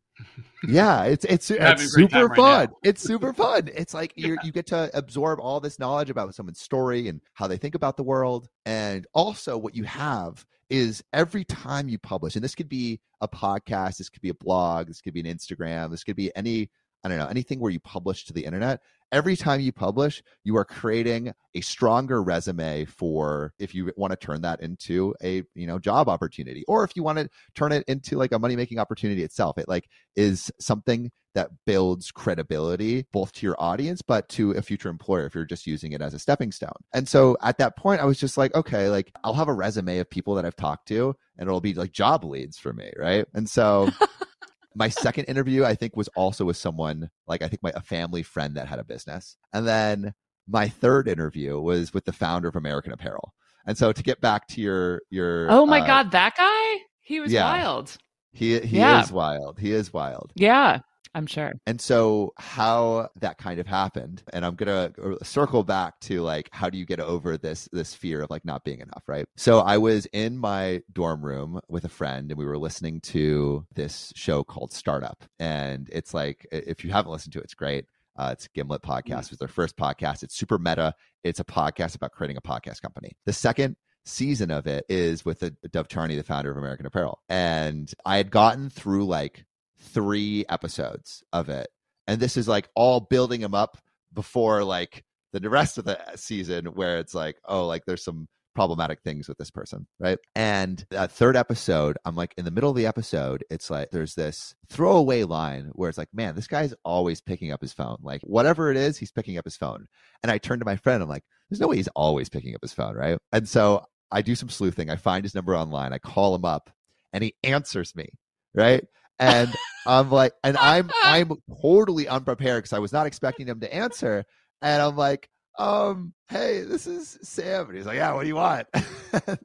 yeah, 0.69 1.05
it's 1.05 1.25
it's, 1.25 1.51
it's 1.51 1.61
a 1.61 1.97
great 1.97 2.11
time 2.11 2.21
super 2.21 2.27
right 2.29 2.37
fun. 2.37 2.67
now. 2.67 2.77
It's 2.85 3.03
super 3.03 3.33
fun. 3.33 3.71
It's 3.75 3.95
like 3.95 4.13
you 4.15 4.37
you 4.45 4.53
get 4.53 4.67
to 4.67 4.91
absorb 4.93 5.41
all 5.41 5.59
this 5.59 5.79
knowledge 5.79 6.11
about 6.11 6.35
someone's 6.35 6.61
story 6.61 7.09
and 7.09 7.23
how 7.33 7.47
they 7.47 7.57
think 7.57 7.75
about 7.75 7.97
the 7.97 8.03
world, 8.03 8.49
and 8.67 9.07
also 9.15 9.57
what 9.57 9.75
you 9.75 9.85
have 9.85 10.45
is 10.73 11.05
every 11.13 11.45
time 11.45 11.91
you 11.91 11.99
publish, 11.99 12.35
and 12.35 12.43
this 12.43 12.55
could 12.55 12.69
be 12.69 12.99
a 13.21 13.29
podcast, 13.29 13.99
this 13.99 14.09
could 14.09 14.23
be 14.23 14.31
a 14.31 14.35
blog, 14.35 14.87
this 14.87 15.03
could 15.03 15.13
be 15.13 15.21
an 15.21 15.27
Instagram, 15.27 15.91
this 15.91 16.03
could 16.03 16.17
be 16.17 16.35
any 16.35 16.71
I 17.05 17.09
don't 17.09 17.19
know 17.19 17.27
anything 17.27 17.61
where 17.61 17.71
you 17.71 17.81
publish 17.81 18.25
to 18.27 18.33
the 18.33 18.45
internet. 18.45 18.81
Every 19.11 19.37
time 19.37 19.61
you 19.61 19.73
publish, 19.73 20.23
you 20.45 20.57
are 20.57 20.65
creating 20.65 21.33
a 21.55 21.61
stronger 21.61 22.23
resume 22.23 22.87
for 22.87 23.53
if 23.59 23.75
you 23.75 23.93
want 23.97 24.13
to 24.13 24.17
turn 24.17 24.43
that 24.43 24.61
into 24.61 25.15
a 25.23 25.43
you 25.55 25.67
know 25.67 25.79
job 25.79 26.09
opportunity, 26.09 26.65
or 26.69 26.85
if 26.85 26.97
you 26.97 27.03
want 27.03 27.19
to 27.19 27.29
turn 27.55 27.73
it 27.73 27.85
into 27.89 28.17
like 28.17 28.33
a 28.33 28.39
money 28.39 28.57
making 28.57 28.79
opportunity 28.79 29.23
itself. 29.23 29.59
It 29.59 29.69
like 29.69 29.89
is 30.17 30.51
something 30.59 31.11
that 31.35 31.51
builds 31.67 32.11
credibility 32.11 33.07
both 33.13 33.33
to 33.33 33.47
your 33.47 33.57
audience 33.59 34.03
but 34.03 34.29
to 34.29 34.53
a 34.53 34.63
future 34.63 34.91
employer 34.91 35.25
if 35.25 35.35
you're 35.35 35.45
just 35.45 35.67
using 35.67 35.93
it 35.93 36.03
as 36.03 36.15
a 36.15 36.19
stepping 36.19 36.53
stone. 36.53 36.71
And 36.93 37.09
so 37.09 37.37
at 37.43 37.59
that 37.59 37.77
point 37.77 38.01
I 38.01 38.05
was 38.05 38.21
just 38.21 38.37
like 38.37 38.55
okay 38.55 38.89
like 38.89 39.13
I'll 39.25 39.33
have 39.35 39.49
a 39.49 39.55
resume 39.55 39.99
of 39.99 40.11
people 40.11 40.35
that 40.35 40.45
I've 40.45 40.57
talked 40.57 40.89
to 40.89 41.17
and 41.39 41.49
it'll 41.49 41.61
be 41.61 41.75
like 41.75 41.93
job 41.93 42.25
leads 42.25 42.59
for 42.59 42.73
me, 42.73 42.93
right? 42.99 43.27
And 43.35 43.49
so 43.49 43.89
my 44.75 44.89
second 44.89 45.25
interview 45.25 45.65
I 45.65 45.75
think 45.75 45.97
was 45.97 46.09
also 46.17 46.45
with 46.45 46.57
someone 46.57 47.11
like 47.27 47.43
I 47.43 47.49
think 47.49 47.63
my 47.63 47.73
a 47.75 47.81
family 47.83 48.23
friend 48.23 48.57
that 48.57 48.69
had 48.69 48.79
a 48.79 48.85
business. 48.85 49.37
And 49.53 49.67
then 49.67 50.15
my 50.49 50.69
third 50.69 51.09
interview 51.09 51.61
was 51.61 51.95
with 51.95 52.05
the 52.05 52.13
founder 52.13 52.49
of 52.49 52.57
American 52.57 52.93
Apparel. 52.93 53.33
And 53.67 53.79
so 53.79 53.93
to 53.93 54.03
get 54.03 54.21
back 54.21 54.49
to 54.49 54.61
your 54.61 55.03
your 55.11 55.51
Oh 55.51 55.67
my 55.67 55.81
uh, 55.81 55.87
god, 55.87 56.11
that 56.13 56.35
guy? 56.37 56.83
He 57.01 57.21
was 57.21 57.33
yeah. 57.33 57.45
wild. 57.45 57.97
he 58.33 58.59
he 58.61 58.79
Yeah. 58.79 59.03
is 59.03 59.13
wild. 59.13 59.59
He 59.59 59.73
is 59.73 59.93
wild. 59.93 60.33
Yeah, 60.35 60.81
I'm 61.15 61.27
sure. 61.27 61.53
And 61.67 61.81
so 61.81 62.33
how 62.39 63.09
that 63.21 63.39
kind 63.39 63.61
of 63.61 63.67
happened, 63.67 64.23
and 64.33 64.45
I'm 64.45 64.55
gonna 64.55 64.93
circle 65.23 65.63
back 65.63 66.01
to 66.01 66.23
like 66.23 66.49
how 66.53 66.71
do 66.71 66.79
you 66.79 66.87
get 66.87 67.01
over 67.01 67.37
this 67.37 67.69
this 67.73 67.95
fear 67.95 68.23
of 68.23 68.31
like 68.31 68.45
not 68.45 68.65
being 68.65 68.81
enough, 68.81 69.03
right? 69.07 69.27
So 69.37 69.61
I 69.61 69.79
was 69.79 70.07
in 70.07 70.39
my 70.39 70.83
dorm 70.93 71.23
room 71.25 71.61
with 71.69 71.85
a 71.85 71.91
friend, 71.91 72.31
and 72.31 72.39
we 72.39 72.47
were 72.47 72.59
listening 72.59 73.01
to 73.03 73.67
this 73.75 74.13
show 74.17 74.43
called 74.43 74.73
Startup, 74.73 75.23
and 75.39 75.89
it's 75.93 76.15
like 76.15 76.47
if 76.51 76.85
you 76.85 76.91
haven't 76.93 77.13
listened 77.13 77.35
to 77.35 77.41
it, 77.41 77.45
it's 77.45 77.55
great. 77.55 77.87
Uh, 78.17 78.31
it's 78.33 78.49
Gimlet 78.49 78.83
podcast. 78.83 79.31
It's 79.31 79.39
their 79.39 79.49
first 79.49 79.77
podcast. 79.77 80.23
It's 80.23 80.37
super 80.37 80.59
meta. 80.59 80.95
It's 81.25 81.41
a 81.41 81.45
podcast 81.45 81.95
about 81.95 82.13
creating 82.13 82.37
a 82.37 82.43
podcast 82.43 82.83
company. 82.83 83.13
The 83.25 83.33
second 83.33 83.77
season 84.05 84.51
of 84.51 84.67
it 84.67 84.85
is 84.89 85.25
with 85.25 85.41
the 85.41 85.55
Dov 85.71 85.89
Charney, 85.89 86.17
the 86.17 86.23
founder 86.23 86.51
of 86.51 86.57
American 86.57 86.87
Apparel, 86.87 87.21
and 87.29 87.93
I 88.05 88.17
had 88.17 88.31
gotten 88.31 88.71
through 88.71 89.07
like 89.07 89.45
three 89.83 90.45
episodes 90.49 91.23
of 91.33 91.49
it. 91.49 91.69
And 92.07 92.21
this 92.21 92.37
is 92.37 92.49
like 92.49 92.69
all 92.75 93.01
building 93.01 93.41
him 93.41 93.55
up 93.55 93.77
before 94.13 94.65
like 94.65 95.05
the 95.33 95.41
rest 95.51 95.79
of 95.79 95.85
the 95.85 95.99
season 96.17 96.67
where 96.67 96.99
it's 96.99 97.15
like 97.15 97.37
oh 97.45 97.67
like 97.67 97.85
there's 97.87 98.05
some 98.05 98.29
problematic 98.55 99.01
things 99.01 99.29
with 99.29 99.39
this 99.39 99.51
person 99.51 99.87
right? 99.99 100.19
And 100.35 100.85
that 100.91 101.11
third 101.11 101.37
episode 101.37 101.97
i'm 102.05 102.15
like 102.15 102.35
in 102.37 102.45
the 102.45 102.51
middle 102.51 102.69
of 102.69 102.77
the 102.77 102.87
episode 102.87 103.45
it's 103.51 103.71
like 103.71 103.91
there's 103.91 104.15
this 104.15 104.55
throwaway 104.69 105.23
line 105.23 105.71
where 105.73 105.89
it's 105.89 105.97
like 105.97 106.11
man 106.13 106.35
this 106.35 106.47
guy's 106.47 106.75
always 106.85 107.21
picking 107.21 107.51
up 107.51 107.63
his 107.63 107.73
phone. 107.73 107.97
Like 108.03 108.21
whatever 108.23 108.71
it 108.71 108.77
is 108.77 108.99
he's 108.99 109.13
picking 109.13 109.39
up 109.39 109.45
his 109.45 109.57
phone. 109.57 109.87
And 110.23 110.31
i 110.31 110.39
turn 110.39 110.59
to 110.59 110.67
my 110.67 110.77
friend 110.77 111.03
i'm 111.03 111.09
like 111.09 111.25
there's 111.49 111.61
no 111.61 111.69
way 111.69 111.77
he's 111.77 111.89
always 111.89 112.29
picking 112.29 112.55
up 112.55 112.63
his 112.63 112.75
phone 112.75 112.95
right? 112.95 113.19
And 113.33 113.49
so 113.49 113.85
i 114.11 114.21
do 114.21 114.35
some 114.35 114.51
sleuthing. 114.51 114.91
I 114.91 114.97
find 114.97 115.25
his 115.25 115.35
number 115.35 115.57
online. 115.57 115.93
I 115.95 115.99
call 115.99 116.35
him 116.35 116.45
up 116.45 116.71
and 117.15 117.25
he 117.25 117.35
answers 117.43 117.97
me 117.97 118.11
right 118.55 118.85
and 119.19 119.55
I'm 119.87 120.11
like, 120.11 120.33
and 120.45 120.57
I'm 120.57 120.91
I'm 121.05 121.33
totally 121.61 122.09
unprepared 122.09 122.63
because 122.63 122.73
I 122.73 122.79
was 122.79 122.93
not 122.93 123.07
expecting 123.07 123.47
him 123.47 123.61
to 123.61 123.75
answer, 123.75 124.25
and 124.61 124.83
I'm 124.83 124.97
like, 124.97 125.29
um, 125.59 126.15
hey, 126.29 126.63
this 126.63 126.87
is 126.87 127.19
Sam, 127.23 127.69
and 127.69 127.77
he's 127.77 127.87
like, 127.87 127.97
yeah, 127.97 128.13
what 128.15 128.23
do 128.23 128.29
you 128.29 128.37
want? 128.37 128.67
I'm 128.75 129.37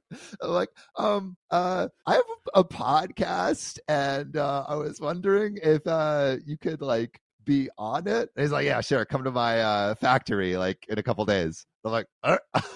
like, 0.42 0.70
um, 0.98 1.36
uh, 1.52 1.88
I 2.06 2.14
have 2.14 2.24
a, 2.56 2.60
a 2.60 2.64
podcast, 2.64 3.80
and 3.88 4.38
uh, 4.38 4.66
I 4.68 4.76
was 4.76 5.02
wondering 5.02 5.58
if 5.62 5.86
uh 5.88 6.38
you 6.46 6.58
could 6.58 6.82
like 6.82 7.20
be 7.46 7.70
on 7.78 8.08
it. 8.08 8.30
And 8.36 8.44
he's 8.44 8.52
like, 8.52 8.66
yeah, 8.66 8.82
sure, 8.82 9.06
come 9.06 9.24
to 9.24 9.32
my 9.32 9.62
uh 9.62 9.96
factory 9.96 10.58
like 10.58 10.86
in 10.90 11.00
a 11.00 11.04
couple 11.04 11.26
days. 11.26 11.66
I'm 11.88 11.92
like, 11.94 12.08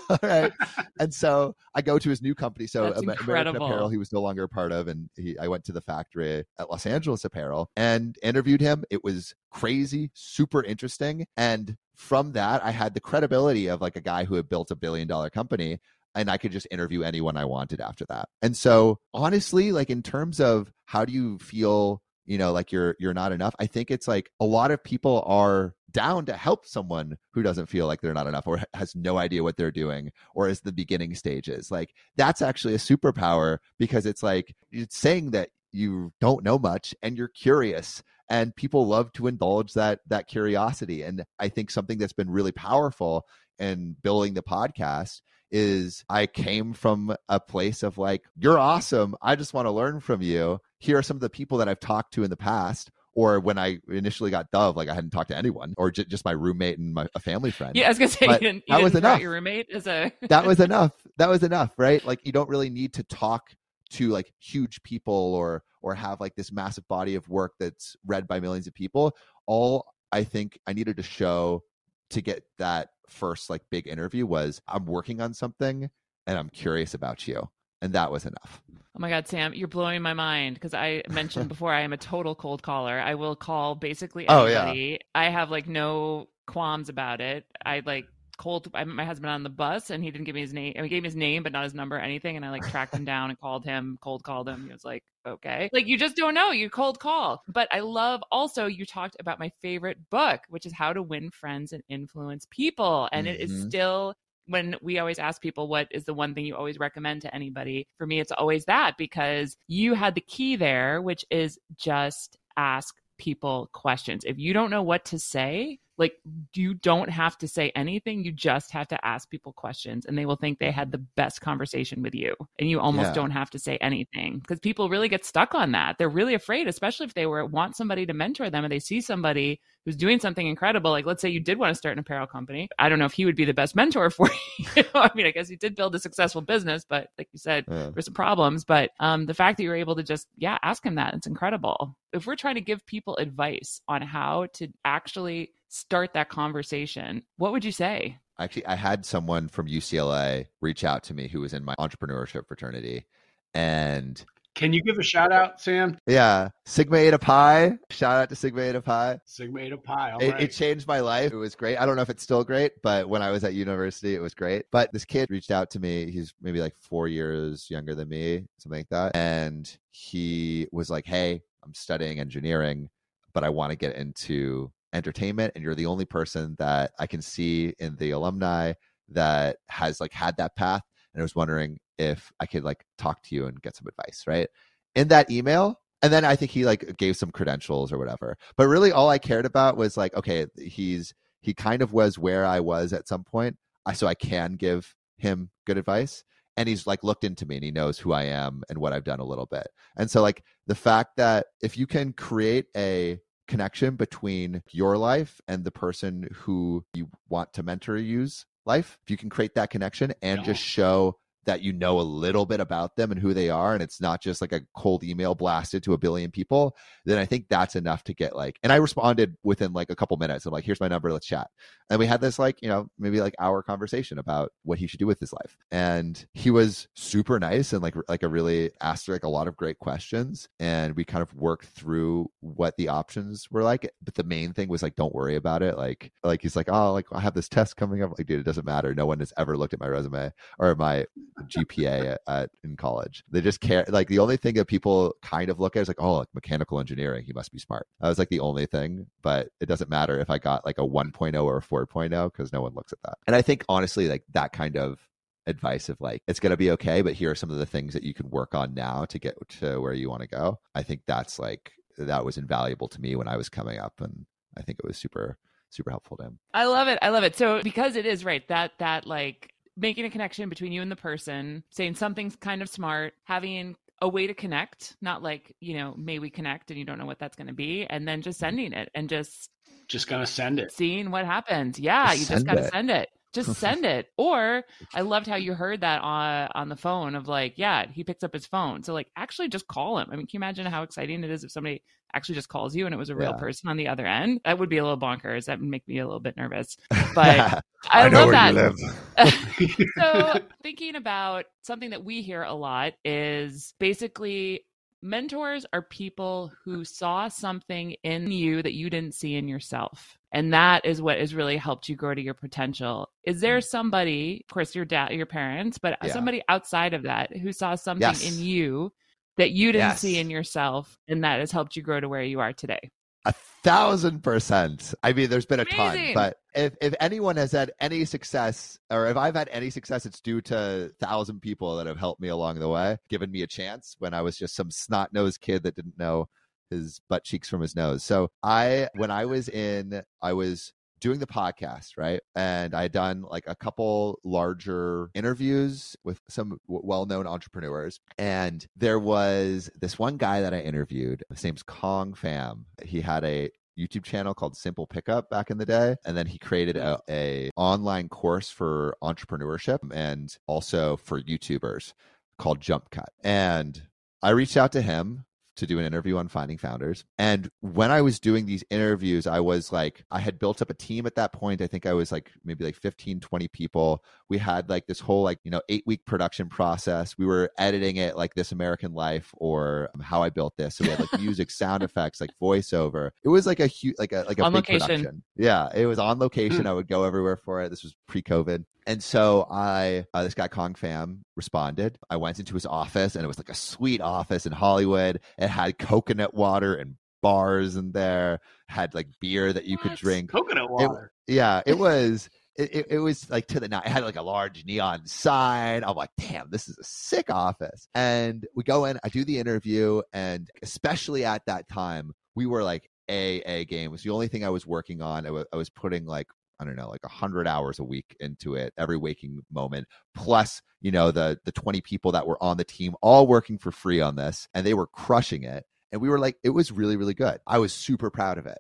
all 0.10 0.18
right. 0.24 0.52
and 1.00 1.14
so 1.14 1.56
I 1.76 1.82
go 1.82 2.00
to 2.00 2.10
his 2.10 2.22
new 2.22 2.36
company. 2.36 2.68
So 2.68 2.86
That's 2.86 3.02
American 3.02 3.28
incredible. 3.30 3.66
Apparel, 3.66 3.90
he 3.90 3.98
was 3.98 4.12
no 4.12 4.22
longer 4.22 4.44
a 4.44 4.50
part 4.50 4.72
of, 4.72 4.88
and 4.88 5.10
he, 5.16 5.38
I 5.38 5.48
went 5.48 5.66
to 5.66 5.72
the 5.72 5.82
factory 5.82 6.44
at 6.60 6.70
Los 6.70 6.86
Angeles 6.86 7.26
Apparel 7.26 7.70
and 7.76 8.16
interviewed 8.24 8.62
him. 8.62 8.84
It 8.90 9.04
was 9.04 9.34
crazy, 9.52 10.12
super 10.14 10.64
interesting, 10.64 11.26
and 11.38 11.78
from 11.96 12.32
that, 12.32 12.64
I 12.64 12.72
had 12.72 12.94
the 12.94 13.00
credibility 13.00 13.68
of 13.68 13.82
like 13.82 13.96
a 13.96 14.02
guy 14.02 14.24
who 14.26 14.36
had 14.36 14.50
built 14.50 14.72
a 14.72 14.76
billion 14.76 15.08
dollar 15.08 15.30
company. 15.30 15.80
And 16.14 16.30
I 16.30 16.36
could 16.36 16.52
just 16.52 16.68
interview 16.70 17.04
anyone 17.04 17.38
I 17.38 17.46
wanted 17.46 17.80
after 17.80 18.06
that. 18.10 18.28
And 18.42 18.58
so, 18.58 19.00
honestly, 19.14 19.72
like 19.72 19.90
in 19.90 20.04
terms 20.04 20.42
of 20.42 20.74
how 20.84 21.06
do 21.06 21.14
you 21.14 21.38
feel 21.40 22.02
you 22.26 22.38
know 22.38 22.52
like 22.52 22.72
you're 22.72 22.96
you're 23.00 23.14
not 23.14 23.32
enough 23.32 23.56
i 23.60 23.66
think 23.66 23.90
it's 23.90 24.08
like 24.08 24.30
a 24.40 24.46
lot 24.46 24.72
of 24.72 24.84
people 24.84 25.24
are 25.26 25.74
down 25.92 26.26
to 26.26 26.34
help 26.34 26.66
someone 26.66 27.18
who 27.32 27.44
doesn't 27.44 27.68
feel 27.68 27.88
like 27.88 28.02
they're 28.02 28.14
not 28.14 28.28
enough 28.28 28.48
or 28.48 28.62
has 28.74 28.96
no 28.96 29.18
idea 29.18 29.44
what 29.44 29.58
they're 29.58 29.72
doing 29.72 30.12
or 30.36 30.48
is 30.48 30.62
the 30.62 30.72
beginning 30.72 31.16
stages 31.16 31.72
like 31.72 31.94
that's 32.16 32.42
actually 32.42 32.74
a 32.74 32.78
superpower 32.78 33.58
because 33.78 34.06
it's 34.06 34.24
like 34.24 34.56
it's 34.72 34.98
saying 34.98 35.32
that 35.32 35.50
you 35.72 36.12
don't 36.20 36.44
know 36.44 36.60
much 36.60 36.94
and 37.02 37.18
you're 37.18 37.28
curious 37.28 38.04
and 38.30 38.56
people 38.56 38.88
love 38.88 39.12
to 39.14 39.28
indulge 39.28 39.74
that 39.74 40.00
that 40.08 40.28
curiosity 40.28 41.04
and 41.04 41.24
i 41.40 41.48
think 41.48 41.72
something 41.72 41.98
that's 41.98 42.14
been 42.14 42.30
really 42.30 42.52
powerful 42.52 43.26
in 43.60 43.96
building 44.02 44.34
the 44.34 44.44
podcast 44.44 45.22
is 45.52 46.06
I 46.10 46.28
came 46.28 46.74
from 46.74 47.16
a 47.28 47.40
place 47.40 47.84
of 47.84 47.98
like, 47.98 48.24
you're 48.38 48.58
awesome. 48.58 49.16
I 49.22 49.36
just 49.36 49.54
want 49.54 49.66
to 49.66 49.72
learn 49.72 50.00
from 50.00 50.22
you. 50.22 50.60
Here 50.80 50.98
are 50.98 51.04
some 51.04 51.18
of 51.18 51.22
the 51.22 51.30
people 51.30 51.58
that 51.58 51.68
I've 51.70 51.80
talked 51.80 52.14
to 52.14 52.24
in 52.24 52.30
the 52.30 52.38
past. 52.38 52.90
Or 53.14 53.40
when 53.42 53.58
I 53.58 53.80
initially 53.90 54.32
got 54.32 54.52
Dov, 54.52 54.78
like 54.78 54.88
I 54.88 54.94
hadn't 54.94 55.10
talked 55.10 55.30
to 55.32 55.38
anyone, 55.38 55.74
or 55.78 55.92
j- 55.92 56.06
just 56.06 56.24
my 56.24 56.32
roommate 56.32 56.80
and 56.80 56.94
my 56.94 57.08
a 57.14 57.20
family 57.20 57.52
friend. 57.52 57.76
Yeah, 57.76 57.86
I 57.86 57.90
was 57.90 57.98
gonna 57.98 58.08
say 58.10 58.28
you 58.28 58.40
didn't, 58.40 58.64
you 58.68 58.76
that 58.76 58.82
was 58.82 58.96
enough. 58.96 59.20
your 59.20 59.32
roommate 59.32 59.68
is 59.70 59.86
a 59.86 60.14
that 60.30 60.46
was 60.46 60.60
enough. 60.60 60.94
That 61.18 61.28
was 61.28 61.44
enough, 61.44 61.74
right? 61.78 62.04
Like 62.06 62.26
you 62.26 62.32
don't 62.32 62.48
really 62.50 62.70
need 62.70 62.94
to 62.94 63.04
talk 63.04 63.52
to 63.92 64.08
like 64.10 64.32
huge 64.40 64.82
people 64.84 65.14
or 65.14 65.64
or 65.82 65.94
have 65.96 66.22
like 66.22 66.36
this 66.36 66.52
massive 66.52 66.88
body 66.88 67.16
of 67.16 67.28
work 67.28 67.54
that's 67.60 67.96
read 68.06 68.28
by 68.28 68.40
millions 68.40 68.68
of 68.68 68.74
people. 68.74 69.16
All 69.46 69.86
I 70.12 70.24
think 70.24 70.58
I 70.66 70.74
needed 70.74 70.98
to 70.98 71.04
show 71.04 71.64
to 72.12 72.22
get 72.22 72.44
that 72.60 72.90
first 73.08 73.50
like 73.50 73.62
big 73.70 73.88
interview 73.88 74.26
was 74.26 74.62
I'm 74.68 74.86
working 74.86 75.22
on 75.22 75.34
something 75.34 75.90
and 76.28 76.38
I'm 76.40 76.50
curious 76.50 76.94
about 76.94 77.28
you. 77.28 77.50
And 77.82 77.94
that 77.94 78.12
was 78.12 78.26
enough. 78.26 78.62
Oh 78.96 79.00
my 79.00 79.10
God, 79.10 79.28
Sam, 79.28 79.54
you're 79.54 79.68
blowing 79.68 80.02
my 80.02 80.14
mind 80.14 80.56
because 80.56 80.74
I 80.74 81.02
mentioned 81.10 81.48
before 81.48 81.74
I 81.74 81.82
am 81.82 81.94
a 81.94 81.98
total 81.98 82.36
cold 82.36 82.62
caller. 82.62 83.00
I 83.00 83.16
will 83.16 83.36
call 83.36 83.74
basically 83.74 84.28
anybody. 84.28 84.50
Oh, 84.52 84.92
yeah. 84.94 84.98
I 85.16 85.30
have 85.30 85.50
like 85.50 85.68
no 85.68 86.28
qualms 86.46 86.90
about 86.90 87.22
it. 87.22 87.46
I 87.66 87.82
like 87.86 88.06
cold. 88.38 88.70
I 88.74 88.84
met 88.84 88.96
my 88.96 89.06
husband 89.06 89.30
on 89.32 89.44
the 89.44 89.50
bus 89.50 89.92
and 89.92 90.04
he 90.04 90.12
didn't 90.12 90.26
give 90.26 90.36
me 90.36 90.42
his 90.42 90.52
name. 90.54 90.74
He 90.76 90.90
gave 90.90 91.04
me 91.04 91.08
his 91.08 91.16
name, 91.16 91.42
but 91.42 91.54
not 91.54 91.64
his 91.64 91.74
number 91.74 91.96
or 91.96 92.00
anything. 92.00 92.36
And 92.36 92.46
I 92.46 92.50
like 92.50 92.68
tracked 92.70 92.94
him 92.94 93.06
down 93.06 93.30
and 93.30 93.40
called 93.40 93.64
him, 93.64 93.98
cold 94.02 94.24
called 94.24 94.50
him. 94.50 94.66
He 94.68 94.74
was 94.74 94.84
like, 94.84 95.04
okay. 95.26 95.70
Like 95.72 95.88
you 95.88 95.98
just 95.98 96.18
don't 96.18 96.34
know. 96.34 96.52
You 96.52 96.70
cold 96.70 97.00
call. 97.00 97.42
But 97.48 97.70
I 97.72 97.80
love 97.80 98.22
also, 98.30 98.66
you 98.66 98.86
talked 98.86 99.16
about 99.22 99.40
my 99.40 99.52
favorite 99.62 99.98
book, 100.10 100.42
which 100.50 100.66
is 100.66 100.74
How 100.74 100.92
to 100.92 101.02
Win 101.02 101.32
Friends 101.32 101.72
and 101.72 101.82
Influence 101.88 102.46
People. 102.52 103.08
And 103.14 103.26
it 103.26 103.40
is 103.40 103.52
Mhm. 103.52 103.68
still 103.70 104.16
when 104.48 104.76
we 104.82 105.00
always 105.00 105.20
ask 105.20 105.42
people 105.42 105.68
what 105.68 105.88
is 105.92 106.04
the 106.06 106.14
one 106.14 106.34
thing 106.34 106.46
you 106.46 106.56
always 106.56 106.80
recommend 106.80 107.22
to 107.24 107.34
anybody, 107.36 107.88
for 107.98 108.06
me, 108.08 108.20
it's 108.20 108.32
always 108.32 108.66
that 108.66 108.98
because 108.98 109.58
you 109.68 109.94
had 109.94 110.16
the 110.16 110.22
key 110.22 110.56
there, 110.56 111.02
which 111.02 111.26
is 111.30 111.60
just 111.78 112.38
ask 112.58 112.96
people 113.18 113.70
questions. 113.74 114.24
If 114.26 114.40
you 114.40 114.54
don't 114.54 114.72
know 114.72 114.82
what 114.82 115.06
to 115.06 115.20
say, 115.20 115.80
like 115.98 116.14
you 116.56 116.74
don't 116.74 117.10
have 117.10 117.38
to 117.38 117.48
say 117.48 117.72
anything. 117.76 118.24
You 118.26 118.32
just 118.32 118.72
have 118.72 118.88
to 118.88 119.06
ask 119.06 119.30
people 119.30 119.54
questions 119.54 120.06
and 120.08 120.18
they 120.18 120.26
will 120.26 120.36
think 120.36 120.58
they 120.58 120.72
had 120.72 120.92
the 120.92 120.98
best 121.16 121.42
conversation 121.42 122.02
with 122.02 122.16
you. 122.16 122.36
And 122.58 122.68
you 122.68 122.80
almost 122.80 123.10
Yeah. 123.10 123.14
don't 123.14 123.32
have 123.32 123.52
to 123.52 123.60
say 123.60 123.78
anything 123.78 124.40
because 124.40 124.60
people 124.60 124.90
really 124.90 125.10
get 125.10 125.24
stuck 125.24 125.54
on 125.54 125.72
that. 125.74 125.98
They're 126.00 126.10
really 126.10 126.34
afraid, 126.34 126.68
especially 126.68 127.06
if 127.06 127.14
they 127.14 127.28
were 127.28 127.46
want 127.46 127.76
somebody 127.76 128.08
to 128.08 128.14
mentor 128.14 128.50
them 128.50 128.64
and 128.66 128.72
they 128.72 128.80
see 128.80 129.00
somebody 129.02 129.62
who's 129.86 129.96
doing 129.96 130.20
something 130.20 130.46
incredible. 130.48 130.92
Like 130.92 131.06
let's 131.06 131.22
say 131.22 131.30
you 131.30 131.40
did 131.40 131.58
want 131.58 131.72
to 131.72 131.76
start 131.76 131.94
an 131.94 132.00
apparel 132.00 132.28
company. 132.28 132.70
I 132.78 132.90
don't 132.90 133.00
know 133.00 133.06
if 133.06 133.14
he 133.14 133.26
would 133.26 133.36
be 133.36 133.46
the 133.46 133.54
best 133.54 133.76
mentor 133.76 134.10
for 134.12 134.30
you. 134.76 134.84
I 134.94 135.10
mean, 135.16 135.26
I 135.26 135.32
guess 135.32 135.50
you 135.50 135.58
did 135.58 135.76
build 135.76 135.96
a 135.96 136.00
successful 136.00 136.42
business, 136.42 136.86
but 136.88 137.10
like 137.18 137.30
you 137.34 137.40
said, 137.40 137.66
Yeah. 137.68 137.90
there's 137.94 138.06
some 138.06 138.14
problems. 138.14 138.64
But 138.66 138.92
um, 139.00 139.26
the 139.26 139.34
fact 139.34 139.58
that 139.58 139.64
you're 139.64 139.76
able 139.76 139.96
to 139.96 140.04
just, 140.04 140.28
yeah, 140.38 140.58
ask 140.64 140.86
him 140.86 140.96
that, 140.96 141.14
it's 141.14 141.28
incredible. 141.28 141.96
If 142.14 142.28
we're 142.28 142.36
trying 142.36 142.56
to 142.56 142.62
give 142.62 142.86
people 142.86 143.16
advice 143.18 143.82
on 143.88 144.02
how 144.02 144.48
to 144.54 144.68
actually 144.86 145.52
start 145.70 146.14
that 146.14 146.30
conversation, 146.30 147.24
what 147.38 147.52
would 147.52 147.66
you 147.66 147.72
say? 147.72 148.18
Actually, 148.40 148.66
I 148.66 148.76
had 148.76 149.06
someone 149.06 149.48
from 149.48 149.68
UCLA 149.68 150.48
reach 150.62 150.84
out 150.84 151.04
to 151.04 151.14
me 151.14 151.28
who 151.28 151.42
was 151.42 151.54
in 151.54 151.64
my 151.64 151.76
entrepreneurship 151.80 152.48
fraternity. 152.48 153.06
And 153.54 154.24
Can 154.54 154.74
you 154.74 154.84
give 154.84 154.98
a 154.98 155.04
shout 155.04 155.32
out, 155.32 155.62
Sam? 155.62 155.98
Yeah. 156.06 156.50
Sigma 156.66 156.98
Eta 156.98 157.18
Pi. 157.18 157.78
Shout 157.90 158.18
out 158.22 158.30
to 158.30 158.36
Sigma 158.36 158.62
Eta 158.62 158.82
Pi. 158.82 159.18
Sigma 159.26 159.62
Eta 159.62 159.78
Pi. 159.78 160.12
All 160.12 160.20
It, 160.20 160.32
right. 160.32 160.42
it 160.42 160.52
changed 160.52 160.88
my 160.88 161.00
life. 161.00 161.32
It 161.32 161.38
was 161.38 161.56
great. 161.56 161.78
I 161.78 161.86
don't 161.86 161.96
know 161.96 162.02
if 162.02 162.10
it's 162.10 162.22
still 162.24 162.44
great, 162.44 162.74
but 162.84 163.08
when 163.08 163.22
I 163.22 163.32
was 163.32 163.44
at 163.44 163.54
university, 163.54 164.14
it 164.14 164.20
was 164.20 164.34
great. 164.34 164.66
But 164.72 164.92
this 164.92 165.06
kid 165.06 165.30
reached 165.32 165.52
out 165.52 165.70
to 165.72 165.80
me. 165.80 166.12
He's 166.12 166.34
maybe 166.42 166.60
like 166.60 166.76
four 166.76 167.08
years 167.08 167.68
younger 167.70 167.96
than 167.96 168.10
me, 168.10 168.46
something 168.58 168.80
like 168.80 168.90
that. 168.90 169.16
And 169.16 169.74
he 169.92 170.68
was 170.72 170.90
like, 170.90 171.06
Hey, 171.06 171.42
I'm 171.64 171.74
studying 171.74 172.20
engineering, 172.20 172.90
but 173.34 173.44
I 173.44 173.50
want 173.50 173.72
to 173.72 173.78
get 173.78 173.96
into 173.96 174.72
entertainment. 174.94 175.54
And 175.56 175.64
you're 175.64 175.76
the 175.76 175.86
only 175.86 176.06
person 176.06 176.56
that 176.60 176.92
I 177.00 177.08
can 177.08 177.22
see 177.22 177.74
in 177.80 177.96
the 177.96 178.12
alumni 178.12 178.74
that 179.10 179.58
has 179.70 180.02
like 180.02 180.12
had 180.12 180.36
that 180.38 180.56
path. 180.56 180.82
And 181.14 181.22
I 181.22 181.24
was 181.24 181.36
wondering 181.36 181.78
if 182.02 182.32
I 182.40 182.46
could 182.46 182.64
like 182.64 182.86
talk 182.98 183.22
to 183.24 183.36
you 183.36 183.46
and 183.46 183.62
get 183.62 183.76
some 183.76 183.88
advice, 183.88 184.24
right? 184.28 184.50
In 184.96 185.08
that 185.10 185.30
email, 185.32 185.80
and 186.02 186.12
then 186.12 186.26
I 186.26 186.36
think 186.36 186.52
he 186.52 186.66
like 186.66 186.98
gave 186.98 187.16
some 187.16 187.32
credentials 187.32 187.92
or 187.94 187.98
whatever. 187.98 188.38
But 188.58 188.68
really, 188.68 188.92
all 188.92 189.10
I 189.10 189.20
cared 189.20 189.46
about 189.46 189.78
was 189.78 189.98
like, 189.98 190.16
okay, 190.16 190.48
he's 190.58 191.14
he 191.42 191.54
kind 191.54 191.82
of 191.82 191.94
was 191.94 192.18
where 192.20 192.46
I 192.46 192.60
was 192.60 192.94
at 192.94 193.08
some 193.08 193.24
point, 193.24 193.58
I 193.86 193.94
so 193.94 194.08
I 194.08 194.16
can 194.16 194.54
give 194.54 194.96
him 195.18 195.50
good 195.66 195.78
advice. 195.78 196.24
And 196.58 196.68
he's 196.68 196.86
like 196.86 197.04
looked 197.04 197.24
into 197.24 197.46
me 197.46 197.56
and 197.56 197.64
he 197.64 197.72
knows 197.72 197.98
who 197.98 198.12
I 198.12 198.24
am 198.24 198.64
and 198.70 198.78
what 198.80 198.94
I've 198.94 199.06
done 199.06 199.20
a 199.20 199.26
little 199.26 199.46
bit. 199.46 199.68
And 199.98 200.12
so 200.12 200.22
like 200.22 200.44
the 200.68 200.76
fact 200.76 201.16
that 201.18 201.48
if 201.62 201.78
you 201.78 201.88
can 201.88 202.14
create 202.14 202.66
a 202.76 203.20
connection 203.48 203.96
between 203.96 204.62
your 204.72 204.98
life 204.98 205.40
and 205.48 205.64
the 205.64 205.72
person 205.72 206.28
who 206.34 206.86
you 206.94 207.10
want 207.30 207.54
to 207.54 207.64
mentor 207.64 207.98
you's 207.98 208.46
life, 208.66 208.98
if 209.04 209.10
you 209.10 209.18
can 209.18 209.30
create 209.30 209.56
that 209.56 209.70
connection 209.70 210.14
and 210.22 210.40
Yeah. 210.40 210.44
just 210.44 210.62
show 210.62 211.18
that 211.46 211.62
you 211.62 211.74
know 211.74 212.00
a 212.00 212.02
little 212.02 212.46
bit 212.46 212.60
about 212.60 212.96
them 212.96 213.12
and 213.12 213.20
who 213.20 213.34
they 213.34 213.50
are 213.50 213.74
and 213.74 213.84
it's 213.84 214.02
not 214.02 214.22
just 214.22 214.42
like 214.42 214.52
a 214.52 214.62
cold 214.76 215.04
email 215.04 215.36
blasted 215.36 215.84
to 215.84 215.94
a 215.94 215.98
billion 215.98 216.32
people 216.32 216.76
then 217.06 217.18
i 217.18 217.26
think 217.26 217.46
that's 217.50 217.76
enough 217.76 218.04
to 218.04 218.14
get 218.14 218.36
like 218.36 218.58
and 218.64 218.72
i 218.72 218.76
responded 218.76 219.36
within 219.44 219.74
like 219.74 219.90
a 219.90 219.96
couple 219.96 220.18
minutes. 220.18 220.46
I'm 220.46 220.54
like 220.54 220.64
here's 220.64 220.80
my 220.80 220.88
number 220.88 221.12
let's 221.12 221.28
chat. 221.28 221.50
And 221.90 222.00
we 222.00 222.06
had 222.06 222.22
this 222.22 222.40
like 222.40 222.62
you 222.62 222.70
know 222.70 222.88
maybe 222.98 223.22
like 223.22 223.36
hour 223.40 223.62
conversation 223.62 224.18
about 224.18 224.52
what 224.64 224.80
he 224.80 224.88
should 224.88 225.00
do 225.00 225.08
with 225.08 225.20
his 225.20 225.34
life. 225.34 225.58
And 225.72 226.26
he 226.34 226.52
was 226.52 226.88
super 226.96 227.40
nice 227.40 227.74
and 227.74 227.82
like 227.82 227.96
like 228.08 228.24
a 228.24 228.28
really 228.28 228.72
asked 228.82 229.10
like 229.10 229.24
a 229.24 229.30
lot 229.30 229.48
of 229.48 229.58
great 229.58 229.80
questions 229.80 230.48
and 230.60 230.96
we 230.96 231.04
kind 231.04 231.22
of 231.22 231.34
worked 231.34 231.68
through 231.68 232.30
what 232.40 232.76
the 232.78 232.88
options 232.88 233.50
were 233.52 233.64
like 233.64 233.92
but 234.02 234.16
the 234.16 234.24
main 234.24 234.54
thing 234.54 234.70
was 234.70 234.84
like 234.84 234.96
don't 234.96 235.16
worry 235.16 235.36
about 235.36 235.62
it. 235.64 235.78
Like 235.78 236.12
like 236.24 236.42
he's 236.42 236.56
like 236.56 236.70
oh 236.70 236.94
like 236.94 237.08
i 237.12 237.20
have 237.20 237.34
this 237.34 237.50
test 237.50 237.76
coming 237.78 238.04
up. 238.04 238.18
Like 238.18 238.28
dude 238.28 238.40
it 238.40 238.44
doesn't 238.44 238.66
matter. 238.66 238.94
No 238.94 239.06
one 239.06 239.20
has 239.20 239.34
ever 239.38 239.58
looked 239.58 239.74
at 239.74 239.80
my 239.80 239.88
resume 239.88 240.32
or 240.60 240.76
my 240.76 241.06
GPA 241.42 242.14
at, 242.14 242.22
at 242.28 242.50
in 242.64 242.76
college. 242.76 243.24
They 243.30 243.42
just 243.42 243.62
care. 243.62 243.86
Like 243.88 244.08
the 244.08 244.20
only 244.20 244.38
thing 244.38 244.56
that 244.56 244.66
people 244.66 245.16
kind 245.22 245.50
of 245.50 245.60
look 245.60 245.76
at 245.76 245.82
is 245.82 245.88
like, 245.88 246.02
oh, 246.02 246.20
like 246.20 246.28
mechanical 246.34 246.80
engineering, 246.80 247.26
he 247.26 247.34
must 247.34 247.52
be 247.52 247.60
smart. 247.60 247.88
That 248.00 248.10
was 248.10 248.20
like 248.20 248.30
the 248.30 248.40
only 248.40 248.66
thing, 248.66 249.08
but 249.22 249.50
it 249.60 249.68
doesn't 249.68 249.90
matter 249.90 250.20
if 250.20 250.30
I 250.30 250.38
got 250.38 250.66
like 250.66 250.78
a 250.78 250.82
1.0 250.82 251.44
or 251.44 251.58
a 251.58 251.62
4.0 251.62 252.32
because 252.32 252.54
no 252.54 252.62
one 252.62 252.74
looks 252.74 252.94
at 252.94 253.00
that. 253.04 253.18
And 253.28 253.36
I 253.36 253.42
think 253.42 253.64
honestly, 253.70 254.08
like 254.08 254.24
that 254.34 254.54
kind 254.54 254.78
of 254.78 255.00
advice 255.48 255.90
of 255.90 256.00
like 256.00 256.22
it's 256.28 256.40
going 256.40 256.52
to 256.52 256.56
be 256.56 256.70
okay 256.70 257.02
but 257.02 257.14
here 257.14 257.32
are 257.32 257.36
some 257.36 257.50
of 257.50 257.58
the 257.58 257.66
things 257.66 257.96
that 257.96 258.04
you 258.04 258.14
can 258.14 258.30
work 258.30 258.54
on 258.54 258.76
now 258.76 259.06
to 259.06 259.18
get 259.18 259.36
to 259.50 259.82
where 259.82 259.92
you 259.92 260.08
want 260.08 260.22
to 260.22 260.28
go 260.28 260.60
i 260.76 260.84
think 260.84 261.02
that's 261.08 261.40
like 261.40 261.72
that 261.98 262.24
was 262.24 262.38
invaluable 262.38 262.88
to 262.88 263.02
me 263.02 263.16
when 263.16 263.28
i 263.28 263.36
was 263.36 263.50
coming 263.50 263.80
up 263.80 264.00
and 264.02 264.28
i 264.56 264.62
think 264.62 264.78
it 264.78 264.86
was 264.86 264.98
super 264.98 265.40
super 265.72 265.90
helpful 265.90 266.18
to 266.18 266.24
him 266.24 266.40
I 266.54 266.66
love 266.66 266.88
it. 266.88 267.00
I 267.02 267.10
love 267.10 267.24
it. 267.24 267.36
So 267.36 267.62
because 267.64 267.96
it 267.96 268.06
is 268.06 268.26
right 268.26 268.46
that 268.50 268.74
that 268.80 269.08
like 269.08 269.51
making 269.78 270.06
a 270.06 270.10
connection 270.10 270.50
between 270.50 270.72
you 270.72 270.82
and 270.82 270.92
the 270.92 270.96
person, 270.96 271.64
saying 271.70 271.96
something's 271.96 272.36
kind 272.36 272.62
of 272.62 272.70
smart, 272.70 273.14
having 273.24 273.76
a 274.02 274.08
way 274.10 274.28
to 274.28 274.34
connect, 274.34 274.96
not 275.02 275.22
like, 275.22 275.56
you 275.60 275.76
know, 275.78 275.94
may 275.98 276.20
we 276.20 276.30
connect 276.30 276.72
and 276.72 276.80
you 276.80 276.86
don't 276.86 276.98
know 276.98 277.06
what 277.06 277.20
that's 277.20 277.36
going 277.36 277.48
to 277.48 277.54
be, 277.54 277.86
and 277.86 278.08
then 278.08 278.22
just 278.22 278.40
sending 278.40 278.74
it 278.74 278.90
and 278.96 279.10
just 279.10 279.50
Just 279.88 280.08
gonna 280.08 280.26
send 280.26 280.60
it. 280.60 280.72
seeing 280.72 281.12
what 281.12 281.26
happens. 281.26 281.80
Yeah, 281.80 282.08
Just 282.08 282.20
you 282.20 282.26
just 282.26 282.46
got 282.46 282.56
to 282.56 282.64
send 282.64 282.90
it. 282.90 283.10
Just 283.34 283.54
send 283.60 283.86
it. 283.86 284.08
Or 284.18 284.64
I 284.94 285.02
loved 285.02 285.28
how 285.28 285.36
you 285.36 285.54
heard 285.54 285.82
that 285.82 286.02
on 286.02 286.50
on 286.54 286.70
the 286.70 286.76
phone 286.76 287.16
of 287.16 287.28
like, 287.28 287.54
yeah, 287.58 287.86
he 287.92 288.04
picks 288.04 288.24
up 288.24 288.34
his 288.34 288.46
phone. 288.46 288.84
So 288.84 288.94
like 288.94 289.08
actually 289.16 289.50
just 289.50 289.68
call 289.68 289.98
him. 290.00 290.08
I 290.12 290.16
mean, 290.16 290.28
can 290.28 290.38
you 290.38 290.40
imagine 290.40 290.66
how 290.66 290.84
exciting 290.84 291.24
it 291.24 291.30
is 291.30 291.44
if 291.44 291.52
somebody 291.52 291.84
actually 292.14 292.36
just 292.36 292.50
calls 292.50 292.76
you 292.76 292.86
and 292.86 292.94
it 292.94 292.98
was 292.98 293.10
a 293.10 293.16
real 293.16 293.32
Yeah. 293.32 293.38
person 293.38 293.70
on 293.70 293.78
the 293.78 293.88
other 293.88 294.06
end? 294.06 294.42
That 294.44 294.60
would 294.60 294.70
be 294.70 294.78
a 294.80 294.84
little 294.84 295.00
bonkers. 295.00 295.46
That 295.46 295.60
would 295.60 295.70
make 295.70 295.88
me 295.88 296.00
a 296.00 296.06
little 296.06 296.20
bit 296.20 296.36
nervous. 296.38 296.78
But 297.16 297.64
I, 297.90 298.08
know 298.10 298.26
love 298.26 298.32
that. 298.32 299.26
so 299.98 300.40
thinking 300.64 300.96
about 300.96 301.46
something 301.64 301.90
that 301.90 302.04
we 302.06 302.22
hear 302.22 302.44
a 302.44 302.54
lot 302.54 302.94
is 303.04 303.74
basically 303.80 304.66
mentors 305.02 305.66
are 305.74 305.82
people 305.82 306.52
who 306.64 306.86
saw 306.86 307.28
something 307.28 307.96
in 308.04 308.32
you 308.32 308.62
that 308.62 308.74
you 308.74 308.90
didn't 308.90 309.16
see 309.16 309.36
in 309.36 309.48
yourself. 309.48 310.18
And 310.32 310.54
that 310.54 310.86
is 310.86 311.02
what 311.02 311.20
has 311.20 311.36
really 311.36 311.58
helped 311.58 311.90
you 311.90 311.96
grow 311.96 312.14
to 312.14 312.22
your 312.22 312.34
potential. 312.34 313.10
Is 313.26 313.42
there 313.42 313.60
mm. 313.60 313.64
somebody 313.64 314.46
of 314.48 314.54
course 314.54 314.76
your 314.76 314.86
dad 314.86 315.12
your 315.12 315.26
parents 315.26 315.78
but 315.78 315.98
Yeah. 316.02 316.14
somebody 316.14 316.42
outside 316.48 316.94
of 316.94 317.04
that 317.04 317.36
who 317.36 317.52
saw 317.52 317.76
something 317.76 318.02
Yes. 318.08 318.38
in 318.38 318.44
you 318.44 318.92
that 319.38 319.52
you 319.52 319.72
didn't 319.72 319.98
see 319.98 320.20
in 320.20 320.30
yourself 320.30 320.98
and 321.08 321.24
that 321.24 321.40
has 321.40 321.52
helped 321.52 321.76
you 321.76 321.82
grow 321.82 322.00
to 322.00 322.10
where 322.10 322.24
you 322.24 322.40
are 322.40 322.54
today 322.54 322.92
A 323.26 323.34
thousand 323.64 324.24
percent. 324.24 324.94
I 325.04 325.14
mean, 325.14 325.30
there's 325.30 325.46
been 325.46 325.60
a 325.60 325.66
ton, 325.66 326.14
but 326.14 326.38
if, 326.56 326.76
if 326.82 326.96
anyone 327.00 327.38
has 327.38 327.52
had 327.52 327.72
any 327.80 328.06
success, 328.06 328.80
or 328.90 329.08
if 329.08 329.18
I've 329.18 329.36
had 329.36 329.50
any 329.52 329.70
success, 329.70 330.06
it's 330.06 330.20
due 330.22 330.42
to 330.42 330.92
thousand 331.00 331.42
people 331.42 331.78
that 331.78 331.88
have 331.88 331.98
helped 331.98 332.22
me 332.22 332.30
along 332.30 332.60
the 332.60 332.70
way, 332.70 332.98
given 333.10 333.32
me 333.32 333.44
a 333.44 333.48
chance 333.48 333.96
when 334.00 334.14
I 334.14 334.22
was 334.22 334.38
just 334.38 334.56
some 334.56 334.72
snot 334.72 335.14
nosed 335.14 335.42
kid 335.42 335.64
that 335.64 335.76
didn't 335.76 336.00
know 336.00 336.28
his 336.72 337.02
butt 337.10 337.24
cheeks 337.24 337.50
from 337.50 337.62
his 337.62 337.76
nose. 337.76 338.04
So 338.04 338.30
I, 338.42 338.90
when 338.96 339.12
I 339.12 339.26
was 339.26 339.50
in, 339.50 340.02
I 340.22 340.34
was 340.34 340.74
doing 341.02 341.20
the 341.20 341.28
podcast, 341.28 341.98
right? 341.98 342.22
And 342.36 342.74
I 342.74 342.84
had 342.84 342.92
done 342.92 343.24
like 343.24 343.44
a 343.48 343.56
couple 343.56 344.20
larger 344.24 345.10
interviews 345.14 345.96
with 346.04 346.22
some 346.30 346.60
well 346.68 347.06
known 347.06 347.28
entrepreneurs. 347.28 348.00
And 348.18 348.66
there 348.78 349.00
was 349.00 349.70
this 349.80 350.00
one 350.00 350.18
guy 350.18 350.42
that 350.42 350.54
I 350.54 350.62
interviewed. 350.62 351.24
His 351.30 351.44
name's 351.44 351.64
Kong 351.64 352.14
Pham. 352.14 352.66
He 352.86 353.02
had 353.02 353.26
a 353.26 353.50
YouTube 353.78 354.04
channel 354.04 354.34
called 354.34 354.56
Simple 354.56 354.86
Pickup 354.86 355.30
back 355.30 355.50
in 355.50 355.58
the 355.58 355.66
day, 355.66 355.96
and 356.06 356.16
then 356.16 356.28
he 356.28 356.38
created 356.38 356.78
a, 356.78 357.00
a 357.10 357.50
online 357.56 358.10
course 358.10 358.50
for 358.50 358.96
entrepreneurship 359.02 359.80
and 359.94 360.36
also 360.46 360.98
for 360.98 361.22
YouTubers 361.22 361.94
called 362.38 362.60
Jump 362.60 362.90
Cut. 362.92 363.10
And 363.24 363.82
I 364.22 364.32
reached 364.32 364.58
out 364.58 364.72
to 364.74 364.82
him 364.82 365.26
to 365.62 365.68
do 365.68 365.80
an 365.80 365.86
interview 365.86 366.18
on 366.18 366.28
finding 366.28 366.58
founders. 366.58 367.06
And 367.18 367.50
when 367.62 367.92
I 367.92 368.02
was 368.02 368.20
doing 368.20 368.46
these 368.46 368.64
interviews, 368.70 369.28
I 369.28 369.40
was 369.40 369.72
like, 369.72 370.04
I 370.12 370.20
had 370.20 370.40
built 370.40 370.62
up 370.62 370.70
a 370.70 370.74
team 370.74 371.06
at 371.06 371.16
that 371.16 371.32
point. 371.34 371.62
I 371.62 371.68
think 371.68 371.86
I 371.86 371.94
was 371.94 372.12
like 372.12 372.32
maybe 372.44 372.66
like 372.66 372.76
15, 372.76 373.20
20 373.20 373.48
people. 373.48 374.04
We 374.28 374.40
had 374.40 374.70
like 374.70 374.88
this 374.88 375.00
whole 375.00 375.24
like, 375.24 375.40
you 375.44 375.52
know, 375.52 375.62
eight 375.70 375.84
week 375.86 376.06
production 376.06 376.50
process. 376.50 377.18
We 377.18 377.26
were 377.26 377.52
editing 377.58 377.98
it 377.98 378.18
like 378.18 378.34
This 378.34 378.52
American 378.52 378.94
Life 378.94 379.32
or 379.38 379.90
How 380.02 380.24
I 380.24 380.30
Built 380.30 380.58
This. 380.58 380.76
So 380.76 380.84
we 380.84 380.90
had 380.90 381.00
like 381.00 381.14
music, 381.20 381.52
sound 381.52 381.84
effects, 381.84 382.20
like 382.20 382.32
voiceover. 382.42 383.12
It 383.24 383.30
was 383.30 383.46
like 383.46 383.60
a 383.60 383.68
huge, 383.68 383.96
like 384.00 384.12
a, 384.12 384.26
like 384.28 384.40
a 384.40 384.44
On 384.44 384.52
big 384.52 384.68
location. 384.68 384.88
production. 384.88 385.24
Yeah. 385.38 385.70
It 385.74 385.86
was 385.86 386.00
on 386.00 386.20
location. 386.20 386.62
Hmm. 386.62 386.68
I 386.68 386.74
would 386.74 386.88
go 386.88 387.04
everywhere 387.04 387.38
for 387.38 387.62
it. 387.62 387.70
This 387.70 387.84
was 387.84 387.96
pre 388.08 388.22
COVID. 388.22 388.66
And 388.88 389.04
so 389.04 389.48
I, 389.52 390.06
uh, 390.14 390.24
this 390.24 390.34
guy 390.34 390.48
Kong 390.48 390.74
Pham 390.74 391.20
responded. 391.36 392.00
I 392.10 392.16
went 392.18 392.40
into 392.40 392.56
his 392.56 392.66
office 392.66 393.16
and 393.16 393.24
it 393.24 393.28
was 393.28 393.38
like 393.38 393.50
a 393.50 393.54
sweet 393.54 394.02
office 394.02 394.48
in 394.48 394.52
Hollywood. 394.52 395.20
It 395.38 395.50
had 395.52 395.78
coconut 395.78 396.34
water 396.34 396.74
and 396.76 396.96
bars 397.22 397.76
in 397.76 397.92
there, 397.92 398.40
had 398.68 398.94
like 398.96 399.08
beer 399.20 399.54
that 399.54 399.66
you 399.66 399.78
could 399.78 399.96
drink. 399.96 400.32
Coconut 400.32 400.64
It- 400.66 400.72
water. 400.72 401.12
yeah, 401.28 401.62
it 401.66 401.78
was. 401.78 402.30
It, 402.58 402.76
it, 402.76 402.86
it 402.90 403.00
was 403.00 403.30
like 403.30 403.48
to 403.48 403.62
the 403.62 403.70
night. 403.70 403.86
It 403.86 403.90
had 403.92 404.04
like 404.04 404.18
a 404.18 404.22
large 404.22 404.66
neon 404.66 405.08
sign. 405.08 405.86
I'm 405.86 405.96
like, 405.96 406.10
damn, 406.20 406.50
this 406.50 406.68
is 406.68 406.78
a 406.78 406.84
sick 406.84 407.30
office. 407.30 407.88
And 407.96 408.46
we 408.56 408.64
go 408.64 408.84
in, 408.86 409.00
I 409.06 409.10
do 409.10 409.24
the 409.24 409.40
interview, 409.40 410.02
and 410.12 410.50
especially 410.62 411.24
at 411.24 411.46
that 411.46 411.70
time, 411.70 412.12
we 412.36 412.46
were 412.46 412.62
like 412.64 412.90
a 413.10 413.40
a 413.42 413.66
game. 413.66 413.86
It 413.86 413.92
was 413.92 414.04
the 414.04 414.10
only 414.10 414.28
thing 414.28 414.44
I 414.44 414.50
was 414.50 414.68
working 414.68 415.02
on. 415.02 415.26
I 415.26 415.32
wa- 415.32 415.46
I 415.54 415.56
was 415.56 415.70
putting 415.70 416.06
like 416.06 416.28
I 416.62 416.66
don't 416.66 416.76
know, 416.76 416.90
like 416.90 417.04
a 417.04 417.10
hundred 417.10 417.48
hours 417.48 417.80
a 417.80 417.84
week 417.84 418.16
into 418.20 418.54
it, 418.54 418.72
every 418.78 418.98
waking 418.98 419.40
moment. 419.52 419.88
Plus, 420.14 420.62
you 420.80 420.92
know, 420.92 421.10
the 421.10 421.40
the 421.44 421.52
20 421.52 421.82
people 421.82 422.12
that 422.12 422.28
were 422.28 422.42
on 422.42 422.58
the 422.58 422.64
team, 422.64 422.94
all 423.02 423.26
working 423.26 423.58
for 423.58 423.72
free 423.72 424.00
on 424.00 424.16
this, 424.16 424.48
and 424.54 424.66
they 424.66 424.76
were 424.76 424.88
crushing 424.88 425.44
it. 425.44 425.66
And 425.92 426.02
we 426.02 426.08
were 426.08 426.20
like, 426.20 426.38
it 426.44 426.52
was 426.52 426.72
really, 426.72 426.98
really 426.98 427.16
good. 427.16 427.40
I 427.48 427.58
was 427.58 427.74
super 427.74 428.10
proud 428.10 428.38
of 428.38 428.46
it. 428.46 428.60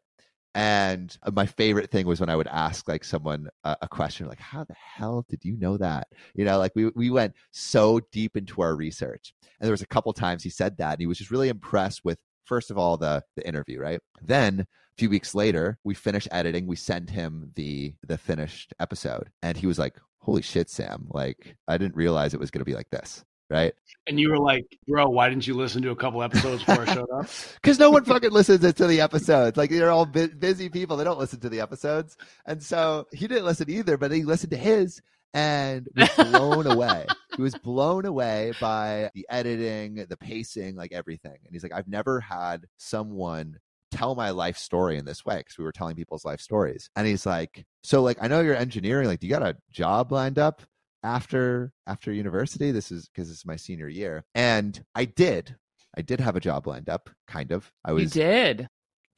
And 0.53 1.15
uh, 1.23 1.31
my 1.31 1.45
favorite 1.45 1.91
thing 1.91 2.05
was 2.05 2.19
when 2.19 2.29
I 2.29 2.35
would 2.35 2.47
ask 2.47 2.87
like 2.87 3.05
someone 3.05 3.47
a, 3.63 3.77
a 3.83 3.87
question 3.87 4.27
like, 4.27 4.39
"How 4.39 4.63
the 4.63 4.73
hell 4.73 5.25
did 5.29 5.45
you 5.45 5.55
know 5.57 5.77
that?" 5.77 6.07
You 6.35 6.43
know, 6.43 6.57
like 6.57 6.73
we 6.75 6.87
we 6.95 7.09
went 7.11 7.35
so 7.51 8.01
deep 8.11 8.35
into 8.35 8.61
our 8.61 8.75
research, 8.75 9.33
and 9.59 9.65
there 9.65 9.71
was 9.71 9.81
a 9.83 9.87
couple 9.87 10.11
times 10.11 10.43
he 10.43 10.49
said 10.49 10.77
that, 10.77 10.93
and 10.93 10.99
he 10.99 11.07
was 11.07 11.19
just 11.19 11.31
really 11.31 11.49
impressed 11.49 12.03
with 12.03 12.17
first 12.45 12.71
of 12.71 12.77
all 12.77 12.97
the 12.97 13.23
the 13.35 13.47
interview, 13.47 13.79
right? 13.79 13.99
Then 14.21 14.61
a 14.61 14.95
few 14.97 15.09
weeks 15.09 15.33
later, 15.35 15.77
we 15.83 15.93
finish 15.93 16.27
editing, 16.31 16.67
we 16.67 16.75
send 16.75 17.09
him 17.09 17.51
the 17.55 17.93
the 18.07 18.17
finished 18.17 18.73
episode, 18.79 19.29
and 19.41 19.57
he 19.57 19.67
was 19.67 19.79
like, 19.79 19.95
"Holy 20.19 20.41
shit, 20.41 20.69
Sam! 20.69 21.07
Like 21.09 21.55
I 21.67 21.77
didn't 21.77 21.95
realize 21.95 22.33
it 22.33 22.39
was 22.39 22.51
going 22.51 22.59
to 22.61 22.65
be 22.65 22.75
like 22.75 22.89
this." 22.89 23.23
right? 23.51 23.73
And 24.07 24.19
you 24.19 24.29
were 24.29 24.39
like, 24.39 24.65
bro, 24.87 25.09
why 25.09 25.29
didn't 25.29 25.45
you 25.45 25.53
listen 25.53 25.81
to 25.83 25.91
a 25.91 25.95
couple 25.95 26.23
episodes 26.23 26.63
before 26.63 26.87
I 26.87 26.93
showed 26.93 27.09
up? 27.11 27.27
Because 27.61 27.77
no 27.77 27.91
one 27.91 28.05
fucking 28.05 28.31
listens 28.31 28.73
to 28.73 28.87
the 28.87 29.01
episodes. 29.01 29.57
Like 29.57 29.69
they're 29.69 29.91
all 29.91 30.05
bu- 30.05 30.33
busy 30.33 30.69
people. 30.69 30.97
They 30.97 31.03
don't 31.03 31.19
listen 31.19 31.41
to 31.41 31.49
the 31.49 31.59
episodes. 31.59 32.17
And 32.45 32.63
so 32.63 33.07
he 33.11 33.27
didn't 33.27 33.45
listen 33.45 33.69
either, 33.69 33.97
but 33.97 34.11
he 34.11 34.23
listened 34.23 34.51
to 34.51 34.57
his 34.57 35.01
and 35.33 35.87
was 35.95 36.09
blown 36.15 36.65
away. 36.65 37.05
He 37.35 37.41
was 37.41 37.55
blown 37.55 38.05
away 38.05 38.53
by 38.59 39.09
the 39.13 39.25
editing, 39.29 40.05
the 40.09 40.17
pacing, 40.17 40.75
like 40.75 40.91
everything. 40.91 41.37
And 41.45 41.51
he's 41.51 41.63
like, 41.63 41.73
I've 41.73 41.87
never 41.87 42.19
had 42.19 42.65
someone 42.77 43.57
tell 43.91 44.15
my 44.15 44.29
life 44.29 44.57
story 44.57 44.97
in 44.97 45.05
this 45.05 45.25
way 45.25 45.37
because 45.37 45.57
we 45.57 45.63
were 45.63 45.71
telling 45.71 45.95
people's 45.95 46.25
life 46.25 46.41
stories. 46.41 46.89
And 46.95 47.07
he's 47.07 47.25
like, 47.25 47.65
so 47.83 48.01
like 48.01 48.17
I 48.21 48.27
know 48.27 48.41
you're 48.41 48.55
engineering. 48.55 49.07
Like, 49.07 49.19
do 49.19 49.27
you 49.27 49.33
got 49.33 49.43
a 49.43 49.57
job 49.71 50.11
lined 50.11 50.39
up? 50.39 50.61
after 51.03 51.71
after 51.87 52.11
university 52.11 52.71
this 52.71 52.91
is 52.91 53.09
because 53.09 53.27
this 53.27 53.37
is 53.37 53.45
my 53.45 53.55
senior 53.55 53.87
year 53.87 54.23
and 54.35 54.83
i 54.93 55.05
did 55.05 55.55
i 55.97 56.01
did 56.01 56.19
have 56.19 56.35
a 56.35 56.39
job 56.39 56.67
lined 56.67 56.89
up 56.89 57.09
kind 57.27 57.51
of 57.51 57.71
i 57.83 57.91
was 57.91 58.15
you 58.15 58.21
did. 58.21 58.67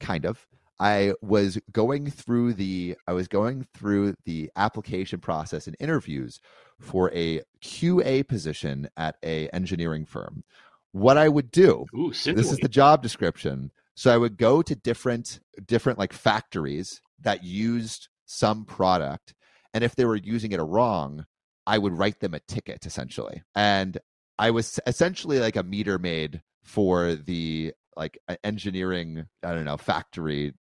kind 0.00 0.24
of 0.24 0.46
i 0.80 1.12
was 1.22 1.58
going 1.72 2.10
through 2.10 2.52
the 2.52 2.96
i 3.06 3.12
was 3.12 3.28
going 3.28 3.66
through 3.74 4.14
the 4.24 4.50
application 4.56 5.20
process 5.20 5.66
and 5.66 5.76
interviews 5.78 6.40
for 6.80 7.12
a 7.14 7.40
qa 7.62 8.26
position 8.26 8.88
at 8.96 9.16
a 9.24 9.48
engineering 9.48 10.04
firm. 10.04 10.44
What 10.92 11.18
i 11.18 11.28
would 11.28 11.50
do 11.50 11.86
Ooh, 11.94 12.10
this 12.10 12.26
is 12.26 12.58
the 12.58 12.68
job 12.68 13.02
description. 13.02 13.70
So 13.94 14.12
i 14.12 14.16
would 14.16 14.36
go 14.36 14.62
to 14.62 14.74
different 14.74 15.40
different 15.66 15.98
like 15.98 16.12
factories 16.12 17.00
that 17.20 17.44
used 17.44 18.08
some 18.26 18.64
product 18.64 19.34
and 19.72 19.84
if 19.84 19.96
they 19.96 20.04
were 20.04 20.16
using 20.16 20.52
it 20.52 20.60
wrong 20.60 21.26
i 21.66 21.78
would 21.78 21.96
write 21.96 22.20
them 22.20 22.34
a 22.34 22.40
ticket 22.40 22.86
essentially. 22.86 23.42
And 23.54 23.98
i 24.38 24.50
was 24.50 24.80
essentially 24.86 25.38
like 25.38 25.56
a 25.56 25.62
meter 25.62 25.98
maid 25.98 26.42
for 26.62 27.14
the 27.14 27.72
like 27.96 28.18
engineering 28.42 29.26
i 29.42 29.52
don't 29.52 29.64
know 29.64 29.76
factory 29.76 30.52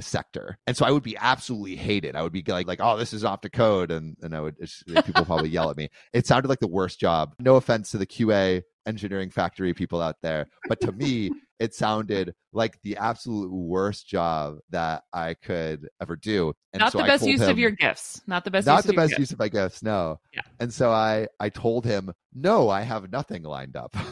sector. 0.00 0.58
And 0.66 0.76
so 0.76 0.84
i 0.86 0.90
would 0.90 1.02
be 1.02 1.16
absolutely 1.16 1.76
hated. 1.76 2.16
I 2.16 2.22
would 2.22 2.32
be 2.32 2.42
like 2.46 2.66
like 2.66 2.80
oh 2.82 2.96
this 2.96 3.12
is 3.12 3.24
off 3.24 3.42
the 3.42 3.50
code. 3.50 3.90
And 3.90 4.16
and 4.22 4.34
i 4.34 4.40
would 4.40 4.56
people 5.04 5.24
probably 5.24 5.50
yell 5.50 5.70
at 5.70 5.76
me. 5.76 5.88
It 6.12 6.26
sounded 6.26 6.48
like 6.48 6.60
the 6.60 6.68
worst 6.68 6.98
job. 6.98 7.34
No 7.38 7.56
offense 7.56 7.90
to 7.92 7.98
the 7.98 8.06
qa 8.06 8.62
engineering 8.84 9.30
factory 9.30 9.72
people 9.72 10.02
out 10.02 10.16
there 10.22 10.48
but 10.68 10.80
to 10.80 10.90
me 10.90 11.30
it 11.60 11.72
sounded 11.72 12.34
like 12.52 12.82
the 12.82 12.96
absolute 12.96 13.48
worst 13.52 14.08
job 14.08 14.56
that 14.70 15.04
i 15.12 15.34
could 15.34 15.88
ever 16.00 16.16
do. 16.16 16.52
And 16.72 16.80
Not 16.80 16.90
so 16.90 16.98
the 16.98 17.04
best 17.04 17.24
use 17.24 17.42
of 17.42 17.58
your 17.60 17.70
gifts. 17.70 18.22
Not 18.26 18.44
the 18.44 18.50
best 18.50 18.66
not 18.66 18.78
use 18.78 18.84
the 18.86 18.90
of 18.90 18.96
best 18.96 19.10
gifts. 19.10 19.20
use 19.20 19.32
of 19.32 19.38
my 19.38 19.48
gifts 19.48 19.82
no. 19.84 20.18
Yeah. 20.34 20.40
and 20.58 20.72
so 20.72 20.90
i 20.90 21.28
i 21.38 21.48
told 21.48 21.84
him 21.84 22.10
no 22.34 22.68
i 22.68 22.80
have 22.82 23.12
nothing 23.12 23.42
lined 23.42 23.76
up. 23.76 23.94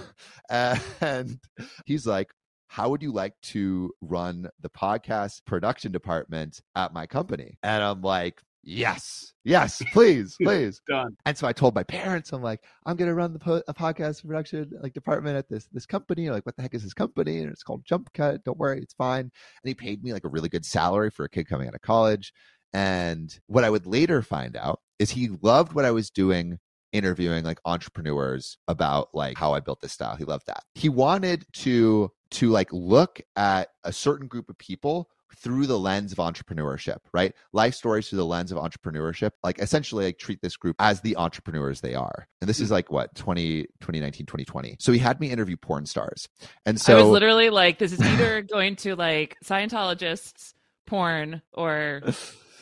And 1.00 1.38
he's 1.86 2.06
like 2.06 2.30
how 2.70 2.88
would 2.88 3.02
you 3.02 3.10
like 3.12 3.34
to 3.42 3.92
run 4.00 4.48
the 4.60 4.70
podcast 4.70 5.44
production 5.44 5.90
department 5.90 6.60
at 6.76 6.94
my 6.94 7.04
company 7.04 7.58
and 7.64 7.82
i'm 7.82 8.00
like 8.00 8.40
yes 8.62 9.32
yes 9.44 9.82
please 9.92 10.36
please 10.42 10.80
Done. 10.88 11.16
and 11.26 11.36
so 11.36 11.48
I 11.48 11.52
told 11.52 11.74
my 11.74 11.82
parents, 11.82 12.32
I'm 12.32 12.42
like, 12.42 12.62
I'm 12.86 12.96
gonna 12.96 13.14
run 13.14 13.32
the 13.32 13.38
po- 13.38 13.62
podcast 13.70 14.24
production 14.24 14.70
like 14.82 14.92
department 14.92 15.36
at 15.36 15.48
this 15.48 15.66
this 15.72 15.86
company. 15.86 16.30
Like, 16.30 16.44
what 16.44 16.56
the 16.56 16.62
heck 16.62 16.74
is 16.74 16.82
this 16.82 16.94
company? 16.94 17.38
And 17.38 17.50
it's 17.50 17.62
called 17.62 17.84
Jump 17.86 18.12
Cut. 18.12 18.44
Don't 18.44 18.58
worry, 18.58 18.80
it's 18.80 18.94
fine. 18.94 19.20
And 19.22 19.30
he 19.64 19.74
paid 19.74 20.04
me 20.04 20.12
like 20.12 20.24
a 20.24 20.28
really 20.28 20.50
good 20.50 20.66
salary 20.66 21.10
for 21.10 21.24
a 21.24 21.28
kid 21.28 21.48
coming 21.48 21.68
out 21.68 21.74
of 21.74 21.80
college. 21.80 22.32
And 22.72 23.36
what 23.46 23.64
I 23.64 23.70
would 23.70 23.86
later 23.86 24.22
find 24.22 24.56
out 24.56 24.80
is 24.98 25.10
he 25.10 25.30
loved 25.42 25.72
what 25.72 25.86
I 25.86 25.90
was 25.90 26.10
doing 26.10 26.58
interviewing 26.92 27.44
like 27.44 27.60
entrepreneurs 27.64 28.58
about 28.68 29.08
like 29.14 29.36
how 29.36 29.52
I 29.54 29.60
built 29.60 29.80
this 29.80 29.92
style. 29.92 30.16
He 30.16 30.24
loved 30.24 30.46
that. 30.46 30.64
He 30.74 30.88
wanted 30.88 31.46
to 31.54 32.10
to 32.32 32.50
like 32.50 32.72
look 32.72 33.20
at 33.36 33.68
a 33.84 33.92
certain 33.92 34.28
group 34.28 34.48
of 34.48 34.56
people 34.58 35.10
through 35.36 35.66
the 35.66 35.78
lens 35.78 36.12
of 36.12 36.18
entrepreneurship, 36.18 36.98
right? 37.12 37.34
Life 37.52 37.74
stories 37.74 38.08
through 38.08 38.18
the 38.18 38.26
lens 38.26 38.52
of 38.52 38.58
entrepreneurship, 38.58 39.30
like 39.42 39.58
essentially 39.60 40.06
like 40.06 40.18
treat 40.18 40.40
this 40.42 40.56
group 40.56 40.76
as 40.78 41.00
the 41.00 41.16
entrepreneurs 41.16 41.80
they 41.80 41.94
are. 41.94 42.28
And 42.40 42.48
this 42.48 42.58
hmm. 42.58 42.64
is 42.64 42.70
like 42.70 42.90
what 42.90 43.14
20 43.14 43.62
2019 43.80 44.26
2020. 44.26 44.76
So 44.80 44.92
he 44.92 44.98
had 44.98 45.20
me 45.20 45.30
interview 45.30 45.56
porn 45.56 45.86
stars. 45.86 46.28
And 46.66 46.80
so 46.80 46.98
I 46.98 47.02
was 47.02 47.10
literally 47.10 47.50
like, 47.50 47.78
this 47.78 47.92
is 47.92 48.00
either 48.00 48.42
going 48.52 48.76
to 48.76 48.96
like 48.96 49.36
Scientologists, 49.44 50.54
porn, 50.86 51.42
or 51.52 52.02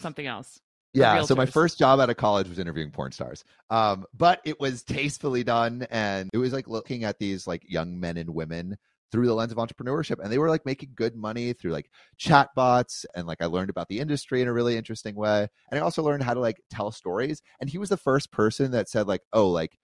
something 0.00 0.26
else. 0.26 0.60
Yeah 0.94 1.22
so 1.22 1.34
my 1.34 1.46
first 1.46 1.78
job 1.78 2.00
out 2.00 2.10
of 2.10 2.16
college 2.16 2.48
was 2.48 2.58
interviewing 2.58 2.90
porn 2.90 3.12
stars. 3.12 3.44
Um 3.70 4.04
but 4.16 4.40
it 4.44 4.58
was 4.60 4.82
tastefully 4.82 5.44
done 5.44 5.86
and 5.90 6.30
it 6.32 6.38
was 6.38 6.52
like 6.52 6.68
looking 6.68 7.04
at 7.04 7.18
these 7.18 7.46
like 7.46 7.62
young 7.68 7.98
men 7.98 8.16
and 8.16 8.30
women 8.30 8.76
through 9.10 9.26
the 9.26 9.34
lens 9.34 9.52
of 9.52 9.58
entrepreneurship 9.58 10.22
and 10.22 10.30
they 10.30 10.38
were 10.38 10.50
like 10.50 10.66
making 10.66 10.90
good 10.94 11.16
money 11.16 11.54
through 11.54 11.72
like 11.72 11.90
chat 12.18 12.50
bots 12.54 13.06
and 13.14 13.26
like 13.26 13.40
i 13.40 13.46
learned 13.46 13.70
about 13.70 13.88
the 13.88 14.00
industry 14.00 14.42
in 14.42 14.48
a 14.48 14.52
really 14.52 14.76
interesting 14.76 15.14
way 15.14 15.48
and 15.70 15.80
i 15.80 15.82
also 15.82 16.02
learned 16.02 16.22
how 16.22 16.34
to 16.34 16.40
like 16.40 16.60
tell 16.68 16.90
stories 16.90 17.40
and 17.60 17.70
he 17.70 17.78
was 17.78 17.88
the 17.88 17.96
first 17.96 18.30
person 18.30 18.70
that 18.70 18.88
said 18.88 19.06
like 19.06 19.22
oh 19.32 19.48
like 19.48 19.78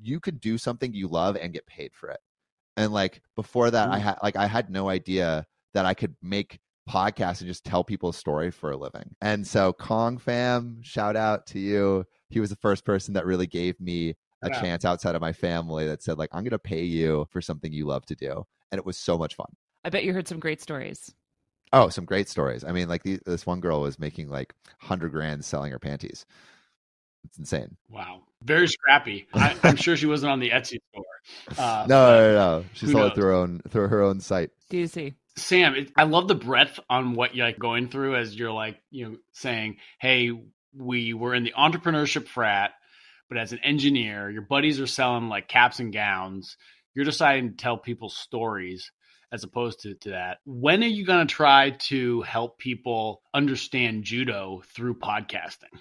you 0.00 0.20
could 0.20 0.40
do 0.40 0.58
something 0.58 0.92
you 0.92 1.08
love 1.08 1.36
and 1.36 1.52
get 1.52 1.66
paid 1.66 1.92
for 1.94 2.10
it. 2.10 2.20
And 2.76 2.92
like 2.92 3.22
before 3.36 3.70
that 3.70 3.90
i 3.90 3.98
had 3.98 4.16
like 4.22 4.36
i 4.36 4.46
had 4.46 4.70
no 4.70 4.88
idea 4.88 5.46
that 5.74 5.84
i 5.84 5.92
could 5.92 6.16
make 6.22 6.58
podcasts 6.88 7.40
and 7.40 7.48
just 7.48 7.64
tell 7.64 7.84
people 7.84 8.08
a 8.08 8.14
story 8.14 8.50
for 8.50 8.70
a 8.72 8.76
living 8.76 9.14
and 9.20 9.46
so 9.46 9.72
Kong 9.72 10.18
Pham 10.18 10.82
shout 10.84 11.14
out 11.16 11.46
to 11.48 11.58
you 11.58 12.04
he 12.28 12.40
was 12.40 12.50
the 12.50 12.56
first 12.56 12.84
person 12.84 13.14
that 13.14 13.24
really 13.26 13.46
gave 13.46 13.78
me 13.80 14.14
a 14.42 14.50
chance 14.50 14.84
outside 14.84 15.14
of 15.14 15.20
my 15.20 15.32
family 15.32 15.86
that 15.86 16.02
said 16.02 16.18
like 16.18 16.28
i'm 16.32 16.42
going 16.42 16.50
to 16.50 16.58
pay 16.58 16.82
you 16.82 17.24
for 17.30 17.40
something 17.40 17.72
you 17.72 17.86
love 17.86 18.04
to 18.06 18.16
do 18.16 18.44
and 18.72 18.78
it 18.80 18.84
was 18.84 18.98
so 18.98 19.16
much 19.16 19.36
fun 19.36 19.46
I 19.84 19.90
bet 19.90 20.02
you 20.04 20.12
heard 20.12 20.26
some 20.26 20.40
great 20.40 20.60
stories. 20.60 21.14
oh 21.72 21.88
some 21.88 22.04
great 22.04 22.28
stories 22.28 22.64
i 22.64 22.72
mean 22.72 22.88
like 22.88 23.04
the, 23.04 23.20
this 23.24 23.46
one 23.46 23.60
girl 23.60 23.80
was 23.80 24.00
making 24.00 24.28
like 24.28 24.52
100 24.80 25.10
grand 25.12 25.44
selling 25.44 25.70
her 25.70 25.78
panties 25.78 26.26
it's 27.24 27.38
insane 27.38 27.76
Wow. 27.88 28.22
Very 28.42 28.66
scrappy. 28.66 29.28
I, 29.34 29.54
I'm 29.62 29.76
sure 29.76 29.96
she 29.96 30.06
wasn't 30.06 30.32
on 30.32 30.40
the 30.40 30.50
Etsy 30.50 30.78
store. 30.90 31.04
Uh, 31.56 31.86
no 31.88 32.06
no 32.10 32.34
no, 32.34 32.34
no. 32.58 32.64
she 32.72 32.86
sold 32.86 32.96
knows? 32.96 33.10
it 33.12 33.14
through 33.14 33.24
her 33.26 33.32
own 33.32 33.60
through 33.68 33.86
her 33.86 34.02
own 34.02 34.18
site 34.18 34.50
Do 34.70 34.76
you 34.78 34.88
see? 34.88 35.14
Sam, 35.36 35.74
it, 35.74 35.92
I 35.96 36.04
love 36.04 36.28
the 36.28 36.34
breadth 36.34 36.78
on 36.90 37.14
what 37.14 37.34
you're 37.34 37.46
like 37.46 37.58
going 37.58 37.88
through 37.88 38.16
as 38.16 38.34
you're 38.34 38.52
like, 38.52 38.80
you 38.90 39.08
know, 39.08 39.16
saying, 39.32 39.78
"Hey, 39.98 40.30
we 40.74 41.14
were 41.14 41.34
in 41.34 41.44
the 41.44 41.54
entrepreneurship 41.56 42.26
frat, 42.26 42.72
but 43.28 43.38
as 43.38 43.52
an 43.52 43.60
engineer, 43.64 44.30
your 44.30 44.42
buddies 44.42 44.80
are 44.80 44.86
selling 44.86 45.28
like 45.28 45.48
caps 45.48 45.80
and 45.80 45.92
gowns. 45.92 46.56
You're 46.94 47.04
deciding 47.04 47.50
to 47.50 47.56
tell 47.56 47.78
people 47.78 48.08
stories 48.08 48.90
as 49.32 49.44
opposed 49.44 49.80
to, 49.80 49.94
to 49.94 50.10
that. 50.10 50.38
When 50.44 50.82
are 50.82 50.86
you 50.86 51.06
going 51.06 51.26
to 51.26 51.34
try 51.34 51.70
to 51.70 52.20
help 52.22 52.58
people 52.58 53.22
understand 53.32 54.04
judo 54.04 54.62
through 54.74 54.98
podcasting? 54.98 55.72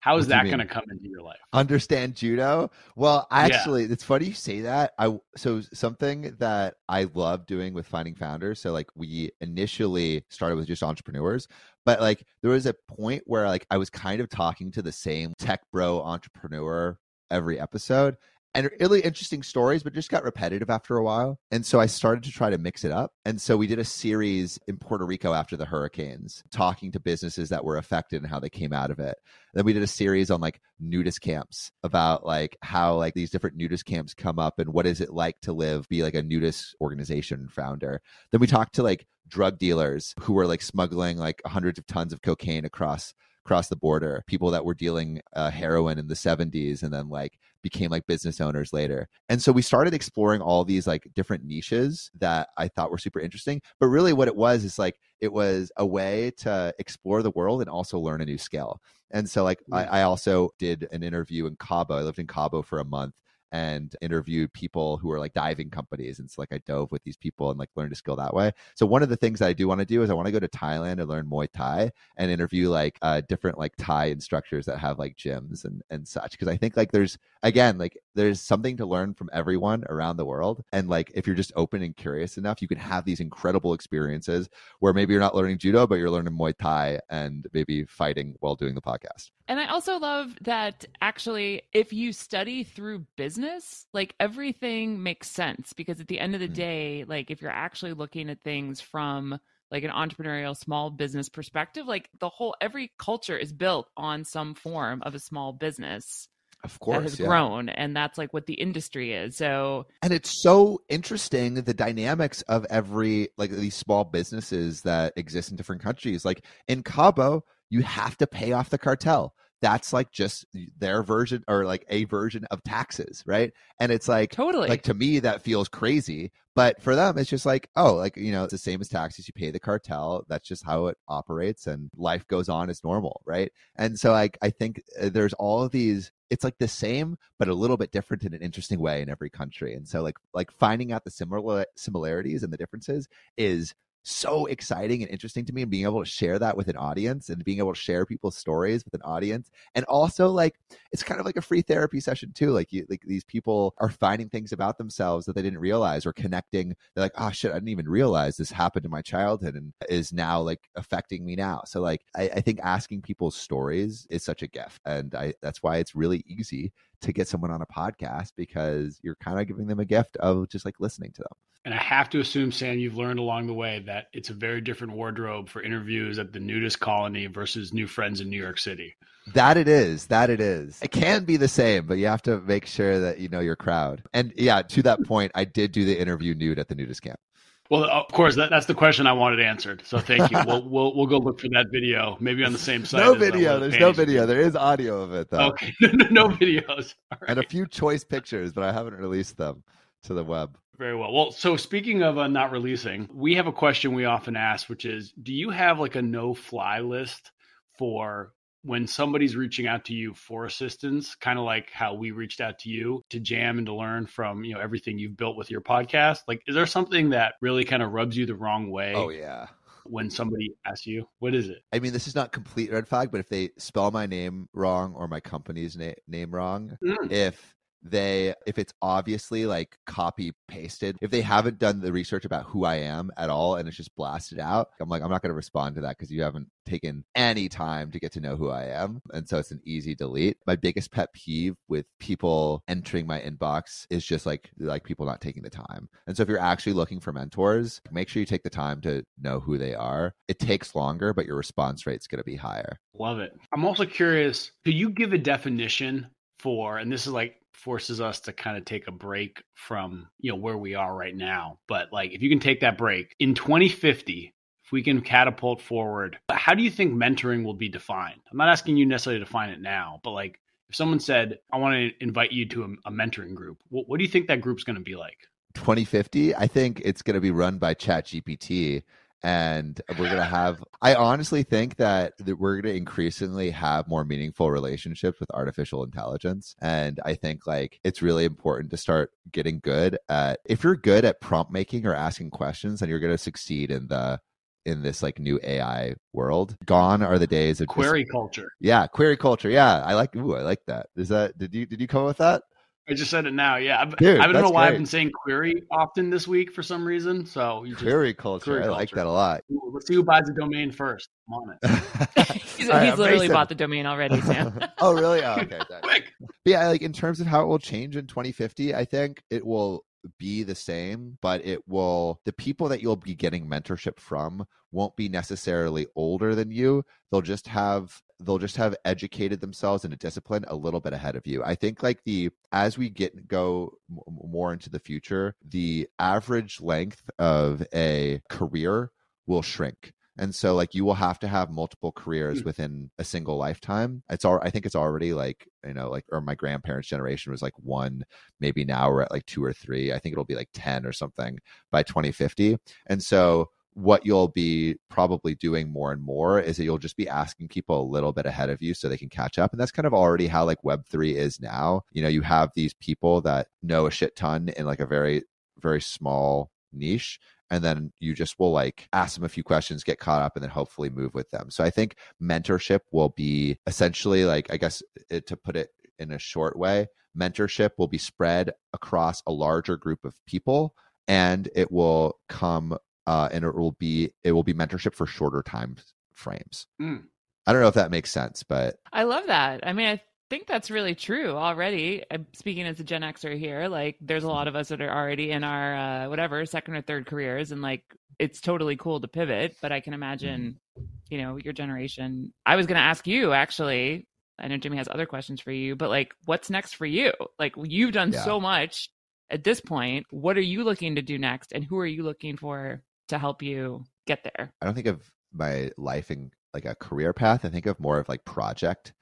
How 0.00 0.16
is 0.16 0.26
What 0.26 0.28
do 0.28 0.36
you 0.36 0.42
that 0.50 0.56
going 0.56 0.66
to 0.68 0.72
come 0.74 0.84
into 0.90 1.08
your 1.08 1.22
life? 1.22 1.38
understand 1.52 2.14
judo 2.14 2.70
well 2.94 3.26
Yeah. 3.30 3.38
actually 3.38 3.84
it's 3.84 4.04
funny 4.04 4.26
you 4.26 4.32
say 4.34 4.60
that 4.60 4.92
i 4.98 5.18
so 5.36 5.60
something 5.72 6.34
that 6.38 6.74
i 6.88 7.08
love 7.14 7.46
doing 7.46 7.72
with 7.72 7.86
finding 7.86 8.14
founders 8.14 8.60
so 8.60 8.72
like 8.72 8.88
we 8.94 9.30
initially 9.40 10.24
started 10.28 10.56
with 10.56 10.66
just 10.66 10.82
entrepreneurs 10.82 11.48
but 11.86 12.00
like 12.00 12.22
there 12.42 12.50
was 12.50 12.66
a 12.66 12.74
point 12.86 13.22
where 13.26 13.46
like 13.48 13.66
i 13.70 13.78
was 13.78 13.88
kind 13.90 14.20
of 14.20 14.28
talking 14.28 14.70
to 14.72 14.82
the 14.82 14.92
same 14.92 15.32
tech 15.38 15.60
bro 15.72 16.00
entrepreneur 16.02 16.98
every 17.30 17.58
episode 17.58 18.16
and 18.54 18.70
really 18.80 19.00
interesting 19.00 19.42
stories, 19.42 19.82
but 19.82 19.92
just 19.92 20.10
got 20.10 20.24
repetitive 20.24 20.70
after 20.70 20.96
a 20.96 21.04
while. 21.04 21.38
And 21.50 21.64
so 21.64 21.80
I 21.80 21.86
started 21.86 22.24
to 22.24 22.30
try 22.30 22.50
to 22.50 22.58
mix 22.58 22.84
it 22.84 22.92
up. 22.92 23.12
And 23.24 23.40
so 23.40 23.56
we 23.56 23.66
did 23.66 23.78
a 23.78 23.84
series 23.84 24.58
in 24.66 24.78
Puerto 24.78 25.04
Rico 25.04 25.32
after 25.32 25.56
the 25.56 25.64
hurricanes, 25.64 26.42
talking 26.50 26.90
to 26.92 27.00
businesses 27.00 27.50
that 27.50 27.64
were 27.64 27.76
affected 27.76 28.22
and 28.22 28.30
how 28.30 28.40
they 28.40 28.50
came 28.50 28.72
out 28.72 28.90
of 28.90 28.98
it. 28.98 29.16
then 29.54 29.64
we 29.64 29.72
did 29.72 29.82
a 29.82 29.88
series 29.88 30.30
on 30.30 30.40
like 30.40 30.60
nudist 30.80 31.20
camps 31.20 31.70
about 31.82 32.24
like 32.24 32.56
how 32.62 32.94
like 32.94 33.14
these 33.14 33.30
different 33.30 33.56
nudist 33.56 33.84
camps 33.84 34.14
come 34.14 34.38
up 34.38 34.58
and 34.58 34.72
what 34.72 34.86
is 34.86 35.00
it 35.00 35.12
like 35.12 35.40
to 35.42 35.52
live, 35.52 35.88
be 35.88 36.02
like 36.02 36.14
a 36.14 36.22
nudist 36.22 36.74
organization 36.80 37.48
founder. 37.48 38.00
Then 38.32 38.40
we 38.40 38.46
talked 38.46 38.74
to 38.76 38.82
like 38.82 39.06
drug 39.28 39.58
dealers 39.58 40.14
who 40.20 40.32
were 40.32 40.46
like 40.46 40.62
smuggling 40.62 41.18
like 41.18 41.42
hundreds 41.44 41.78
of 41.78 41.86
tons 41.86 42.12
of 42.12 42.22
cocaine 42.22 42.64
across 42.64 43.14
across 43.48 43.68
the 43.68 43.76
border 43.76 44.22
people 44.26 44.50
that 44.50 44.62
were 44.62 44.74
dealing 44.74 45.22
uh, 45.32 45.50
heroin 45.50 45.98
in 45.98 46.06
the 46.06 46.14
70s 46.14 46.82
and 46.82 46.92
then 46.92 47.08
like 47.08 47.38
became 47.62 47.90
like 47.90 48.06
business 48.06 48.42
owners 48.42 48.74
later. 48.74 49.08
And 49.30 49.40
so 49.40 49.52
we 49.52 49.62
started 49.62 49.94
exploring 49.94 50.42
all 50.42 50.66
these 50.66 50.86
like 50.86 51.08
different 51.14 51.44
niches 51.44 52.10
that 52.18 52.50
i 52.58 52.68
thought 52.68 52.90
were 52.90 52.98
super 52.98 53.20
interesting. 53.20 53.62
But 53.80 53.86
really 53.86 54.12
what 54.12 54.28
it 54.28 54.36
was 54.36 54.64
is 54.64 54.78
like 54.78 54.98
it 55.20 55.32
was 55.32 55.72
a 55.78 55.86
way 55.86 56.30
to 56.38 56.74
explore 56.78 57.22
the 57.22 57.30
world 57.30 57.62
and 57.62 57.70
also 57.70 57.98
learn 57.98 58.20
a 58.20 58.26
new 58.26 58.36
skill. 58.36 58.82
And 59.10 59.30
so 59.30 59.44
like 59.44 59.62
I, 59.72 59.84
I 59.84 60.02
also 60.02 60.50
did 60.58 60.86
an 60.92 61.02
interview 61.02 61.46
in 61.46 61.56
cabo. 61.56 61.96
I 61.96 62.02
lived 62.02 62.18
in 62.18 62.26
cabo 62.26 62.60
for 62.60 62.80
a 62.80 62.84
month 62.84 63.14
and 63.52 63.94
interviewed 64.00 64.52
people 64.52 64.96
who 64.98 65.10
are 65.10 65.18
like 65.18 65.34
diving 65.34 65.70
companies. 65.70 66.18
And 66.18 66.30
so 66.30 66.42
like 66.42 66.52
I 66.52 66.58
dove 66.58 66.92
with 66.92 67.02
these 67.04 67.16
people 67.16 67.50
and 67.50 67.58
like 67.58 67.70
learned 67.76 67.92
a 67.92 67.96
skill 67.96 68.16
that 68.16 68.34
way. 68.34 68.52
So 68.74 68.86
one 68.86 69.02
of 69.02 69.08
the 69.08 69.16
things 69.16 69.42
I 69.42 69.52
do 69.52 69.68
want 69.68 69.80
to 69.80 69.86
do 69.86 70.02
is 70.02 70.10
I 70.10 70.14
want 70.14 70.26
to 70.26 70.32
go 70.32 70.40
to 70.40 70.48
Thailand 70.48 71.00
and 71.00 71.08
learn 71.08 71.26
Muay 71.26 71.48
Thai 71.52 71.90
and 72.16 72.30
interview 72.30 72.68
like 72.68 72.98
uh, 73.02 73.22
different 73.28 73.58
like 73.58 73.74
Thai 73.78 74.06
instructors 74.06 74.66
that 74.66 74.78
have 74.78 74.98
like 74.98 75.16
gyms 75.16 75.64
and 75.64 75.82
and 75.90 76.06
such. 76.06 76.32
Because 76.32 76.48
I 76.48 76.56
think 76.56 76.76
like 76.76 76.92
there's 76.92 77.18
again 77.42 77.78
like 77.78 77.98
there's 78.14 78.40
something 78.40 78.76
to 78.76 78.86
learn 78.86 79.14
from 79.14 79.30
everyone 79.32 79.84
around 79.88 80.16
the 80.16 80.26
world. 80.26 80.62
And 80.72 80.88
like 80.88 81.10
if 81.14 81.26
you're 81.26 81.36
just 81.36 81.52
open 81.56 81.82
and 81.82 81.96
curious 81.96 82.36
enough, 82.36 82.62
you 82.62 82.68
can 82.68 82.78
have 82.78 83.04
these 83.04 83.20
incredible 83.20 83.74
experiences 83.74 84.48
where 84.80 84.92
maybe 84.92 85.12
you're 85.12 85.20
not 85.20 85.34
learning 85.34 85.58
judo, 85.58 85.86
but 85.86 85.96
you're 85.96 86.10
learning 86.10 86.36
Muay 86.36 86.56
Thai 86.56 87.00
and 87.10 87.46
maybe 87.52 87.84
fighting 87.84 88.34
while 88.40 88.56
doing 88.56 88.74
the 88.74 88.82
podcast. 88.82 89.30
And 89.48 89.58
I 89.58 89.66
also 89.68 89.98
love 89.98 90.36
that 90.42 90.84
actually, 91.00 91.62
if 91.72 91.92
you 91.92 92.12
study 92.12 92.64
through 92.64 93.06
business, 93.16 93.86
like 93.94 94.14
everything 94.20 95.02
makes 95.02 95.30
sense 95.30 95.72
because 95.72 96.00
at 96.00 96.08
the 96.08 96.20
end 96.20 96.34
of 96.34 96.40
the 96.40 96.48
Mm. 96.48 96.54
day, 96.54 97.04
like 97.08 97.30
if 97.30 97.40
you're 97.40 97.50
actually 97.50 97.94
looking 97.94 98.28
at 98.28 98.42
things 98.44 98.80
from 98.82 99.38
like 99.70 99.84
an 99.84 99.90
entrepreneurial 99.90 100.56
small 100.56 100.90
business 100.90 101.30
perspective, 101.30 101.86
like 101.86 102.10
the 102.20 102.28
whole 102.28 102.54
every 102.60 102.92
culture 102.98 103.38
is 103.38 103.52
built 103.52 103.88
on 103.96 104.24
some 104.24 104.54
form 104.54 105.02
of 105.02 105.14
a 105.14 105.18
small 105.20 105.52
business 105.54 106.28
Of 106.62 106.78
that 106.90 107.02
course, 107.02 107.04
has 107.04 107.16
yeah. 107.18 107.40
grown. 107.40 107.68
And 107.70 107.96
that's 107.96 108.18
like 108.18 108.32
what 108.34 108.46
the 108.46 108.54
industry 108.54 109.14
is. 109.14 109.36
So 109.38 109.86
and 110.02 110.12
it's 110.12 110.42
so 110.42 110.80
interesting 110.88 111.54
the 111.54 111.74
dynamics 111.74 112.42
of 112.42 112.64
every 112.70 113.28
like 113.36 113.50
these 113.50 113.74
small 113.74 114.04
businesses 114.04 114.82
that 114.82 115.12
exist 115.16 115.50
in 115.50 115.56
different 115.56 115.82
countries 115.82 116.24
like 116.24 116.44
in 116.68 116.82
cabo 116.82 117.42
you 117.70 117.82
have 117.82 118.16
to 118.18 118.26
pay 118.26 118.52
off 118.52 118.70
the 118.70 118.78
cartel. 118.78 119.34
That's 119.60 119.92
like 119.92 120.12
just 120.12 120.46
their 120.78 121.02
version 121.02 121.42
or 121.48 121.64
like 121.64 121.84
a 121.88 122.04
version 122.04 122.44
of 122.50 122.62
taxes 122.62 123.24
right? 123.26 123.52
And 123.80 123.90
it's 123.90 124.06
like 124.06 124.30
totally. 124.30 124.68
like 124.68 124.82
to 124.84 124.94
me 124.94 125.18
that 125.20 125.42
feels 125.42 125.68
crazy 125.68 126.30
but 126.54 126.80
for 126.80 126.94
them 126.94 127.18
it's 127.18 127.30
just 127.30 127.46
like 127.46 127.68
oh 127.74 127.94
like 127.94 128.16
you 128.16 128.30
know 128.30 128.44
it's 128.44 128.52
the 128.52 128.58
same 128.58 128.80
as 128.80 128.88
taxes 128.88 129.26
you 129.26 129.32
pay 129.34 129.50
the 129.50 129.58
cartel 129.58 130.24
that's 130.28 130.46
just 130.46 130.64
how 130.64 130.86
it 130.86 130.96
operates 131.08 131.66
and 131.66 131.90
life 131.96 132.24
goes 132.28 132.48
on 132.48 132.70
as 132.70 132.84
normal 132.84 133.20
right? 133.26 133.50
And 133.76 133.98
so 133.98 134.12
like 134.12 134.38
i 134.42 134.50
think 134.50 134.80
uh, 135.00 135.08
there's 135.08 135.34
all 135.34 135.64
of 135.64 135.72
these 135.72 136.12
it's 136.30 136.44
like 136.44 136.58
the 136.58 136.68
same 136.68 137.16
but 137.38 137.48
a 137.48 137.54
little 137.54 137.76
bit 137.76 137.92
different 137.92 138.24
in 138.24 138.34
an 138.34 138.42
interesting 138.42 138.78
way 138.78 139.02
in 139.02 139.08
every 139.08 139.30
country. 139.30 139.74
And 139.74 139.86
so 139.86 140.02
like 140.02 140.16
like 140.34 140.50
finding 140.50 140.92
out 140.92 141.04
the 141.04 141.10
similar 141.10 141.64
similarities 141.76 142.42
and 142.42 142.52
the 142.52 142.56
differences 142.56 143.08
is 143.36 143.74
so 144.02 144.46
exciting 144.46 145.02
and 145.02 145.10
interesting 145.10 145.44
to 145.44 145.52
me 145.52 145.62
and 145.62 145.70
being 145.70 145.84
able 145.84 146.02
to 146.02 146.10
share 146.10 146.38
that 146.38 146.56
with 146.56 146.68
an 146.68 146.76
audience 146.76 147.28
and 147.28 147.44
being 147.44 147.58
able 147.58 147.74
to 147.74 147.80
share 147.80 148.06
people's 148.06 148.36
stories 148.36 148.84
with 148.84 148.94
an 148.94 149.02
audience 149.02 149.50
and 149.74 149.84
also 149.86 150.28
like 150.28 150.58
it's 150.92 151.02
kind 151.02 151.20
of 151.20 151.26
like 151.26 151.36
a 151.36 151.42
free 151.42 151.62
therapy 151.62 152.00
session 152.00 152.32
too 152.32 152.50
like 152.50 152.72
you 152.72 152.86
like 152.88 153.02
these 153.06 153.24
people 153.24 153.74
are 153.78 153.90
finding 153.90 154.28
things 154.28 154.52
about 154.52 154.78
themselves 154.78 155.26
that 155.26 155.34
they 155.34 155.42
didn't 155.42 155.58
realize 155.58 156.06
or 156.06 156.12
connecting 156.12 156.74
they're 156.94 157.04
like 157.04 157.12
oh 157.16 157.30
shit 157.30 157.50
i 157.50 157.54
didn't 157.54 157.68
even 157.68 157.88
realize 157.88 158.36
this 158.36 158.50
happened 158.50 158.84
in 158.84 158.90
my 158.90 159.02
childhood 159.02 159.54
and 159.54 159.72
is 159.88 160.12
now 160.12 160.40
like 160.40 160.68
affecting 160.76 161.24
me 161.24 161.36
now. 161.36 161.62
So 161.66 161.80
like 161.80 162.02
i, 162.16 162.22
I 162.28 162.40
think 162.40 162.60
asking 162.62 163.02
people's 163.02 163.36
stories 163.36 164.06
is 164.10 164.24
such 164.24 164.42
a 164.42 164.46
gift 164.46 164.80
and 164.84 165.14
i 165.14 165.34
that's 165.42 165.62
why 165.62 165.78
it's 165.78 165.94
really 165.94 166.24
easy 166.26 166.72
to 167.02 167.12
get 167.12 167.28
someone 167.28 167.50
on 167.50 167.62
a 167.62 167.66
podcast 167.66 168.32
because 168.36 168.98
you're 169.02 169.16
kind 169.16 169.38
of 169.40 169.46
giving 169.46 169.66
them 169.66 169.80
a 169.80 169.84
gift 169.84 170.16
of 170.18 170.48
just 170.48 170.64
like 170.64 170.74
listening 170.80 171.12
to 171.12 171.22
them 171.22 171.32
And 171.64 171.74
I 171.74 171.78
have 171.78 172.08
to 172.10 172.20
assume, 172.20 172.52
Sam, 172.52 172.78
you've 172.78 172.96
learned 172.96 173.18
along 173.18 173.46
the 173.46 173.54
way 173.54 173.80
that 173.86 174.06
it's 174.12 174.30
a 174.30 174.34
very 174.34 174.60
different 174.60 174.94
wardrobe 174.94 175.48
for 175.48 175.62
interviews 175.62 176.18
at 176.18 176.32
the 176.32 176.40
nudist 176.40 176.80
colony 176.80 177.26
versus 177.26 177.72
new 177.74 177.86
friends 177.86 178.20
in 178.20 178.30
New 178.30 178.40
York 178.40 178.58
City. 178.58 178.96
That 179.34 179.56
it 179.58 179.68
is. 179.68 180.06
That 180.06 180.30
it 180.30 180.40
is. 180.40 180.78
It 180.82 180.90
can 180.90 181.24
be 181.24 181.36
the 181.36 181.48
same, 181.48 181.86
but 181.86 181.98
you 181.98 182.06
have 182.06 182.22
to 182.22 182.40
make 182.40 182.66
sure 182.66 182.98
that 183.00 183.18
you 183.18 183.28
know 183.28 183.40
your 183.40 183.56
crowd. 183.56 184.02
And 184.14 184.32
yeah, 184.36 184.62
to 184.62 184.82
that 184.84 185.04
point, 185.04 185.32
I 185.34 185.44
did 185.44 185.72
do 185.72 185.84
the 185.84 185.98
interview 185.98 186.34
nude 186.34 186.58
at 186.58 186.68
the 186.68 186.74
nudist 186.74 187.02
camp. 187.02 187.20
Well, 187.70 187.84
of 187.84 188.08
course, 188.08 188.34
that, 188.36 188.48
that's 188.48 188.64
the 188.64 188.74
question 188.74 189.06
I 189.06 189.12
wanted 189.12 189.40
answered. 189.40 189.82
So 189.84 189.98
thank 189.98 190.30
you. 190.30 190.38
we'll, 190.46 190.62
we'll 190.68 190.96
we'll 190.96 191.06
go 191.06 191.18
look 191.18 191.38
for 191.38 191.48
that 191.48 191.66
video, 191.70 192.16
maybe 192.18 192.42
on 192.44 192.52
the 192.52 192.58
same 192.58 192.84
site. 192.84 193.04
No 193.04 193.14
video. 193.14 193.54
one 193.54 193.62
of 193.62 193.62
the 193.62 193.68
There's 193.68 193.80
no 193.80 193.92
video. 193.92 194.24
There 194.24 194.40
is 194.40 194.56
audio 194.56 195.02
of 195.02 195.12
it 195.12 195.30
though, 195.30 195.48
Okay, 195.48 195.74
no, 195.80 196.06
no 196.10 196.28
videos. 196.28 196.94
All 197.12 197.18
and 197.28 197.38
a 197.38 197.46
few 197.46 197.66
choice 197.66 198.04
pictures, 198.04 198.52
but 198.52 198.64
I 198.64 198.72
haven't 198.72 198.94
released 198.94 199.36
them 199.36 199.62
to 200.04 200.14
the 200.14 200.24
web. 200.24 200.56
Very 200.78 200.96
well. 200.96 201.12
Well, 201.12 201.32
so 201.32 201.56
speaking 201.56 202.02
of 202.02 202.18
uh, 202.18 202.28
not 202.28 202.52
releasing, 202.52 203.08
we 203.12 203.34
have 203.34 203.48
a 203.48 203.52
question 203.52 203.94
we 203.94 204.04
often 204.04 204.36
ask, 204.36 204.68
which 204.68 204.84
is, 204.84 205.12
do 205.22 205.34
you 205.34 205.50
have 205.50 205.80
like 205.80 205.96
a 205.96 206.02
no-fly 206.02 206.80
list 206.80 207.32
for 207.76 208.32
when 208.68 208.86
somebody's 208.86 209.34
reaching 209.34 209.66
out 209.66 209.86
to 209.86 209.94
you 209.94 210.12
for 210.12 210.44
assistance, 210.44 211.14
kind 211.14 211.38
of 211.38 211.46
like 211.46 211.70
how 211.72 211.94
we 211.94 212.10
reached 212.10 212.42
out 212.42 212.58
to 212.58 212.68
you 212.68 213.02
to 213.08 213.18
jam 213.18 213.56
and 213.56 213.66
to 213.66 213.74
learn 213.74 214.04
from 214.06 214.44
you 214.44 214.52
know 214.52 214.60
everything 214.60 214.98
you've 214.98 215.16
built 215.16 215.38
with 215.38 215.50
your 215.50 215.62
podcast? 215.62 216.18
Like, 216.28 216.42
is 216.46 216.54
there 216.54 216.66
something 216.66 217.10
that 217.10 217.34
really 217.40 217.64
kind 217.64 217.82
of 217.82 217.92
rubs 217.92 218.14
you 218.14 218.26
the 218.26 218.34
wrong 218.34 218.70
way 218.70 218.92
Oh 218.94 219.08
yeah. 219.08 219.46
when 219.84 220.10
somebody 220.10 220.50
asks 220.66 220.86
you? 220.86 221.08
What 221.18 221.34
is 221.34 221.48
it? 221.48 221.62
I 221.72 221.78
mean, 221.78 221.94
this 221.94 222.06
is 222.06 222.14
not 222.14 222.30
complete 222.30 222.70
red 222.70 222.86
flag, 222.86 223.10
but 223.10 223.20
if 223.20 223.30
they 223.30 223.48
spell 223.56 223.90
my 223.90 224.04
name 224.04 224.50
wrong 224.52 224.92
or 224.94 225.08
my 225.08 225.20
company's 225.20 225.74
na- 225.74 225.92
name 226.06 226.30
wrong, 226.30 226.76
Mm. 226.84 227.10
if 227.10 227.54
they 227.82 228.34
if 228.46 228.58
it's 228.58 228.72
obviously 228.82 229.46
like 229.46 229.76
copy 229.86 230.32
pasted 230.48 230.96
if 231.00 231.10
they 231.10 231.20
haven't 231.20 231.58
done 231.58 231.80
the 231.80 231.92
research 231.92 232.24
about 232.24 232.44
who 232.44 232.64
i 232.64 232.76
am 232.76 233.10
at 233.16 233.30
all 233.30 233.54
and 233.56 233.68
it's 233.68 233.76
just 233.76 233.94
blasted 233.94 234.38
out 234.38 234.70
i'm 234.80 234.88
like 234.88 235.02
i'm 235.02 235.10
not 235.10 235.22
going 235.22 235.30
to 235.30 235.34
respond 235.34 235.74
to 235.74 235.80
that 235.80 235.96
because 235.96 236.10
you 236.10 236.22
haven't 236.22 236.48
taken 236.68 237.04
any 237.14 237.48
time 237.48 237.90
to 237.90 237.98
get 237.98 238.12
to 238.12 238.20
know 238.20 238.36
who 238.36 238.50
i 238.50 238.64
am. 238.64 239.00
And 239.12 239.28
so 239.28 239.38
it's 239.38 239.50
an 239.50 239.60
easy 239.64 239.94
delete. 239.94 240.36
My 240.46 240.56
biggest 240.56 240.92
pet 240.92 241.12
peeve 241.12 241.56
with 241.68 241.86
people 241.98 242.62
entering 242.68 243.06
my 243.06 243.20
inbox 243.20 243.86
is 243.90 244.04
just 244.04 244.26
like 244.26 244.50
like 244.58 244.84
people 244.84 245.06
not 245.06 245.20
taking 245.20 245.42
the 245.42 245.50
time. 245.50 245.88
And 246.06 246.16
so 246.16 246.22
if 246.22 246.28
you're 246.28 246.38
actually 246.38 246.74
looking 246.74 247.00
for 247.00 247.12
mentors 247.12 247.80
make 247.90 248.08
sure 248.08 248.20
you 248.20 248.26
take 248.26 248.42
the 248.42 248.50
time 248.50 248.80
to 248.82 249.04
know 249.20 249.40
who 249.40 249.58
they 249.58 249.74
are. 249.74 250.14
It 250.28 250.38
takes 250.38 250.74
longer 250.74 251.12
but 251.14 251.26
your 251.26 251.36
response 251.36 251.86
rate's 251.86 252.06
going 252.06 252.18
to 252.18 252.24
be 252.24 252.36
higher. 252.36 252.78
Love 252.94 253.18
it. 253.20 253.32
I'm 253.52 253.64
also 253.64 253.86
curious, 253.86 254.52
could 254.64 254.74
you 254.74 254.90
give 254.90 255.12
a 255.12 255.18
definition 255.18 256.08
for, 256.38 256.78
and 256.78 256.92
this 256.92 257.06
is 257.06 257.12
like 257.12 257.36
forces 257.58 258.00
us 258.00 258.20
to 258.20 258.32
kind 258.32 258.56
of 258.56 258.64
take 258.64 258.88
a 258.88 258.92
break 258.92 259.42
from, 259.54 260.08
you 260.18 260.30
know, 260.30 260.36
where 260.36 260.56
we 260.56 260.74
are 260.74 260.94
right 260.94 261.14
now. 261.14 261.58
But 261.66 261.92
like 261.92 262.12
if 262.12 262.22
you 262.22 262.28
can 262.28 262.40
take 262.40 262.60
that 262.60 262.78
break 262.78 263.14
in 263.18 263.34
2050, 263.34 264.34
if 264.64 264.72
we 264.72 264.82
can 264.82 265.00
catapult 265.00 265.62
forward, 265.62 266.18
how 266.30 266.54
do 266.54 266.62
you 266.62 266.70
think 266.70 266.92
mentoring 266.92 267.44
will 267.44 267.54
be 267.54 267.68
defined? 267.68 268.20
I'm 268.30 268.38
not 268.38 268.48
asking 268.48 268.76
you 268.76 268.86
necessarily 268.86 269.20
to 269.20 269.24
define 269.24 269.50
it 269.50 269.60
now, 269.60 270.00
but 270.04 270.10
like 270.10 270.38
if 270.68 270.76
someone 270.76 271.00
said, 271.00 271.38
I 271.52 271.56
want 271.58 271.74
to 271.74 272.02
invite 272.02 272.32
you 272.32 272.46
to 272.50 272.64
a, 272.64 272.88
a 272.88 272.92
mentoring 272.92 273.34
group, 273.34 273.58
what, 273.70 273.88
what 273.88 273.98
do 273.98 274.04
you 274.04 274.10
think 274.10 274.28
that 274.28 274.40
group's 274.40 274.64
going 274.64 274.76
to 274.76 274.82
be 274.82 274.96
like? 274.96 275.18
2050 275.54 276.36
i 276.36 276.46
think 276.46 276.80
it's 276.84 277.02
going 277.02 277.14
to 277.14 277.20
be 277.20 277.30
run 277.30 277.58
by 277.58 277.74
chat 277.74 278.04
gpt 278.04 278.82
and 279.22 279.80
we're 279.98 280.06
going 280.06 280.16
to 280.16 280.24
have 280.24 280.62
i 280.82 280.94
honestly 280.94 281.42
think 281.42 281.76
that, 281.76 282.12
that 282.18 282.38
we're 282.38 282.60
going 282.60 282.72
to 282.72 282.78
increasingly 282.78 283.50
have 283.50 283.88
more 283.88 284.04
meaningful 284.04 284.50
relationships 284.50 285.18
with 285.20 285.30
artificial 285.32 285.82
intelligence 285.84 286.54
and 286.60 287.00
i 287.04 287.14
think 287.14 287.46
like 287.46 287.80
it's 287.84 288.02
really 288.02 288.24
important 288.24 288.70
to 288.70 288.76
start 288.76 289.10
getting 289.32 289.60
good 289.60 289.98
at 290.08 290.40
if 290.44 290.62
you're 290.62 290.76
good 290.76 291.04
at 291.04 291.20
prompt 291.20 291.52
making 291.52 291.86
or 291.86 291.94
asking 291.94 292.30
questions 292.30 292.80
then 292.80 292.88
you're 292.88 293.00
going 293.00 293.12
to 293.12 293.18
succeed 293.18 293.70
in 293.70 293.88
the 293.88 294.20
in 294.66 294.82
this 294.82 295.02
like 295.02 295.18
new 295.18 295.40
ai 295.44 295.94
world. 296.12 296.54
Gone 296.66 297.02
are 297.02 297.18
the 297.18 297.26
days 297.26 297.60
of 297.62 297.68
just- 297.68 297.74
Query 297.74 298.04
culture. 298.04 298.50
yeah 298.60 298.86
query 298.86 299.16
culture 299.16 299.48
yeah 299.48 299.82
i 299.86 299.94
like 299.94 300.14
ooh 300.14 300.34
i 300.34 300.42
like 300.42 300.60
that. 300.66 300.88
Is 300.94 301.08
that 301.08 301.38
did 301.38 301.54
you 301.54 301.64
did 301.64 301.80
you 301.80 301.86
come 301.86 302.02
up 302.02 302.08
with 302.08 302.16
that 302.18 302.42
I 302.88 302.94
just 302.94 303.10
said 303.10 303.26
it 303.26 303.34
now. 303.34 303.56
Yeah. 303.56 303.80
I've- 303.82 303.96
Dude, 303.96 304.18
I 304.18 304.24
don't 304.24 304.32
know 304.32 304.42
that's 304.42 304.52
why 304.52 304.68
I've 304.68 304.74
been 304.74 304.86
saying 304.86 305.12
query 305.12 305.62
often 305.70 306.10
this 306.10 306.26
week 306.26 306.52
for 306.52 306.62
some 306.62 306.86
reason. 306.86 307.26
So 307.26 307.64
you 307.64 307.72
just, 307.72 307.82
query 307.82 308.14
culture 308.14 308.52
query 308.52 308.64
i 308.64 308.68
like 308.68 308.90
that 308.90 309.06
a 309.06 309.10
lot 309.10 309.42
let's 309.72 309.86
see 309.86 309.94
who 309.94 310.02
buys 310.02 310.24
the 310.26 310.32
domain 310.32 310.70
first. 310.70 311.08
I'm 311.28 311.34
on 311.34 311.58
it. 311.62 312.28
he's, 312.56 312.68
All 312.68 312.76
right, 312.76 312.90
he's 312.90 312.98
literally 312.98 313.28
bought 313.28 313.48
the 313.48 313.54
domain 313.54 313.86
already, 313.86 314.20
Sam. 314.22 314.58
oh, 314.78 314.92
really? 314.92 315.22
Oh, 315.22 315.36
okay. 315.40 315.60
Quick. 315.82 316.12
But 316.20 316.30
yeah, 316.44 316.68
like 316.68 316.82
in 316.82 316.92
terms 316.92 317.20
of 317.20 317.26
how 317.26 317.42
it 317.42 317.46
will 317.46 317.58
change 317.58 317.96
in 317.96 318.06
2050, 318.06 318.74
I 318.74 318.84
think 318.84 319.22
it 319.30 319.46
will 319.46 319.84
be 320.18 320.42
the 320.42 320.54
same, 320.54 321.18
but 321.22 321.44
it 321.44 321.66
will, 321.68 322.20
the 322.24 322.32
people 322.32 322.68
that 322.68 322.82
you'll 322.82 322.96
be 322.96 323.14
getting 323.14 323.46
mentorship 323.48 323.98
from 323.98 324.46
won't 324.72 324.96
be 324.96 325.08
necessarily 325.08 325.86
older 325.96 326.34
than 326.34 326.50
you. 326.50 326.84
They'll 327.10 327.20
just 327.22 327.46
have, 327.48 328.00
they'll 328.20 328.38
just 328.38 328.56
have 328.56 328.74
educated 328.84 329.40
themselves 329.40 329.84
in 329.84 329.92
a 329.92 329.96
discipline 329.96 330.44
a 330.48 330.56
little 330.56 330.80
bit 330.80 330.92
ahead 330.92 331.16
of 331.16 331.26
you. 331.26 331.42
I 331.44 331.54
think 331.54 331.82
like 331.82 332.02
the, 332.04 332.30
as 332.52 332.76
we 332.76 332.90
get, 332.90 333.28
go 333.28 333.74
more 334.08 334.52
into 334.52 334.70
the 334.70 334.80
future, 334.80 335.36
the 335.46 335.88
average 335.98 336.60
length 336.60 337.08
of 337.18 337.64
a 337.74 338.20
career 338.28 338.90
will 339.26 339.42
shrink. 339.42 339.92
And 340.20 340.34
so 340.34 340.56
like 340.56 340.74
you 340.74 340.84
will 340.84 340.94
have 340.94 341.20
to 341.20 341.28
have 341.28 341.48
multiple 341.48 341.92
careers 341.92 342.40
Hmm. 342.40 342.44
within 342.46 342.90
a 342.98 343.04
single 343.04 343.36
lifetime. 343.36 344.02
It's 344.10 344.24
all 344.24 344.40
I 344.42 344.50
think 344.50 344.66
it's 344.66 344.74
already 344.74 345.12
like, 345.14 345.46
you 345.64 345.74
know, 345.74 345.88
like 345.90 346.06
or 346.10 346.20
my 346.20 346.34
grandparents' 346.34 346.88
generation 346.88 347.30
was 347.30 347.40
like 347.40 347.52
one, 347.58 348.04
maybe 348.40 348.64
now 348.64 348.90
we're 348.90 349.02
at 349.02 349.12
like 349.12 349.26
two 349.26 349.44
or 349.44 349.52
three. 349.52 349.92
I 349.92 350.00
think 350.00 350.12
it'll 350.14 350.24
be 350.24 350.34
like 350.34 350.48
10 350.54 350.84
or 350.84 350.92
something 350.92 351.38
by 351.70 351.84
2050. 351.84 352.58
And 352.88 353.00
so 353.00 353.50
what 353.78 354.04
you'll 354.04 354.28
be 354.28 354.76
probably 354.90 355.36
doing 355.36 355.70
more 355.70 355.92
and 355.92 356.02
more 356.02 356.40
is 356.40 356.56
that 356.56 356.64
you'll 356.64 356.78
just 356.78 356.96
be 356.96 357.08
asking 357.08 357.46
people 357.46 357.80
a 357.80 357.90
little 357.90 358.12
bit 358.12 358.26
ahead 358.26 358.50
of 358.50 358.60
you 358.60 358.74
so 358.74 358.88
they 358.88 358.98
can 358.98 359.08
catch 359.08 359.38
up. 359.38 359.52
And 359.52 359.60
that's 359.60 359.70
kind 359.70 359.86
of 359.86 359.94
already 359.94 360.26
how 360.26 360.44
like 360.44 360.62
Web3 360.64 361.14
is 361.14 361.40
now. 361.40 361.82
You 361.92 362.02
know, 362.02 362.08
you 362.08 362.22
have 362.22 362.50
these 362.56 362.74
people 362.74 363.20
that 363.20 363.46
know 363.62 363.86
a 363.86 363.90
shit 363.92 364.16
ton 364.16 364.48
in 364.56 364.66
like 364.66 364.80
a 364.80 364.86
very, 364.86 365.22
very 365.60 365.80
small 365.80 366.50
niche 366.72 367.20
and 367.50 367.64
then 367.64 367.92
you 367.98 368.14
just 368.14 368.38
will 368.38 368.50
like 368.50 368.88
ask 368.92 369.14
them 369.14 369.24
a 369.24 369.28
few 369.28 369.42
questions 369.42 369.82
get 369.82 369.98
caught 369.98 370.20
up 370.20 370.36
and 370.36 370.42
then 370.42 370.50
hopefully 370.50 370.90
move 370.90 371.14
with 371.14 371.30
them 371.30 371.50
so 371.50 371.64
i 371.64 371.70
think 371.70 371.96
mentorship 372.22 372.80
will 372.92 373.08
be 373.08 373.56
essentially 373.66 374.26
like 374.26 374.52
i 374.52 374.58
guess 374.58 374.82
it, 375.08 375.26
to 375.26 375.34
put 375.34 375.56
it 375.56 375.70
in 375.98 376.12
a 376.12 376.18
short 376.18 376.58
way 376.58 376.86
mentorship 377.18 377.70
will 377.78 377.88
be 377.88 377.96
spread 377.96 378.52
across 378.74 379.22
a 379.26 379.32
larger 379.32 379.78
group 379.78 380.04
of 380.04 380.14
people 380.26 380.74
and 381.08 381.48
it 381.54 381.72
will 381.72 382.18
come 382.28 382.76
uh, 383.08 383.26
and 383.32 383.42
it 383.42 383.54
will 383.54 383.72
be 383.72 384.12
it 384.22 384.32
will 384.32 384.42
be 384.42 384.52
mentorship 384.52 384.94
for 384.94 385.06
shorter 385.06 385.42
time 385.42 385.76
frames. 386.12 386.66
Mm. 386.80 387.04
I 387.46 387.52
don't 387.54 387.62
know 387.62 387.68
if 387.68 387.74
that 387.74 387.90
makes 387.90 388.10
sense, 388.10 388.42
but 388.42 388.76
I 388.92 389.04
love 389.04 389.28
that. 389.28 389.66
I 389.66 389.72
mean, 389.72 389.86
I 389.88 390.02
think 390.28 390.46
that's 390.46 390.70
really 390.70 390.94
true 390.94 391.30
already. 391.30 392.04
I'm 392.10 392.26
speaking 392.34 392.66
as 392.66 392.78
a 392.80 392.84
Gen 392.84 393.00
Xer 393.00 393.38
here, 393.38 393.68
like 393.68 393.96
there's 394.02 394.24
a 394.24 394.28
lot 394.28 394.46
of 394.46 394.54
us 394.54 394.68
that 394.68 394.82
are 394.82 394.90
already 394.90 395.30
in 395.30 395.42
our 395.42 395.74
uh, 395.74 396.08
whatever 396.10 396.44
second 396.44 396.74
or 396.74 396.82
third 396.82 397.06
careers, 397.06 397.50
and 397.50 397.62
like 397.62 397.82
it's 398.18 398.42
totally 398.42 398.76
cool 398.76 399.00
to 399.00 399.08
pivot. 399.08 399.56
But 399.62 399.72
I 399.72 399.80
can 399.80 399.94
imagine, 399.94 400.58
mm. 400.78 400.86
you 401.08 401.22
know, 401.22 401.38
your 401.38 401.54
generation. 401.54 402.34
I 402.44 402.56
was 402.56 402.66
going 402.66 402.76
to 402.76 402.82
ask 402.82 403.06
you 403.06 403.32
actually. 403.32 404.06
I 404.38 404.48
know 404.48 404.58
Jimmy 404.58 404.76
has 404.76 404.86
other 404.88 405.06
questions 405.06 405.40
for 405.40 405.50
you, 405.50 405.74
but 405.74 405.88
like, 405.88 406.14
what's 406.26 406.48
next 406.48 406.76
for 406.76 406.86
you? 406.86 407.12
Like, 407.40 407.54
you've 407.56 407.90
done 407.90 408.12
yeah. 408.12 408.24
so 408.24 408.38
much 408.38 408.88
at 409.30 409.42
this 409.42 409.60
point. 409.60 410.06
What 410.10 410.36
are 410.36 410.42
you 410.42 410.62
looking 410.62 410.94
to 410.94 411.02
do 411.02 411.18
next, 411.18 411.52
and 411.52 411.64
who 411.64 411.78
are 411.78 411.86
you 411.86 412.04
looking 412.04 412.36
for 412.36 412.82
to 413.08 413.18
help 413.18 413.42
you 413.42 413.84
get 414.06 414.24
there? 414.24 414.52
I 414.60 414.66
don't 414.66 414.74
think 414.74 414.86
of 414.86 415.10
my 415.32 415.70
life 415.76 416.10
in 416.10 416.30
like 416.54 416.64
a 416.64 416.74
career 416.74 417.12
path. 417.12 417.44
I 417.44 417.48
think 417.48 417.66
of 417.66 417.80
more 417.80 417.98
of 417.98 418.08
like 418.08 418.24
project 418.24 418.92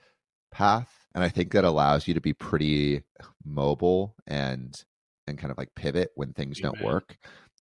path. 0.50 0.90
And 1.14 1.24
I 1.24 1.28
think 1.28 1.52
that 1.52 1.64
allows 1.64 2.07
you 2.07 2.14
to 2.14 2.20
be 2.20 2.32
pretty 2.32 3.02
mobile 3.44 4.14
and 4.26 4.74
and 5.26 5.38
kind 5.38 5.50
of 5.50 5.59
like 5.59 5.74
pivot 5.74 6.11
when 6.14 6.32
things 6.32 6.61
Amen. 6.61 6.72
don't 6.72 6.84
work. 6.84 7.16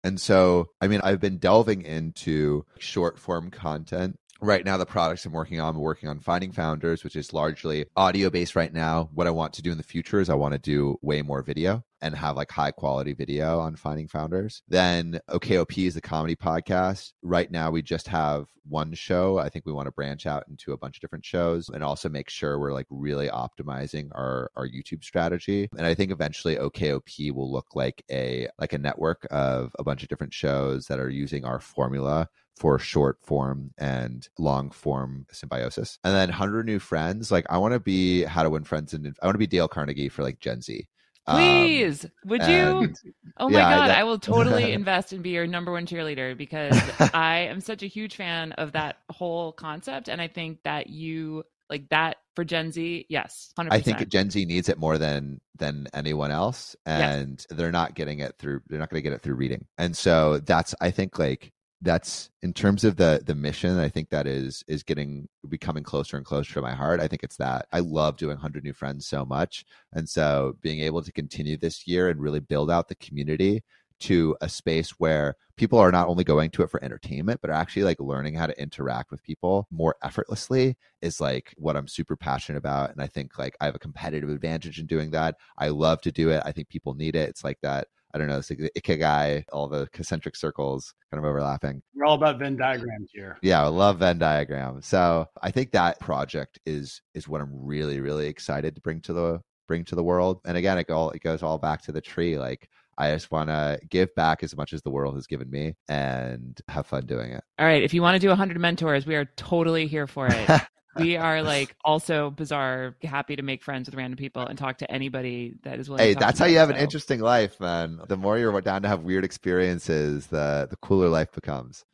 And 0.04 0.20
so, 0.20 0.68
I 0.82 0.88
mean, 0.88 1.00
I've 1.02 1.22
been 1.22 1.38
delving 1.38 1.84
into 1.84 2.66
short 2.78 3.18
form 3.18 3.50
content 3.52 4.18
right 4.44 4.66
now 4.66 4.76
the 4.76 4.86
products 4.86 5.26
i'm 5.26 5.32
working 5.32 5.62
on 5.62 5.76
i'm 5.76 5.82
working 5.82 6.10
on 6.10 6.20
finding 6.20 6.52
founders 6.52 7.04
which 7.04 7.16
is 7.16 7.32
largely 7.32 7.86
audio 7.96 8.30
based 8.30 8.56
right 8.56 8.74
now. 8.74 9.10
What 9.14 9.26
i 9.28 9.30
want 9.30 9.54
to 9.54 9.62
do 9.62 9.72
in 9.72 9.78
the 9.78 9.84
future 9.84 10.20
is 10.20 10.30
i 10.30 10.34
want 10.34 10.54
to 10.54 10.60
do 10.60 10.98
way 11.02 11.22
more 11.22 11.42
video 11.42 11.84
and 12.04 12.14
have 12.16 12.36
like 12.36 12.52
high 12.52 12.72
quality 12.72 13.14
video 13.14 13.60
on 13.60 13.78
finding 13.78 14.10
founders. 14.10 14.62
Then 14.68 15.22
okop 15.30 15.88
is 15.88 15.94
the 15.94 16.02
comedy 16.02 16.36
podcast. 16.36 17.14
Right 17.22 17.50
now 17.50 17.72
we 17.72 17.82
just 17.82 18.10
have 18.10 18.48
one 18.68 18.94
show. 18.94 19.38
I 19.38 19.48
think 19.48 19.66
we 19.66 19.72
want 19.72 19.88
to 19.88 19.92
branch 19.94 20.26
out 20.26 20.44
into 20.50 20.74
a 20.74 20.78
bunch 20.78 20.98
of 20.98 21.02
different 21.02 21.24
shows 21.24 21.70
and 21.70 21.82
also 21.82 22.10
make 22.10 22.30
sure 22.30 22.60
we're 22.60 22.74
like 22.74 22.88
really 22.90 23.30
optimizing 23.30 24.10
our 24.14 24.52
our 24.58 24.68
youtube 24.68 25.04
strategy. 25.04 25.70
And 25.78 25.88
i 25.88 25.94
think 25.94 26.12
eventually 26.12 26.58
okop 26.58 27.32
will 27.32 27.52
look 27.52 27.68
like 27.74 28.04
a 28.12 28.50
like 28.60 28.74
a 28.74 28.78
network 28.78 29.26
of 29.32 29.74
a 29.80 29.84
bunch 29.84 30.04
of 30.04 30.10
different 30.10 30.34
shows 30.34 30.88
that 30.88 31.00
are 31.00 31.10
using 31.10 31.46
our 31.46 31.62
formula 31.62 32.28
for 32.58 32.80
short 32.80 33.18
form 33.22 33.72
and 33.78 34.28
long 34.38 34.70
form 34.72 35.26
symbiosis. 35.32 35.98
And 36.04 36.14
then 36.14 36.30
100 36.30 36.66
New 36.66 36.80
Friends, 36.80 37.32
like 37.32 37.46
I 37.50 37.58
want 37.58 37.74
to 37.74 37.80
be 37.80 38.24
How 38.24 38.44
to 38.44 38.50
Win 38.50 38.64
Friends 38.64 38.94
and 38.94 39.16
I 39.22 39.26
want 39.26 39.36
to 39.36 39.40
be 39.40 39.48
Dale 39.48 39.68
Carnegie 39.68 40.10
for 40.10 40.24
like 40.24 40.40
Gen 40.40 40.62
Z. 40.62 40.88
Please, 41.26 42.04
um, 42.04 42.12
would 42.26 42.42
you? 42.44 42.94
Oh 43.38 43.48
my 43.48 43.60
yeah, 43.60 43.78
god, 43.78 43.90
that, 43.90 43.98
I 43.98 44.04
will 44.04 44.20
totally 44.20 44.74
invest 44.74 45.14
and 45.14 45.24
be 45.24 45.30
your 45.30 45.48
number 45.48 45.72
one 45.72 45.86
cheerleader 45.86 46.38
because 46.38 46.78
I 47.14 47.48
am 47.50 47.62
such 47.62 47.82
a 47.82 47.88
huge 47.88 48.18
fan 48.18 48.52
of 48.54 48.74
that 48.74 48.98
whole 49.10 49.54
concept, 49.54 50.10
and 50.10 50.22
I 50.22 50.28
think 50.28 50.64
that 50.64 50.88
you 50.88 51.46
like 51.70 51.88
that 51.90 52.18
for 52.36 52.44
Gen 52.44 52.74
Z. 52.74 53.06
Yes, 53.08 53.54
100%. 53.58 53.68
I 53.72 53.80
think 53.80 54.06
Gen 54.10 54.30
Z 54.32 54.44
needs 54.44 54.68
it 54.68 54.78
more 54.78 54.98
than 54.98 55.40
than 55.58 55.88
anyone 55.94 56.32
else, 56.32 56.76
and 56.86 57.40
yes. 57.50 57.58
they're 57.58 57.72
not 57.72 57.96
getting 57.96 58.20
it 58.20 58.36
through. 58.38 58.62
They're 58.68 58.80
not 58.80 58.90
going 58.90 59.02
to 59.02 59.10
get 59.10 59.14
it 59.14 59.22
through 59.22 59.36
reading, 59.36 59.66
and 59.78 59.96
so 59.96 60.40
that's 60.40 60.76
I 60.82 60.92
think 60.92 61.18
like 61.18 61.54
that's 61.84 62.30
in 62.42 62.54
terms 62.54 62.84
of 62.84 62.96
the 62.96 63.22
the 63.26 63.36
mission 63.36 63.78
i 63.78 63.90
think 63.90 64.10
that 64.10 64.26
is 64.26 64.64
is 64.68 64.84
getting 64.84 65.28
becoming 65.50 65.84
closer 65.84 66.18
and 66.18 66.26
closer 66.26 66.54
to 66.54 66.62
my 66.62 66.74
heart. 66.74 67.00
I 67.00 67.08
think 67.08 67.24
it's 67.24 67.38
that. 67.38 67.68
I 67.72 67.80
love 67.80 68.18
doing 68.18 68.36
100 68.36 68.64
new 68.64 68.74
friends 68.74 69.08
so 69.08 69.26
much. 69.26 69.66
And 69.94 70.08
so 70.08 70.58
being 70.62 70.80
able 70.82 71.02
to 71.04 71.12
continue 71.12 71.58
this 71.58 71.88
year 71.88 72.10
and 72.10 72.20
really 72.22 72.40
build 72.40 72.72
out 72.72 72.88
the 72.88 72.96
community 72.96 73.64
to 74.00 74.36
a 74.42 74.50
space 74.50 74.92
where 74.92 75.36
people 75.56 75.78
are 75.80 75.92
not 75.92 76.08
only 76.08 76.24
going 76.24 76.50
to 76.50 76.64
it 76.64 76.70
for 76.70 76.84
entertainment 76.84 77.40
but 77.40 77.50
are 77.50 77.54
actually 77.54 77.84
like 77.84 78.00
learning 78.00 78.34
how 78.34 78.48
to 78.48 78.60
interact 78.62 79.12
with 79.12 79.24
people 79.24 79.68
more 79.72 79.96
effortlessly 80.04 80.76
is 81.02 81.22
like 81.22 81.54
what 81.58 81.78
i'm 81.78 81.88
super 81.88 82.16
passionate 82.16 82.58
about. 82.58 82.92
And 82.92 83.02
i 83.02 83.08
think 83.08 83.38
like 83.38 83.56
i 83.62 83.66
have 83.66 83.76
a 83.76 83.80
competitive 83.80 84.30
advantage 84.30 84.80
in 84.80 84.88
doing 84.88 85.12
that. 85.12 85.36
I 85.58 85.70
love 85.70 86.02
to 86.02 86.12
do 86.12 86.32
it. 86.32 86.42
I 86.46 86.52
think 86.52 86.70
people 86.70 86.96
need 86.96 87.16
it. 87.16 87.30
It's 87.30 87.44
like 87.44 87.60
that 87.62 87.88
I 88.14 88.18
don't 88.20 88.28
know, 88.28 88.38
it's 88.38 88.50
like 88.50 88.60
the 88.60 88.72
ikigai, 88.80 89.44
all 89.52 89.68
the 89.68 89.88
concentric 89.92 90.36
circles 90.36 90.94
kind 91.12 91.24
of 91.24 91.28
overlapping. 91.28 91.82
We're 91.96 92.06
all 92.06 92.16
about 92.16 92.40
Venn 92.40 92.56
diagrams 92.56 93.10
here. 93.12 93.38
Yeah, 93.42 93.64
I 93.64 93.68
love 93.68 94.00
Venn 94.00 94.20
diagrams. 94.20 94.86
So 94.86 95.28
I 95.42 95.52
think 95.52 95.72
that 95.72 96.00
project 96.00 96.60
is 96.66 97.02
is 97.14 97.28
what 97.28 97.42
I'm 97.42 97.52
really, 97.54 98.00
really 98.00 98.28
excited 98.28 98.76
to 98.76 98.82
bring 98.82 99.02
to 99.02 99.14
the 99.14 99.42
bring 99.68 99.84
to 99.86 99.96
the 99.96 100.04
world. 100.04 100.42
And 100.46 100.58
again, 100.58 100.78
it 100.78 100.90
all 100.92 101.10
it 101.12 101.24
goes 101.24 101.42
all 101.42 101.58
back 101.58 101.82
to 101.84 101.92
the 101.92 102.02
tree. 102.02 102.38
Like 102.38 102.70
I 102.98 103.12
just 103.12 103.32
want 103.32 103.50
to 103.50 103.80
give 103.90 104.14
back 104.16 104.44
as 104.44 104.56
much 104.56 104.74
as 104.74 104.82
the 104.82 104.92
world 104.92 105.16
has 105.16 105.28
given 105.28 105.50
me 105.50 105.74
and 105.90 106.60
have 106.68 106.86
fun 106.86 107.06
doing 107.06 107.32
it. 107.32 107.44
All 107.58 107.66
right. 107.66 107.82
If 107.82 107.94
you 107.94 108.02
want 108.02 108.16
to 108.16 108.20
do 108.20 108.30
100 108.30 108.60
mentors, 108.60 109.06
we 109.06 109.16
are 109.16 109.26
totally 109.36 109.88
here 109.88 110.08
for 110.08 110.28
it. 110.28 110.62
we 110.96 111.18
are 111.18 111.42
like 111.42 111.76
also 111.84 112.30
bizarre, 112.30 112.96
happy 113.04 113.36
to 113.36 113.42
make 113.42 113.64
friends 113.64 113.88
with 113.88 113.96
random 113.96 114.18
people 114.18 114.46
and 114.46 114.58
talk 114.58 114.80
to 114.80 114.92
anybody 114.92 115.56
that 115.64 115.80
is 115.80 115.90
willing. 115.90 116.06
Hey, 116.06 116.14
that's 116.14 116.40
how 116.40 116.46
you 116.46 116.58
have 116.58 116.70
so. 116.70 116.76
an 116.76 116.82
interesting 116.82 117.20
life, 117.20 117.60
man. 117.60 118.00
The 118.08 118.18
more 118.18 118.38
you're 118.38 118.60
down 118.62 118.84
to 118.84 118.88
have 118.88 119.02
weird 119.02 119.24
experiences, 119.24 120.28
the 120.28 120.68
the 120.70 120.78
cooler 120.78 121.10
life 121.10 121.32
becomes. 121.32 121.86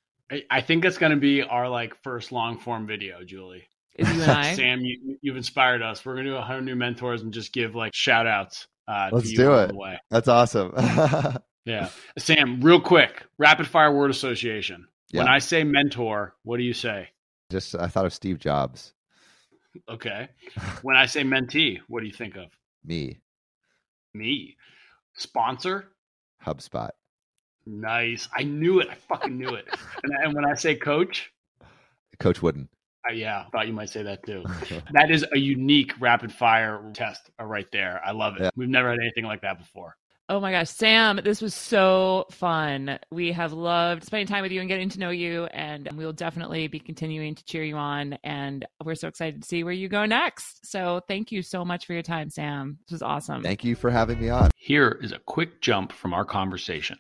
I 0.52 0.62
think 0.62 0.86
it's 0.86 0.98
going 0.98 1.12
to 1.12 1.18
be 1.18 1.42
our 1.42 1.68
like 1.68 1.96
first 2.04 2.32
long 2.32 2.60
form 2.60 2.86
video, 2.86 3.24
Julie. 3.24 3.68
Is 3.96 4.08
you 4.16 4.22
and 4.22 4.32
I? 4.32 4.56
Sam, 4.56 4.82
you, 4.82 5.18
have 5.32 5.38
inspired 5.38 5.82
us. 5.82 6.06
We're 6.06 6.14
going 6.14 6.26
to 6.26 6.32
do 6.32 6.36
100 6.36 6.62
new 6.62 6.76
mentors 6.76 7.22
and 7.22 7.34
just 7.34 7.52
give 7.52 7.76
like 7.76 7.94
shout 7.96 8.28
outs. 8.28 8.68
Uh, 8.88 9.10
Let's 9.12 9.32
do 9.34 9.54
it. 9.56 9.72
That's 10.10 10.28
awesome. 10.28 10.74
yeah. 11.66 11.90
Sam, 12.18 12.62
real 12.62 12.82
quick, 12.82 13.24
rapid 13.38 13.68
fire 13.68 13.92
word 13.92 14.12
association. 14.12 14.88
Yeah. 15.12 15.22
When 15.22 15.28
I 15.28 15.40
say 15.40 15.64
mentor, 15.64 16.36
what 16.44 16.58
do 16.58 16.64
you 16.64 16.74
say? 16.74 17.10
Just 17.50 17.76
I 17.76 17.88
thought 17.88 18.06
of 18.06 18.14
Steve 18.14 18.40
Jobs. 18.40 18.94
Okay. 19.88 20.28
when 20.82 20.96
I 20.96 21.06
say 21.06 21.24
mentee, 21.24 21.80
what 21.88 22.02
do 22.02 22.08
you 22.08 22.14
think 22.14 22.36
of? 22.36 22.48
Me. 22.84 23.20
Me. 24.14 24.56
Sponsor? 25.16 25.90
HubSpot. 26.46 26.90
Nice. 27.66 28.28
I 28.34 28.44
knew 28.44 28.80
it. 28.80 28.90
I 28.90 28.96
fucking 28.96 29.38
knew 29.38 29.50
it. 29.50 29.68
and, 30.04 30.14
and, 30.24 30.34
when 30.34 30.46
I 30.46 30.54
say 30.54 30.76
coach? 30.76 31.32
Coach 32.20 32.42
Wooden. 32.42 32.70
Uh, 33.10 33.14
yeah, 33.14 33.46
I 33.46 33.50
thought 33.50 33.68
you 33.68 33.74
might 33.74 33.90
say 33.90 34.04
that 34.04 34.24
too. 34.26 34.44
that 34.94 35.12
is 35.12 35.26
a 35.34 35.38
unique 35.38 35.94
rapid 36.00 36.32
fire 36.32 36.82
test 36.94 37.30
uh, 37.40 37.46
right 37.46 37.68
there. 37.72 38.02
I 38.06 38.12
love 38.12 38.36
it. 38.38 38.44
Yeah. 38.44 38.50
We've 38.56 38.70
never 38.70 38.90
had 38.90 39.00
anything 39.00 39.26
like 39.26 39.42
that 39.42 39.58
before. 39.58 39.96
Oh 40.32 40.40
my 40.40 40.52
gosh, 40.52 40.70
Sam, 40.70 41.20
this 41.24 41.42
was 41.42 41.56
so 41.56 42.28
fun. 42.30 43.00
We 43.10 43.32
have 43.32 43.52
loved 43.52 44.04
spending 44.04 44.28
time 44.28 44.44
with 44.44 44.52
you 44.52 44.60
and 44.60 44.70
getting 44.70 44.88
to 44.90 45.00
know 45.00 45.10
you, 45.10 45.46
and 45.46 45.90
we 45.96 46.06
will 46.06 46.14
definitely 46.14 46.68
be 46.68 46.80
continuing 46.80 47.34
to 47.34 47.44
cheer 47.46 47.64
you 47.64 47.78
on. 47.78 48.14
And 48.24 48.64
we're 48.86 48.94
so 48.94 49.08
excited 49.08 49.42
to 49.42 49.48
see 49.48 49.64
where 49.64 49.74
you 49.74 49.90
go 49.90 50.06
next. 50.06 50.70
So, 50.70 51.02
thank 51.08 51.32
you 51.32 51.42
so 51.42 51.66
much 51.66 51.88
for 51.88 51.94
your 51.94 52.04
time, 52.04 52.30
Sam. 52.30 52.78
This 52.86 52.92
was 52.92 53.02
awesome. 53.02 53.42
Thank 53.42 53.64
you 53.64 53.76
for 53.76 53.90
having 53.90 54.22
me 54.22 54.30
on. 54.30 54.52
Here 54.56 55.00
is 55.02 55.12
a 55.12 55.18
quick 55.18 55.62
jump 55.62 55.92
from 55.92 56.14
our 56.14 56.26
conversation. 56.26 57.00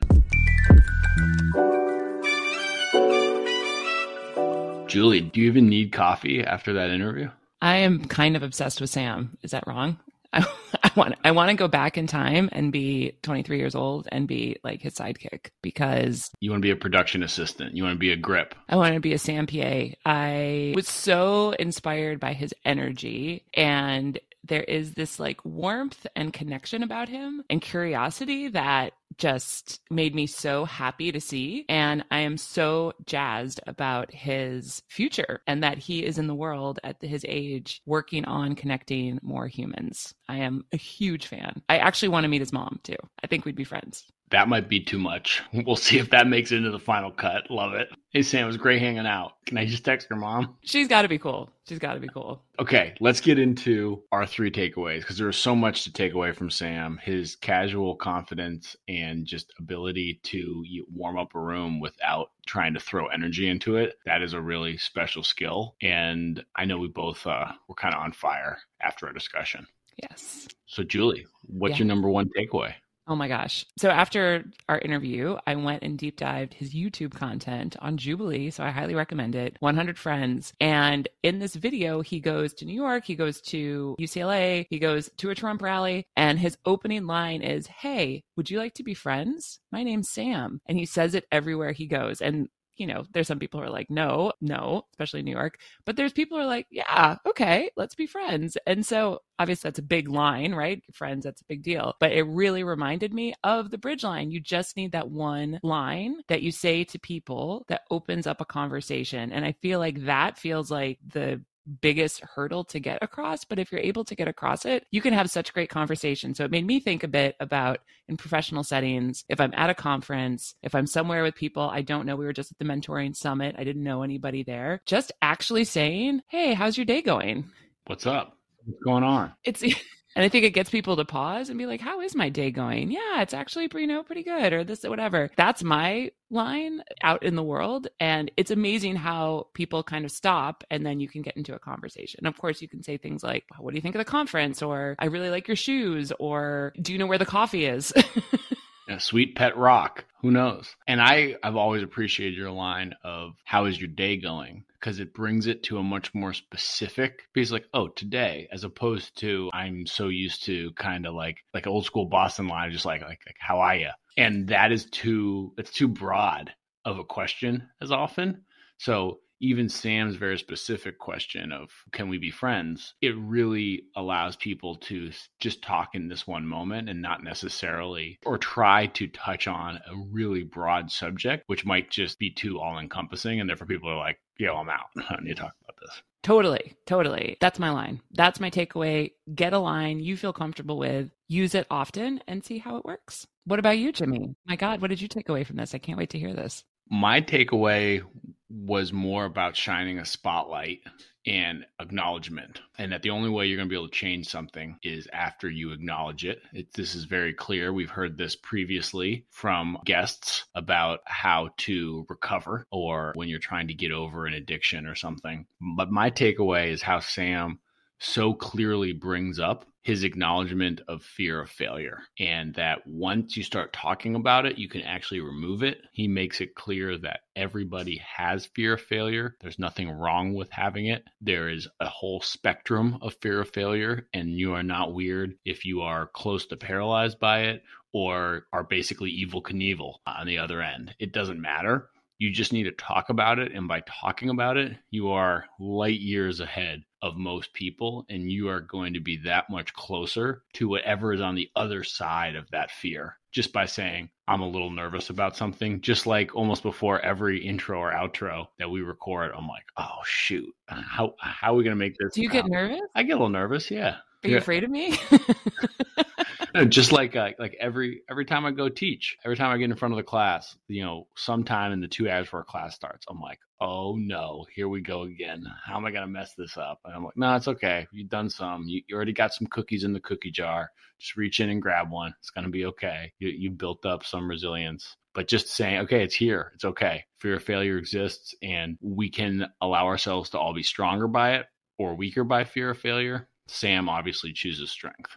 Julie, 4.88 5.22
do 5.22 5.40
you 5.40 5.46
even 5.46 5.70
need 5.70 5.92
coffee 5.92 6.44
after 6.44 6.74
that 6.74 6.90
interview? 6.90 7.30
I 7.62 7.76
am 7.76 8.06
kind 8.06 8.36
of 8.36 8.42
obsessed 8.42 8.82
with 8.82 8.90
Sam. 8.90 9.38
Is 9.44 9.52
that 9.52 9.68
wrong? 9.68 10.00
I, 10.34 10.46
I 10.84 10.92
want 10.96 11.16
I 11.24 11.32
want 11.32 11.50
to 11.50 11.56
go 11.56 11.68
back 11.68 11.98
in 11.98 12.06
time 12.06 12.50
and 12.52 12.72
be 12.72 13.18
23 13.24 13.58
years 13.58 13.74
old 13.74 14.08
and 14.12 14.28
be 14.28 14.58
like 14.64 14.82
his 14.82 14.94
sidekick 14.94 15.50
because 15.62 16.30
you 16.40 16.52
want 16.52 16.62
to 16.62 16.66
be 16.66 16.72
a 16.72 16.76
production 16.76 17.24
assistant. 17.24 17.76
You 17.76 17.84
want 17.84 17.96
to 17.96 18.00
be 18.00 18.12
a 18.12 18.16
grip. 18.16 18.54
I 18.68 18.76
want 18.76 18.94
to 18.94 19.00
be 19.00 19.14
a 19.14 19.20
Sam 19.20 19.48
PA. 19.48 19.96
I 20.06 20.74
was 20.76 20.88
so 20.88 21.52
inspired 21.52 22.20
by 22.20 22.34
his 22.34 22.54
energy 22.64 23.46
and 23.56 24.20
there 24.44 24.64
is 24.64 24.94
this 24.94 25.20
like 25.20 25.44
warmth 25.46 26.06
and 26.16 26.34
connection 26.34 26.84
about 26.84 27.10
him 27.10 27.44
and 27.50 27.62
curiosity 27.62 28.50
that 28.50 28.94
just 29.20 29.82
made 29.92 30.16
me 30.16 30.26
so 30.26 30.66
happy 30.66 31.12
to 31.12 31.22
see. 31.22 31.66
And 31.70 32.04
I 32.10 32.22
am 32.22 32.38
so 32.38 32.94
jazzed 33.06 33.60
about 33.68 34.12
his 34.12 34.82
future 34.88 35.42
and 35.46 35.64
that 35.64 35.78
he 35.78 36.04
is 36.04 36.18
in 36.18 36.28
the 36.28 36.36
world 36.36 36.80
at 36.84 37.02
his 37.02 37.26
age 37.28 37.82
working 37.86 38.26
on 38.26 38.56
connecting 38.56 39.20
more 39.22 39.48
humans. 39.48 40.16
I 40.28 40.38
am 40.38 40.66
a 40.72 40.78
huge 40.78 41.28
fan. 41.28 41.62
I 41.70 41.78
actually 41.78 42.10
want 42.10 42.24
to 42.24 42.30
meet 42.30 42.42
his 42.42 42.54
mom 42.54 42.80
too. 42.84 42.96
I 43.24 43.28
think 43.28 43.46
we'd 43.46 43.56
be 43.56 43.64
friends. 43.64 44.06
That 44.32 44.48
might 44.48 44.70
be 44.70 44.80
too 44.80 45.00
much. 45.00 45.42
We'll 45.70 45.76
see 45.76 46.00
if 46.00 46.10
that 46.12 46.26
makes 46.26 46.52
it 46.52 46.58
into 46.58 46.72
the 46.72 46.80
final 46.80 47.12
cut. 47.12 47.52
Love 47.52 47.74
it. 47.74 47.90
Hey, 48.12 48.24
Sam, 48.24 48.46
it 48.46 48.48
was 48.48 48.58
great 48.58 48.82
hanging 48.82 49.06
out. 49.06 49.34
Can 49.46 49.58
I 49.58 49.66
just 49.66 49.86
text 49.86 50.08
her 50.10 50.16
mom? 50.16 50.58
She's 50.64 50.88
got 50.88 51.04
to 51.04 51.08
be 51.08 51.20
cool. 51.20 51.52
She's 51.68 51.78
got 51.78 51.94
to 51.94 52.00
be 52.00 52.08
cool. 52.08 52.42
Okay, 52.58 52.96
let's 53.00 53.22
get 53.22 53.38
into 53.38 54.02
our 54.12 54.26
three 54.26 54.50
takeaways 54.50 55.02
because 55.02 55.18
there's 55.18 55.38
so 55.38 55.56
much 55.56 55.84
to 55.84 55.94
take 55.94 56.14
away 56.14 56.32
from 56.32 56.50
Sam. 56.50 57.00
His 57.04 57.36
casual 57.36 57.96
confidence 57.96 58.76
and 58.88 59.28
just 59.28 59.54
ability 59.60 60.22
to 60.24 60.64
warm 60.92 61.20
up 61.20 61.36
a 61.36 61.40
room 61.40 61.80
without 61.80 62.32
trying 62.48 62.74
to 62.74 62.80
throw 62.80 63.08
energy 63.08 63.48
into 63.48 63.76
it. 63.76 64.00
That 64.06 64.24
is 64.24 64.34
a 64.34 64.42
really 64.42 64.78
special 64.78 65.24
skill. 65.24 65.76
And 65.82 66.44
I 66.56 66.66
know 66.66 66.80
we 66.80 66.88
both 66.88 67.28
uh, 67.28 67.52
were 67.68 67.76
kind 67.76 67.94
of 67.94 68.02
on 68.02 68.14
fire 68.14 68.58
after 68.82 69.06
our 69.06 69.14
discussion. 69.14 69.68
Yes. 70.02 70.48
So, 70.66 70.84
Julie, 70.84 71.28
what's 71.44 71.74
yeah. 71.74 71.80
your 71.80 71.88
number 71.88 72.10
one 72.10 72.30
takeaway? 72.36 72.74
Oh 73.10 73.16
my 73.16 73.28
gosh. 73.28 73.66
So 73.76 73.90
after 73.90 74.46
our 74.70 74.78
interview, 74.78 75.36
I 75.48 75.56
went 75.56 75.82
and 75.82 75.98
deep 75.98 76.16
dived 76.16 76.54
his 76.54 76.76
YouTube 76.76 77.16
content 77.16 77.76
on 77.80 77.98
Jubilee. 77.98 78.52
So 78.52 78.64
I 78.64 78.70
highly 78.70 78.94
recommend 78.94 79.34
it 79.34 79.58
100 79.62 79.98
Friends. 79.98 80.54
And 80.62 81.10
in 81.24 81.40
this 81.40 81.56
video, 81.56 82.02
he 82.02 82.20
goes 82.20 82.54
to 82.56 82.66
New 82.66 82.76
York, 82.76 83.06
he 83.06 83.16
goes 83.16 83.42
to 83.42 83.96
UCLA, 84.00 84.68
he 84.70 84.78
goes 84.78 85.10
to 85.18 85.32
a 85.32 85.36
Trump 85.36 85.64
rally. 85.64 86.06
And 86.16 86.38
his 86.38 86.60
opening 86.68 87.08
line 87.08 87.42
is, 87.42 87.66
Hey, 87.66 88.24
would 88.38 88.52
you 88.52 88.60
like 88.60 88.76
to 88.76 88.84
be 88.84 88.94
friends? 88.94 89.60
My 89.72 89.82
name's 89.82 90.12
Sam. 90.12 90.62
And 90.68 90.78
he 90.78 90.86
says 90.86 91.16
it 91.16 91.26
everywhere 91.32 91.72
he 91.72 91.88
goes. 91.88 92.22
And 92.22 92.48
you 92.80 92.88
know, 92.88 93.04
there's 93.12 93.28
some 93.28 93.40
people 93.40 93.60
who 93.60 93.66
are 93.66 93.72
like, 93.72 93.90
no, 93.90 94.32
no, 94.42 94.86
especially 94.94 95.20
in 95.20 95.26
New 95.26 95.34
York. 95.34 95.60
But 95.86 95.96
there's 95.96 96.14
people 96.14 96.38
who 96.38 96.44
are 96.44 96.48
like, 96.48 96.68
yeah, 96.72 97.18
okay, 97.26 97.70
let's 97.76 97.96
be 97.96 98.08
friends. 98.08 98.58
And 98.66 98.86
so 98.86 99.22
obviously 99.38 99.68
that's 99.68 99.80
a 99.80 99.84
big 99.84 100.10
line, 100.10 100.54
right? 100.54 100.82
Friends, 100.94 101.26
that's 101.26 101.42
a 101.42 101.46
big 101.46 101.62
deal. 101.62 101.96
But 102.00 102.14
it 102.14 102.24
really 102.24 102.64
reminded 102.64 103.14
me 103.14 103.34
of 103.44 103.70
the 103.70 103.78
bridge 103.78 104.04
line. 104.04 104.32
You 104.32 104.40
just 104.40 104.78
need 104.78 104.94
that 104.94 105.10
one 105.10 105.60
line 105.64 106.16
that 106.28 106.42
you 106.42 106.52
say 106.52 106.84
to 106.86 107.00
people 107.00 107.66
that 107.68 107.82
opens 107.92 108.28
up 108.28 108.42
a 108.42 108.46
conversation. 108.46 109.32
And 109.32 109.46
I 109.46 109.54
feel 109.62 109.80
like 109.80 110.06
that 110.06 110.38
feels 110.38 110.72
like 110.72 111.00
the 111.06 111.42
biggest 111.82 112.22
hurdle 112.22 112.64
to 112.66 112.80
get 112.80 113.00
across. 113.02 113.46
But 113.46 113.60
if 113.60 113.72
you're 113.72 113.82
able 113.82 114.04
to 114.06 114.16
get 114.16 114.28
across 114.28 114.66
it, 114.66 114.86
you 114.92 115.02
can 115.02 115.14
have 115.14 115.30
such 115.30 115.54
great 115.54 115.70
conversation. 115.70 116.34
So 116.34 116.44
it 116.44 116.52
made 116.52 116.66
me 116.66 116.80
think 116.80 117.04
a 117.04 117.08
bit 117.08 117.36
about 117.40 117.80
in 118.08 118.18
professional 118.18 118.64
settings, 118.64 119.24
if 119.30 119.40
I'm 119.40 119.54
at 119.56 119.70
a 119.70 119.76
conference, 119.76 120.56
if 120.64 120.74
I'm 120.74 120.88
somewhere 120.88 121.24
with 121.24 121.36
people 121.36 121.70
I 121.70 121.82
don't 121.82 122.06
know, 122.06 122.16
we 122.16 122.26
were 122.26 122.34
just 122.34 122.52
at 122.52 122.58
the 122.58 122.66
mentoring 122.66 123.16
summit, 123.16 123.56
I 123.58 123.64
didn't 123.64 123.84
know 123.84 124.02
anybody 124.02 124.44
there, 124.44 124.82
just 124.86 125.12
actually 125.22 125.64
saying, 125.64 126.22
Hey, 126.28 126.54
how's 126.54 126.78
your 126.78 126.86
day 126.86 127.02
going? 127.02 127.50
What's 127.86 128.08
up? 128.08 128.38
What's 128.66 128.82
going 128.84 129.04
on? 129.04 129.34
It's 129.44 129.64
And 130.20 130.26
I 130.26 130.28
think 130.28 130.44
it 130.44 130.50
gets 130.50 130.70
people 130.70 130.98
to 130.98 131.06
pause 131.06 131.48
and 131.48 131.58
be 131.58 131.66
like, 131.66 131.80
how 131.80 132.02
is 132.02 132.14
my 132.14 132.28
day 132.28 132.52
going? 132.52 132.92
Yeah, 132.92 133.22
it's 133.22 133.34
actually, 133.34 133.70
you 133.74 133.88
know, 133.88 134.04
pretty 134.04 134.22
good 134.22 134.52
or 134.52 134.66
this, 134.66 134.84
whatever. 134.84 135.30
That's 135.38 135.64
my 135.64 136.12
line 136.30 136.84
out 137.02 137.24
in 137.24 137.38
the 137.38 137.42
world. 137.42 137.88
And 138.02 138.30
it's 138.36 138.52
amazing 138.52 138.98
how 138.98 139.48
people 139.54 139.82
kind 139.82 140.04
of 140.04 140.12
stop 140.12 140.66
and 140.70 140.86
then 140.86 141.00
you 141.00 141.08
can 141.08 141.22
get 141.22 141.38
into 141.38 141.56
a 141.56 141.60
conversation. 141.60 142.26
Of 142.26 142.38
course, 142.38 142.62
you 142.62 142.68
can 142.68 142.84
say 142.84 142.98
things 142.98 143.24
like, 143.24 143.46
what 143.60 143.72
do 143.72 143.78
you 143.78 143.82
think 143.82 143.96
of 143.96 144.00
the 144.00 144.04
conference? 144.04 144.62
Or 144.62 144.98
I 145.00 145.06
really 145.06 145.30
like 145.30 145.48
your 145.48 145.56
shoes. 145.56 146.12
Or 146.20 146.74
do 146.82 146.92
you 146.92 147.00
know 147.00 147.08
where 147.08 147.18
the 147.18 147.26
coffee 147.26 147.64
is? 147.64 147.94
a 148.90 149.00
sweet 149.00 149.38
pet 149.38 149.56
rock. 149.56 150.04
Who 150.22 150.32
knows? 150.32 150.76
And 150.86 151.02
I, 151.02 151.38
I've 151.42 151.56
always 151.56 151.82
appreciated 151.82 152.38
your 152.38 152.52
line 152.52 152.94
of 153.06 153.36
how 153.46 153.68
is 153.68 153.80
your 153.80 153.88
day 153.88 154.18
going? 154.18 154.66
Because 154.80 155.00
it 155.00 155.14
brings 155.14 155.48
it 155.48 155.64
to 155.64 155.78
a 155.78 155.84
much 155.84 156.14
more 156.14 156.34
specific 156.34 157.24
piece 157.34 157.52
like, 157.52 157.66
oh, 157.74 157.90
today, 157.90 158.48
as 158.52 158.64
opposed 158.64 159.18
to 159.20 159.50
I'm 159.54 159.86
so 159.86 160.08
used 160.08 160.46
to 160.46 160.72
kind 160.74 161.06
of 161.06 161.14
like 161.14 161.38
like 161.54 161.68
old 161.68 161.86
school 161.86 162.06
Boston 162.06 162.48
line, 162.48 162.72
just 162.72 162.86
like 162.86 163.02
like, 163.02 163.20
like 163.26 163.38
how 163.40 163.60
are 163.60 163.76
you? 163.76 163.90
And 164.18 164.48
that 164.48 164.72
is 164.72 164.86
too 164.86 165.54
it's 165.58 165.72
too 165.72 165.88
broad 165.88 166.54
of 166.86 166.98
a 167.00 167.04
question 167.04 167.70
as 167.82 167.92
often. 167.92 168.44
So 168.78 169.20
even 169.40 169.70
Sam's 169.70 170.16
very 170.16 170.38
specific 170.38 171.00
question 171.00 171.52
of 171.52 171.70
can 171.92 172.10
we 172.10 172.18
be 172.18 172.32
friends, 172.32 172.94
it 173.02 173.16
really 173.18 173.84
allows 173.96 174.36
people 174.36 174.76
to 174.76 175.12
just 175.40 175.62
talk 175.62 175.96
in 175.96 176.08
this 176.08 176.28
one 176.28 176.46
moment 176.46 176.90
and 176.90 177.02
not 177.02 177.24
necessarily 177.24 178.20
or 178.26 178.38
try 178.38 178.88
to 178.88 179.08
touch 179.08 179.48
on 179.48 179.76
a 179.76 179.96
really 180.12 180.44
broad 180.44 180.92
subject, 180.92 181.44
which 181.48 181.66
might 181.66 181.90
just 181.90 182.20
be 182.20 182.32
too 182.32 182.60
all 182.60 182.80
encompassing. 182.80 183.40
And 183.40 183.50
therefore 183.50 183.68
people 183.68 183.90
are 183.90 183.98
like, 183.98 184.20
yo, 184.38 184.56
I'm 184.56 184.70
out. 184.70 184.88
I 184.98 185.14
don't 185.14 185.24
need 185.24 185.38
to 185.38 185.44
talk 185.44 185.56
about 185.64 185.78
this. 185.82 186.02
Totally, 186.22 186.76
totally. 186.86 187.38
That's 187.40 187.60
my 187.60 187.70
line. 187.70 188.02
That's 188.12 188.42
my 188.42 188.50
takeaway. 188.50 189.14
Get 189.34 189.54
a 189.54 189.60
line 189.60 190.02
you 190.02 190.18
feel 190.18 190.34
comfortable 190.34 190.78
with, 190.78 191.12
use 191.30 191.56
it 191.56 191.66
often, 191.72 192.22
and 192.28 192.44
see 192.44 192.58
how 192.58 192.76
it 192.76 192.84
works. 192.84 193.26
What 193.46 193.60
about 193.60 193.78
you, 193.78 193.94
Jimmy? 193.94 194.36
My 194.46 194.58
God, 194.58 194.82
what 194.82 194.90
did 194.90 195.02
you 195.02 195.08
take 195.08 195.30
away 195.30 195.46
from 195.46 195.56
this? 195.56 195.74
I 195.74 195.78
can't 195.78 195.98
wait 195.98 196.10
to 196.12 196.20
hear 196.20 196.34
this. 196.34 196.66
My 196.92 197.22
takeaway 197.22 198.02
was 198.50 198.92
more 198.92 199.26
about 199.26 199.56
shining 199.56 200.00
a 200.00 200.06
spotlight 200.06 200.80
and 201.26 201.66
acknowledgement 201.80 202.62
and 202.78 202.92
that 202.92 203.02
the 203.02 203.10
only 203.10 203.30
way 203.30 203.46
you're 203.46 203.58
going 203.58 203.68
to 203.68 203.70
be 203.70 203.76
able 203.76 203.88
to 203.88 203.94
change 203.94 204.28
something 204.28 204.78
is 204.82 205.08
after 205.12 205.50
you 205.50 205.72
acknowledge 205.72 206.26
it. 206.26 206.42
it. 206.54 206.74
this 206.74 206.96
is 206.96 207.04
very 207.04 207.34
clear 207.34 207.74
we've 207.74 207.90
heard 207.90 208.18
this 208.18 208.36
previously 208.36 209.26
from 209.30 209.78
guests 209.86 210.46
about 210.56 211.02
how 211.06 211.50
to 211.58 212.06
recover 212.10 212.66
or 212.72 213.12
when 213.16 213.28
you're 213.28 213.38
trying 213.38 213.68
to 213.68 213.74
get 213.74 213.92
over 213.92 214.26
an 214.26 214.34
addiction 214.34 214.88
or 214.88 214.96
something 214.96 215.46
but 215.76 215.92
my 215.92 216.10
takeaway 216.10 216.72
is 216.72 216.82
how 216.82 217.00
sam 217.00 217.60
so 218.00 218.34
clearly 218.34 218.94
brings 218.94 219.40
up 219.40 219.66
his 219.90 220.04
acknowledgement 220.04 220.82
of 220.88 221.02
fear 221.02 221.42
of 221.42 221.50
failure 221.50 222.04
and 222.20 222.54
that 222.54 222.86
once 222.86 223.36
you 223.36 223.42
start 223.42 223.74
talking 223.74 224.14
about 224.14 224.46
it, 224.46 224.56
you 224.56 224.70
can 224.70 224.84
actually 224.84 225.20
remove 225.20 225.64
it. 225.64 225.80
He 225.94 226.08
makes 226.08 226.42
it 226.42 226.54
clear 226.54 226.96
that 227.00 227.22
everybody 227.36 228.00
has 228.16 228.46
fear 228.54 228.74
of 228.74 228.82
failure. 228.82 229.36
There's 229.42 229.58
nothing 229.58 229.90
wrong 229.90 230.36
with 230.36 230.52
having 230.52 230.86
it. 230.86 231.06
There 231.22 231.50
is 231.50 231.68
a 231.80 231.88
whole 231.88 232.22
spectrum 232.22 233.00
of 233.02 233.16
fear 233.16 233.42
of 233.42 233.50
failure, 233.50 234.08
and 234.14 234.30
you 234.30 234.54
are 234.54 234.62
not 234.62 234.94
weird 234.94 235.34
if 235.44 235.66
you 235.66 235.82
are 235.82 236.12
close 236.14 236.46
to 236.46 236.56
paralyzed 236.56 237.20
by 237.20 237.46
it 237.46 237.64
or 237.92 238.46
are 238.54 238.66
basically 238.66 239.26
Evel 239.26 239.42
Knievel 239.42 239.96
on 240.06 240.28
the 240.28 240.38
other 240.38 240.62
end. 240.62 240.94
It 241.00 241.14
doesn't 241.14 241.42
matter. 241.42 241.90
You 242.20 242.32
just 242.32 242.54
need 242.54 242.66
to 242.66 242.72
talk 242.74 243.10
about 243.10 243.40
it. 243.40 243.54
And 243.54 243.68
by 243.68 243.82
talking 243.88 244.30
about 244.30 244.56
it, 244.56 244.78
you 244.92 245.10
are 245.10 245.46
light 245.60 246.00
years 246.00 246.42
ahead 246.42 246.84
of 247.02 247.18
most 247.18 247.54
people. 247.54 248.06
And 248.10 248.32
you 248.32 248.50
are 248.50 248.62
going 248.62 248.94
to 248.94 249.00
be 249.00 249.18
that 249.26 249.50
much 249.50 249.74
closer 249.74 250.44
to 250.54 250.68
whatever 250.68 251.14
is 251.14 251.22
on 251.22 251.36
the 251.36 251.50
other 251.56 251.84
side 251.84 252.36
of 252.36 252.50
that 252.52 252.72
fear 252.72 253.18
just 253.32 253.54
by 253.54 253.66
saying, 253.66 254.10
I'm 254.28 254.42
a 254.42 254.48
little 254.48 254.72
nervous 254.72 255.10
about 255.10 255.36
something. 255.36 255.82
Just 255.82 256.08
like 256.08 256.36
almost 256.36 256.64
before 256.64 257.00
every 257.02 257.46
intro 257.46 257.80
or 257.80 257.92
outro 257.92 258.48
that 258.58 258.70
we 258.70 258.82
record, 258.82 259.32
I'm 259.36 259.48
like, 259.48 259.66
oh, 259.78 260.00
shoot. 260.04 260.54
Uh, 260.68 260.82
how, 260.82 261.16
how 261.20 261.54
are 261.54 261.56
we 261.56 261.64
going 261.64 261.76
to 261.76 261.80
make 261.80 261.96
this? 261.98 262.14
Do 262.14 262.22
you 262.22 262.30
get 262.30 262.48
nervous? 262.48 262.82
I 262.96 263.04
get 263.04 263.14
a 263.14 263.16
little 263.16 263.30
nervous. 263.30 263.70
Yeah. 263.70 263.98
Are 264.24 264.28
you 264.28 264.34
yeah. 264.34 264.40
afraid 264.40 264.64
of 264.64 264.70
me? 264.70 264.98
no, 266.54 266.66
just 266.66 266.92
like 266.92 267.16
uh, 267.16 267.30
like 267.40 267.56
every 267.60 268.02
every 268.10 268.26
time 268.26 268.46
I 268.46 268.52
go 268.52 268.70
teach, 268.70 269.18
every 269.24 269.36
time 269.36 269.52
I 269.52 269.58
get 269.58 269.70
in 269.70 269.76
front 269.76 269.94
of 269.94 269.98
the 269.98 270.04
class, 270.04 270.56
you 270.68 270.84
know, 270.84 271.08
sometime 271.16 271.72
in 271.72 271.82
the 271.82 271.88
two 271.88 272.10
hours 272.10 272.26
before 272.26 272.44
class 272.44 272.76
starts, 272.76 273.06
I'm 273.10 273.20
like, 273.20 273.40
oh 273.60 273.96
no, 273.98 274.46
here 274.54 274.70
we 274.70 274.82
go 274.82 275.04
again. 275.04 275.46
How 275.66 275.78
am 275.78 275.86
I 275.86 275.92
gonna 275.92 276.08
mess 276.08 276.34
this 276.38 276.58
up? 276.58 276.80
And 276.86 276.94
I'm 276.94 277.04
like, 277.04 277.18
no, 277.18 277.36
it's 277.36 277.48
okay. 277.48 277.88
You've 277.92 278.10
done 278.10 278.30
some. 278.30 278.64
You, 278.66 278.82
you 278.88 278.96
already 278.96 279.14
got 279.14 279.34
some 279.34 279.48
cookies 279.48 279.84
in 279.84 279.94
the 279.94 280.00
cookie 280.00 280.32
jar. 280.32 280.70
Just 281.00 281.18
reach 281.18 281.40
in 281.40 281.50
and 281.50 281.62
grab 281.62 281.92
one. 281.92 282.14
It's 282.20 282.32
gonna 282.32 282.50
be 282.50 282.66
okay. 282.66 283.12
You 283.20 283.30
you 283.30 283.52
built 283.52 283.86
up 283.86 284.06
some 284.06 284.30
resilience. 284.30 284.96
But 285.16 285.28
just 285.28 285.48
saying, 285.48 285.80
okay, 285.80 286.04
it's 286.04 286.14
here. 286.14 286.52
It's 286.54 286.66
okay. 286.66 287.04
Fear 287.18 287.38
of 287.38 287.44
failure 287.44 287.78
exists, 287.78 288.36
and 288.44 288.78
we 288.80 289.10
can 289.10 289.48
allow 289.60 289.88
ourselves 289.88 290.30
to 290.30 290.40
all 290.40 290.54
be 290.54 290.64
stronger 290.64 291.08
by 291.08 291.36
it 291.36 291.48
or 291.80 291.96
weaker 291.96 292.24
by 292.24 292.44
fear 292.44 292.70
of 292.70 292.78
failure. 292.78 293.28
Sam 293.48 293.90
obviously 293.90 294.32
chooses 294.32 294.70
strength. 294.70 295.10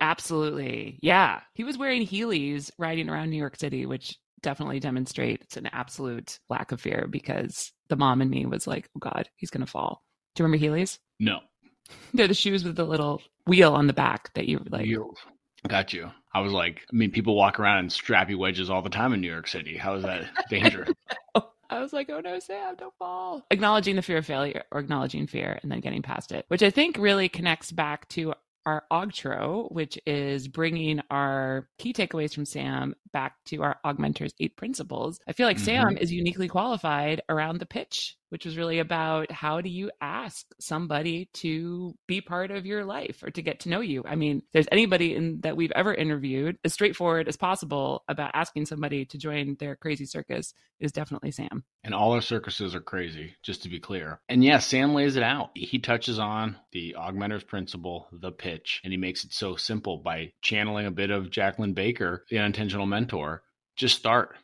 Absolutely. 0.00 0.98
Yeah. 1.02 1.40
He 1.54 1.64
was 1.64 1.78
wearing 1.78 2.06
Heelys 2.06 2.70
riding 2.78 3.08
around 3.08 3.30
New 3.30 3.38
York 3.38 3.56
City, 3.56 3.86
which 3.86 4.18
definitely 4.42 4.80
demonstrates 4.80 5.56
an 5.56 5.66
absolute 5.72 6.38
lack 6.48 6.72
of 6.72 6.80
fear 6.80 7.06
because 7.08 7.72
the 7.88 7.96
mom 7.96 8.20
and 8.20 8.30
me 8.30 8.46
was 8.46 8.66
like, 8.66 8.88
oh 8.96 9.00
God, 9.00 9.28
he's 9.36 9.50
going 9.50 9.64
to 9.64 9.70
fall. 9.70 10.02
Do 10.34 10.42
you 10.42 10.46
remember 10.46 10.64
Heelys? 10.64 10.98
No. 11.18 11.40
They're 12.14 12.28
the 12.28 12.34
shoes 12.34 12.64
with 12.64 12.76
the 12.76 12.84
little 12.84 13.22
wheel 13.46 13.72
on 13.72 13.86
the 13.86 13.92
back 13.92 14.32
that 14.34 14.48
you 14.48 14.60
like. 14.70 14.86
Wheels. 14.86 15.18
Got 15.66 15.92
you. 15.92 16.10
I 16.34 16.40
was 16.40 16.52
like, 16.52 16.82
I 16.92 16.96
mean, 16.96 17.10
people 17.10 17.34
walk 17.34 17.58
around 17.58 17.78
in 17.78 17.88
strappy 17.88 18.36
wedges 18.36 18.68
all 18.68 18.82
the 18.82 18.90
time 18.90 19.12
in 19.12 19.20
New 19.20 19.30
York 19.30 19.48
City. 19.48 19.76
How 19.76 19.94
is 19.94 20.02
that 20.02 20.28
dangerous? 20.50 20.90
I 21.68 21.80
was 21.80 21.92
like, 21.92 22.08
oh 22.10 22.20
no, 22.20 22.38
Sam, 22.38 22.76
don't 22.76 22.94
fall. 22.98 23.44
Acknowledging 23.50 23.96
the 23.96 24.02
fear 24.02 24.18
of 24.18 24.26
failure 24.26 24.62
or 24.70 24.78
acknowledging 24.78 25.26
fear 25.26 25.58
and 25.62 25.72
then 25.72 25.80
getting 25.80 26.02
past 26.02 26.30
it, 26.30 26.44
which 26.48 26.62
I 26.62 26.70
think 26.70 26.96
really 26.98 27.28
connects 27.28 27.72
back 27.72 28.08
to 28.10 28.34
our 28.66 28.84
Augtro, 28.92 29.70
which 29.72 29.98
is 30.06 30.48
bringing 30.48 31.00
our 31.10 31.68
key 31.78 31.92
takeaways 31.92 32.34
from 32.34 32.44
Sam 32.44 32.94
back 33.12 33.36
to 33.46 33.62
our 33.62 33.78
AugMentors 33.84 34.32
eight 34.40 34.56
principles. 34.56 35.20
I 35.26 35.32
feel 35.32 35.46
like 35.46 35.56
mm-hmm. 35.56 35.64
Sam 35.64 35.96
is 35.96 36.12
uniquely 36.12 36.48
qualified 36.48 37.22
around 37.28 37.58
the 37.58 37.66
pitch 37.66 38.16
which 38.30 38.44
was 38.44 38.56
really 38.56 38.78
about 38.78 39.30
how 39.30 39.60
do 39.60 39.68
you 39.68 39.90
ask 40.00 40.46
somebody 40.60 41.28
to 41.32 41.94
be 42.06 42.20
part 42.20 42.50
of 42.50 42.66
your 42.66 42.84
life 42.84 43.22
or 43.22 43.30
to 43.30 43.42
get 43.42 43.60
to 43.60 43.68
know 43.68 43.80
you. 43.80 44.02
I 44.06 44.16
mean, 44.16 44.42
there's 44.52 44.68
anybody 44.72 45.14
in 45.14 45.40
that 45.42 45.56
we've 45.56 45.72
ever 45.72 45.94
interviewed 45.94 46.58
as 46.64 46.72
straightforward 46.72 47.28
as 47.28 47.36
possible 47.36 48.04
about 48.08 48.32
asking 48.34 48.66
somebody 48.66 49.04
to 49.06 49.18
join 49.18 49.56
their 49.58 49.76
crazy 49.76 50.06
circus 50.06 50.54
is 50.80 50.92
definitely 50.92 51.30
Sam. 51.30 51.64
And 51.84 51.94
all 51.94 52.12
our 52.12 52.20
circuses 52.20 52.74
are 52.74 52.80
crazy, 52.80 53.34
just 53.42 53.62
to 53.62 53.68
be 53.68 53.80
clear. 53.80 54.20
And 54.28 54.44
yeah, 54.44 54.58
Sam 54.58 54.94
lays 54.94 55.16
it 55.16 55.22
out. 55.22 55.50
He 55.54 55.78
touches 55.78 56.18
on 56.18 56.56
the 56.72 56.96
AugMentors 56.98 57.46
principle, 57.46 58.08
the 58.12 58.32
pitch, 58.32 58.80
and 58.84 58.92
he 58.92 58.96
makes 58.96 59.24
it 59.24 59.32
so 59.32 59.56
simple 59.56 59.98
by 59.98 60.32
channeling 60.42 60.86
a 60.86 60.90
bit 60.90 61.10
of 61.10 61.30
Jacqueline 61.30 61.74
Baker, 61.74 62.24
the 62.28 62.38
unintentional 62.38 62.86
mentor. 62.86 63.42
Just 63.76 63.96
start 63.98 64.36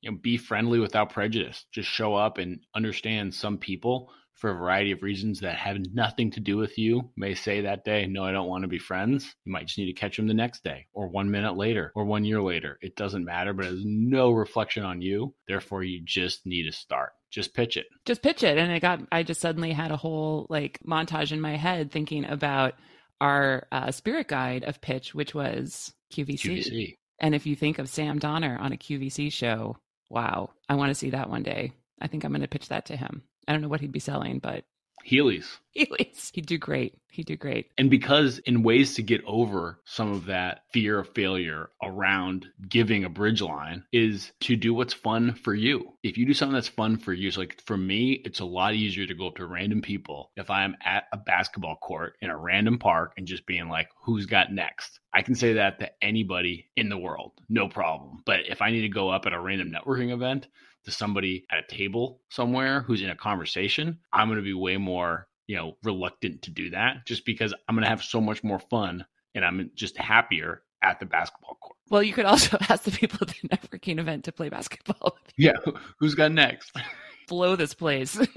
you 0.00 0.10
know, 0.10 0.16
be 0.16 0.36
friendly 0.36 0.78
without 0.78 1.10
prejudice. 1.10 1.64
Just 1.72 1.88
show 1.88 2.14
up 2.14 2.38
and 2.38 2.60
understand 2.74 3.34
some 3.34 3.58
people 3.58 4.10
for 4.40 4.50
a 4.50 4.54
variety 4.54 4.90
of 4.90 5.02
reasons 5.02 5.40
that 5.40 5.56
have 5.56 5.76
nothing 5.92 6.30
to 6.30 6.40
do 6.40 6.56
with 6.56 6.78
you 6.78 7.10
may 7.14 7.34
say 7.34 7.60
that 7.60 7.84
day, 7.84 8.06
no, 8.06 8.24
I 8.24 8.32
don't 8.32 8.48
want 8.48 8.62
to 8.62 8.68
be 8.68 8.78
friends. 8.78 9.34
You 9.44 9.52
might 9.52 9.66
just 9.66 9.78
need 9.78 9.92
to 9.92 10.00
catch 10.00 10.16
them 10.16 10.26
the 10.26 10.34
next 10.34 10.64
day 10.64 10.86
or 10.94 11.08
one 11.08 11.30
minute 11.30 11.58
later 11.58 11.92
or 11.94 12.06
one 12.06 12.24
year 12.24 12.40
later. 12.40 12.78
It 12.80 12.96
doesn't 12.96 13.26
matter, 13.26 13.52
but 13.52 13.66
it 13.66 13.72
has 13.72 13.84
no 13.84 14.30
reflection 14.30 14.82
on 14.82 15.02
you. 15.02 15.34
Therefore, 15.46 15.82
you 15.84 16.00
just 16.02 16.46
need 16.46 16.64
to 16.64 16.72
start. 16.72 17.12
Just 17.30 17.52
pitch 17.52 17.76
it. 17.76 17.86
Just 18.06 18.22
pitch 18.22 18.42
it. 18.42 18.56
And 18.56 18.72
I 18.72 18.78
got, 18.78 19.00
I 19.12 19.24
just 19.24 19.42
suddenly 19.42 19.72
had 19.72 19.90
a 19.90 19.96
whole 19.98 20.46
like 20.48 20.80
montage 20.86 21.32
in 21.32 21.40
my 21.40 21.56
head 21.56 21.92
thinking 21.92 22.24
about 22.24 22.74
our 23.20 23.66
uh, 23.70 23.90
spirit 23.90 24.28
guide 24.28 24.64
of 24.64 24.80
pitch, 24.80 25.14
which 25.14 25.34
was 25.34 25.92
QVC. 26.14 26.40
QVC. 26.40 26.96
And 27.18 27.34
if 27.34 27.44
you 27.44 27.54
think 27.54 27.78
of 27.78 27.90
Sam 27.90 28.18
Donner 28.18 28.56
on 28.58 28.72
a 28.72 28.78
QVC 28.78 29.30
show, 29.30 29.76
wow, 30.10 30.50
I 30.68 30.74
want 30.74 30.90
to 30.90 30.94
see 30.94 31.10
that 31.10 31.30
one 31.30 31.42
day. 31.42 31.72
I 32.00 32.06
think 32.08 32.24
I'm 32.24 32.32
going 32.32 32.42
to 32.42 32.48
pitch 32.48 32.68
that 32.68 32.86
to 32.86 32.96
him. 32.96 33.22
I 33.48 33.52
don't 33.52 33.62
know 33.62 33.68
what 33.68 33.80
he'd 33.80 33.92
be 33.92 34.00
selling, 34.00 34.38
but 34.38 34.64
Heelys. 35.08 35.58
Heelys. 35.76 36.30
He'd 36.34 36.46
do 36.46 36.58
great. 36.58 36.96
He'd 37.10 37.26
do 37.26 37.36
great. 37.36 37.70
And 37.78 37.90
because 37.90 38.38
in 38.38 38.62
ways 38.62 38.94
to 38.94 39.02
get 39.02 39.22
over 39.26 39.80
some 39.84 40.12
of 40.12 40.26
that 40.26 40.60
fear 40.72 40.98
of 41.00 41.08
failure 41.14 41.70
around 41.82 42.46
giving 42.68 43.04
a 43.04 43.08
bridge 43.08 43.42
line 43.42 43.84
is 43.92 44.32
to 44.40 44.56
do 44.56 44.72
what's 44.74 44.94
fun 44.94 45.34
for 45.34 45.54
you. 45.54 45.92
If 46.02 46.18
you 46.18 46.26
do 46.26 46.34
something 46.34 46.54
that's 46.54 46.68
fun 46.68 46.96
for 46.96 47.12
you, 47.12 47.30
like 47.32 47.60
for 47.66 47.76
me, 47.76 48.20
it's 48.24 48.40
a 48.40 48.44
lot 48.44 48.74
easier 48.74 49.06
to 49.06 49.14
go 49.14 49.28
up 49.28 49.36
to 49.36 49.46
random 49.46 49.82
people 49.82 50.30
if 50.36 50.50
I'm 50.50 50.76
at 50.84 51.04
a 51.12 51.16
basketball 51.16 51.76
court 51.76 52.14
in 52.20 52.30
a 52.30 52.38
random 52.38 52.78
park 52.78 53.12
and 53.16 53.26
just 53.26 53.46
being 53.46 53.68
like, 53.68 53.88
who's 54.04 54.26
got 54.26 54.52
next? 54.52 55.00
I 55.12 55.22
can 55.22 55.34
say 55.34 55.54
that 55.54 55.80
to 55.80 55.90
anybody 56.02 56.68
in 56.76 56.88
the 56.88 56.98
world, 56.98 57.32
no 57.48 57.68
problem. 57.68 58.22
But 58.24 58.40
if 58.48 58.62
I 58.62 58.70
need 58.70 58.82
to 58.82 58.88
go 58.88 59.10
up 59.10 59.26
at 59.26 59.32
a 59.32 59.40
random 59.40 59.72
networking 59.72 60.12
event, 60.12 60.46
to 60.90 60.96
somebody 60.96 61.44
at 61.50 61.58
a 61.58 61.74
table 61.74 62.20
somewhere 62.30 62.82
who's 62.82 63.02
in 63.02 63.10
a 63.10 63.16
conversation, 63.16 63.98
I'm 64.12 64.28
going 64.28 64.38
to 64.38 64.44
be 64.44 64.54
way 64.54 64.76
more, 64.76 65.28
you 65.46 65.56
know, 65.56 65.76
reluctant 65.82 66.42
to 66.42 66.50
do 66.50 66.70
that 66.70 67.06
just 67.06 67.24
because 67.24 67.54
I'm 67.68 67.74
going 67.74 67.84
to 67.84 67.90
have 67.90 68.02
so 68.02 68.20
much 68.20 68.42
more 68.42 68.58
fun 68.58 69.04
and 69.34 69.44
I'm 69.44 69.70
just 69.74 69.96
happier 69.96 70.62
at 70.82 71.00
the 71.00 71.06
basketball 71.06 71.58
court. 71.60 71.76
Well, 71.90 72.02
you 72.02 72.12
could 72.12 72.24
also 72.24 72.56
ask 72.68 72.84
the 72.84 72.90
people 72.90 73.18
at 73.22 73.28
the 73.28 73.48
networking 73.48 73.98
event 73.98 74.24
to 74.24 74.32
play 74.32 74.48
basketball. 74.48 75.16
Yeah, 75.36 75.56
who's 75.98 76.14
got 76.14 76.32
next? 76.32 76.72
Blow 77.28 77.54
this 77.54 77.74
place. 77.74 78.18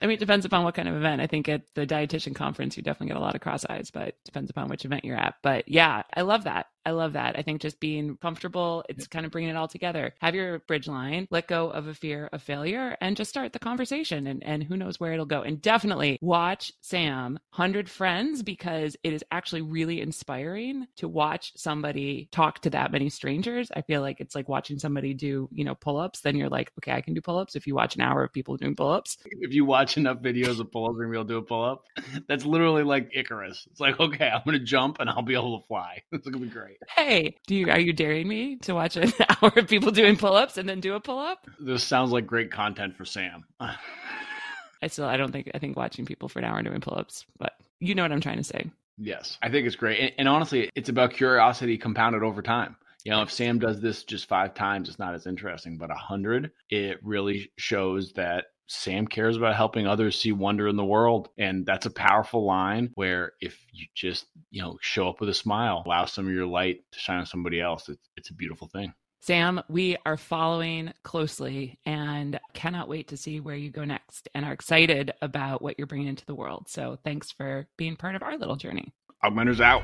I 0.00 0.06
mean, 0.06 0.14
it 0.14 0.20
depends 0.20 0.44
upon 0.44 0.64
what 0.64 0.74
kind 0.74 0.88
of 0.88 0.96
event. 0.96 1.20
I 1.20 1.26
think 1.26 1.48
at 1.48 1.62
the 1.74 1.86
dietitian 1.86 2.34
conference, 2.34 2.76
you 2.76 2.82
definitely 2.82 3.08
get 3.08 3.16
a 3.16 3.20
lot 3.20 3.34
of 3.34 3.40
cross 3.40 3.64
eyes, 3.68 3.90
but 3.90 4.08
it 4.08 4.18
depends 4.24 4.50
upon 4.50 4.68
which 4.68 4.84
event 4.84 5.04
you're 5.04 5.16
at. 5.16 5.34
But 5.42 5.68
yeah, 5.68 6.02
I 6.14 6.22
love 6.22 6.44
that. 6.44 6.66
I 6.86 6.92
love 6.92 7.12
that. 7.12 7.38
I 7.38 7.42
think 7.42 7.60
just 7.60 7.78
being 7.78 8.16
comfortable, 8.16 8.84
it's 8.88 9.06
kind 9.06 9.26
of 9.26 9.32
bringing 9.32 9.50
it 9.50 9.56
all 9.56 9.68
together. 9.68 10.14
Have 10.20 10.34
your 10.34 10.60
bridge 10.60 10.88
line, 10.88 11.28
let 11.30 11.46
go 11.46 11.70
of 11.70 11.86
a 11.86 11.94
fear 11.94 12.28
of 12.32 12.42
failure, 12.42 12.96
and 13.00 13.16
just 13.16 13.30
start 13.30 13.52
the 13.52 13.58
conversation. 13.58 14.26
And, 14.26 14.42
and 14.42 14.62
who 14.62 14.76
knows 14.76 14.98
where 14.98 15.12
it'll 15.12 15.26
go. 15.26 15.42
And 15.42 15.60
definitely 15.60 16.18
watch 16.22 16.72
Sam 16.80 17.38
100 17.54 17.88
Friends 17.90 18.42
because 18.42 18.96
it 19.02 19.12
is 19.12 19.24
actually 19.30 19.62
really 19.62 20.00
inspiring 20.00 20.86
to 20.96 21.08
watch 21.08 21.52
somebody 21.56 22.28
talk 22.32 22.60
to 22.60 22.70
that 22.70 22.92
many 22.92 23.10
strangers. 23.10 23.70
I 23.74 23.82
feel 23.82 24.00
like 24.00 24.20
it's 24.20 24.34
like 24.34 24.48
watching 24.48 24.78
somebody 24.78 25.12
do, 25.12 25.48
you 25.52 25.64
know, 25.64 25.74
pull 25.74 25.98
ups. 25.98 26.20
Then 26.20 26.36
you're 26.36 26.48
like, 26.48 26.72
okay, 26.78 26.92
I 26.92 27.02
can 27.02 27.12
do 27.14 27.20
pull 27.20 27.38
ups. 27.38 27.56
If 27.56 27.66
you 27.66 27.74
watch 27.74 27.94
an 27.94 28.00
hour 28.00 28.24
of 28.24 28.32
people 28.32 28.56
doing 28.56 28.74
pull 28.74 28.90
ups, 28.90 29.18
if 29.26 29.52
you 29.52 29.64
watch 29.66 29.98
enough 29.98 30.18
videos 30.18 30.60
of 30.60 30.72
pull 30.72 30.86
ups, 30.86 30.96
you'll 31.00 31.24
do 31.24 31.38
a 31.38 31.42
pull 31.42 31.64
up. 31.64 31.84
That's 32.26 32.44
literally 32.46 32.84
like 32.84 33.10
Icarus. 33.14 33.66
It's 33.70 33.80
like, 33.80 34.00
okay, 34.00 34.28
I'm 34.28 34.42
going 34.44 34.58
to 34.58 34.64
jump 34.64 34.98
and 35.00 35.10
I'll 35.10 35.22
be 35.22 35.34
able 35.34 35.60
to 35.60 35.66
fly. 35.66 36.02
It's 36.12 36.28
going 36.28 36.40
to 36.42 36.46
be 36.46 36.52
great 36.52 36.69
great. 36.78 36.90
Hey, 36.96 37.36
do 37.46 37.54
you 37.54 37.70
are 37.70 37.80
you 37.80 37.92
daring 37.92 38.28
me 38.28 38.56
to 38.62 38.74
watch 38.74 38.96
an 38.96 39.12
hour 39.42 39.52
of 39.56 39.68
people 39.68 39.90
doing 39.90 40.16
pull-ups 40.16 40.56
and 40.58 40.68
then 40.68 40.80
do 40.80 40.94
a 40.94 41.00
pull-up? 41.00 41.46
This 41.58 41.82
sounds 41.82 42.10
like 42.10 42.26
great 42.26 42.50
content 42.50 42.96
for 42.96 43.04
Sam. 43.04 43.44
I 43.60 44.86
still 44.86 45.06
I 45.06 45.16
don't 45.16 45.32
think 45.32 45.50
I 45.54 45.58
think 45.58 45.76
watching 45.76 46.06
people 46.06 46.28
for 46.28 46.38
an 46.38 46.44
hour 46.44 46.62
doing 46.62 46.80
pull-ups, 46.80 47.26
but 47.38 47.52
you 47.80 47.94
know 47.94 48.02
what 48.02 48.12
I'm 48.12 48.20
trying 48.20 48.38
to 48.38 48.44
say. 48.44 48.70
Yes, 48.98 49.38
I 49.42 49.48
think 49.48 49.66
it's 49.66 49.76
great, 49.76 49.98
and, 50.00 50.12
and 50.18 50.28
honestly, 50.28 50.70
it's 50.74 50.90
about 50.90 51.12
curiosity 51.14 51.78
compounded 51.78 52.22
over 52.22 52.42
time. 52.42 52.76
You 53.04 53.12
know, 53.12 53.22
if 53.22 53.30
Sam 53.32 53.58
does 53.58 53.80
this 53.80 54.04
just 54.04 54.28
five 54.28 54.54
times, 54.54 54.88
it's 54.88 54.98
not 54.98 55.14
as 55.14 55.26
interesting. 55.26 55.78
But 55.78 55.90
a 55.90 55.94
hundred, 55.94 56.52
it 56.68 56.98
really 57.02 57.50
shows 57.56 58.12
that 58.12 58.46
Sam 58.72 59.04
cares 59.08 59.36
about 59.36 59.56
helping 59.56 59.88
others 59.88 60.20
see 60.20 60.30
wonder 60.30 60.68
in 60.68 60.76
the 60.76 60.84
world. 60.84 61.30
And 61.36 61.66
that's 61.66 61.86
a 61.86 61.90
powerful 61.90 62.44
line 62.44 62.90
where 62.94 63.32
if 63.40 63.58
you 63.72 63.86
just, 63.96 64.26
you 64.52 64.62
know, 64.62 64.78
show 64.80 65.08
up 65.08 65.18
with 65.18 65.28
a 65.28 65.34
smile, 65.34 65.82
allow 65.84 66.04
some 66.04 66.28
of 66.28 66.32
your 66.32 66.46
light 66.46 66.84
to 66.92 66.98
shine 67.00 67.18
on 67.18 67.26
somebody 67.26 67.60
else, 67.60 67.88
it's, 67.88 68.08
it's 68.16 68.30
a 68.30 68.34
beautiful 68.34 68.68
thing. 68.68 68.94
Sam, 69.22 69.60
we 69.68 69.96
are 70.06 70.16
following 70.16 70.92
closely 71.02 71.80
and 71.84 72.38
cannot 72.54 72.88
wait 72.88 73.08
to 73.08 73.16
see 73.16 73.40
where 73.40 73.56
you 73.56 73.70
go 73.70 73.84
next 73.84 74.28
and 74.36 74.44
are 74.44 74.52
excited 74.52 75.10
about 75.20 75.62
what 75.62 75.76
you're 75.76 75.88
bringing 75.88 76.06
into 76.06 76.24
the 76.24 76.36
world. 76.36 76.68
So 76.68 76.96
thanks 77.04 77.32
for 77.32 77.66
being 77.76 77.96
part 77.96 78.14
of 78.14 78.22
our 78.22 78.38
little 78.38 78.56
journey. 78.56 78.94
AugMentors 79.24 79.60
out. 79.60 79.82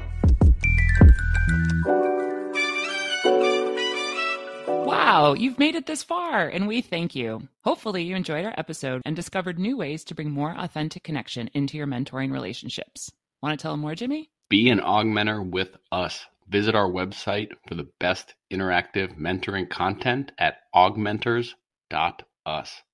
Wow, 4.87 5.34
you've 5.34 5.59
made 5.59 5.74
it 5.74 5.87
this 5.87 6.05
far, 6.05 6.47
and 6.47 6.68
we 6.68 6.80
thank 6.80 7.16
you. 7.16 7.49
Hopefully, 7.64 8.05
you 8.05 8.14
enjoyed 8.14 8.45
our 8.45 8.55
episode 8.57 9.03
and 9.05 9.16
discovered 9.16 9.59
new 9.59 9.76
ways 9.76 10.05
to 10.05 10.14
bring 10.14 10.30
more 10.30 10.55
authentic 10.57 11.03
connection 11.03 11.51
into 11.55 11.76
your 11.76 11.89
mentoring 11.89 12.30
relationships. 12.30 13.11
Want 13.43 13.59
to 13.59 13.61
tell 13.61 13.72
them 13.72 13.80
more, 13.80 13.97
Jimmy? 13.97 14.30
Be 14.49 14.70
an 14.70 14.78
AugMentor 14.78 15.51
with 15.51 15.76
us. 15.91 16.24
Visit 16.49 16.76
our 16.76 16.89
website 16.89 17.49
for 17.66 17.74
the 17.74 17.89
best 17.99 18.37
interactive 18.53 19.18
mentoring 19.18 19.68
content 19.68 20.30
at 20.39 20.59
augmentors.us. 20.72 21.57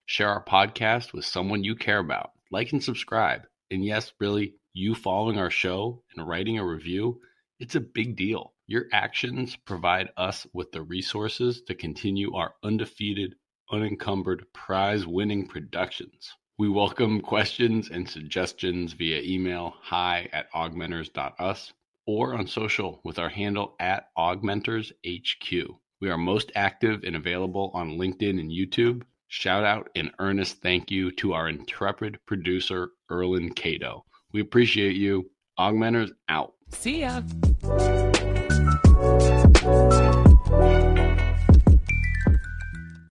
Share 0.07 0.28
our 0.30 0.45
podcast 0.47 1.12
with 1.12 1.26
someone 1.26 1.62
you 1.62 1.76
care 1.76 1.99
about. 1.99 2.30
Like 2.51 2.72
and 2.72 2.82
subscribe. 2.82 3.43
And 3.70 3.84
yes, 3.84 4.14
really, 4.18 4.55
you 4.72 4.95
following 4.95 5.36
our 5.36 5.51
show 5.51 6.03
and 6.16 6.26
writing 6.26 6.59
a 6.59 6.66
review, 6.66 7.20
it's 7.61 7.74
a 7.74 7.80
big 7.80 8.16
deal. 8.16 8.52
Your 8.67 8.87
actions 8.93 9.57
provide 9.57 10.11
us 10.17 10.47
with 10.53 10.73
the 10.73 10.83
resources 10.83 11.63
to 11.63 11.75
continue 11.75 12.35
our 12.35 12.55
undefeated, 12.63 13.35
unencumbered, 13.71 14.47
prize 14.53 15.07
winning 15.07 15.47
productions. 15.49 16.33
We 16.59 16.69
welcome 16.69 17.21
questions 17.21 17.91
and 17.91 18.09
suggestions 18.09 18.93
via 18.93 19.21
email 19.23 19.75
hi 19.81 20.29
at 20.33 20.53
augmentors.us 20.53 21.73
or 22.07 22.35
on 22.35 22.47
social 22.47 23.01
with 23.05 23.19
our 23.19 23.29
handle 23.29 23.75
at 23.81 24.09
augmentorshq. 24.17 25.67
We 26.01 26.11
are 26.11 26.19
most 26.19 26.53
active 26.55 27.05
and 27.05 27.17
available 27.17 27.71
on 27.75 27.99
LinkedIn 27.99 28.39
and 28.39 28.51
YouTube. 28.51 29.03
Shout 29.29 29.65
out 29.65 29.89
and 29.97 30.13
earnest 30.19 30.61
thank 30.63 30.91
you 30.91 31.11
to 31.13 31.33
our 31.33 31.49
intrepid 31.49 32.19
producer, 32.27 32.91
Erlin 33.11 33.55
Cato. 33.55 34.05
We 34.33 34.41
appreciate 34.41 34.97
you. 34.97 35.31
AugMentors 35.59 36.11
out. 36.29 36.55
See 36.71 37.01
ya. 37.01 37.23
Bye. 39.65 40.02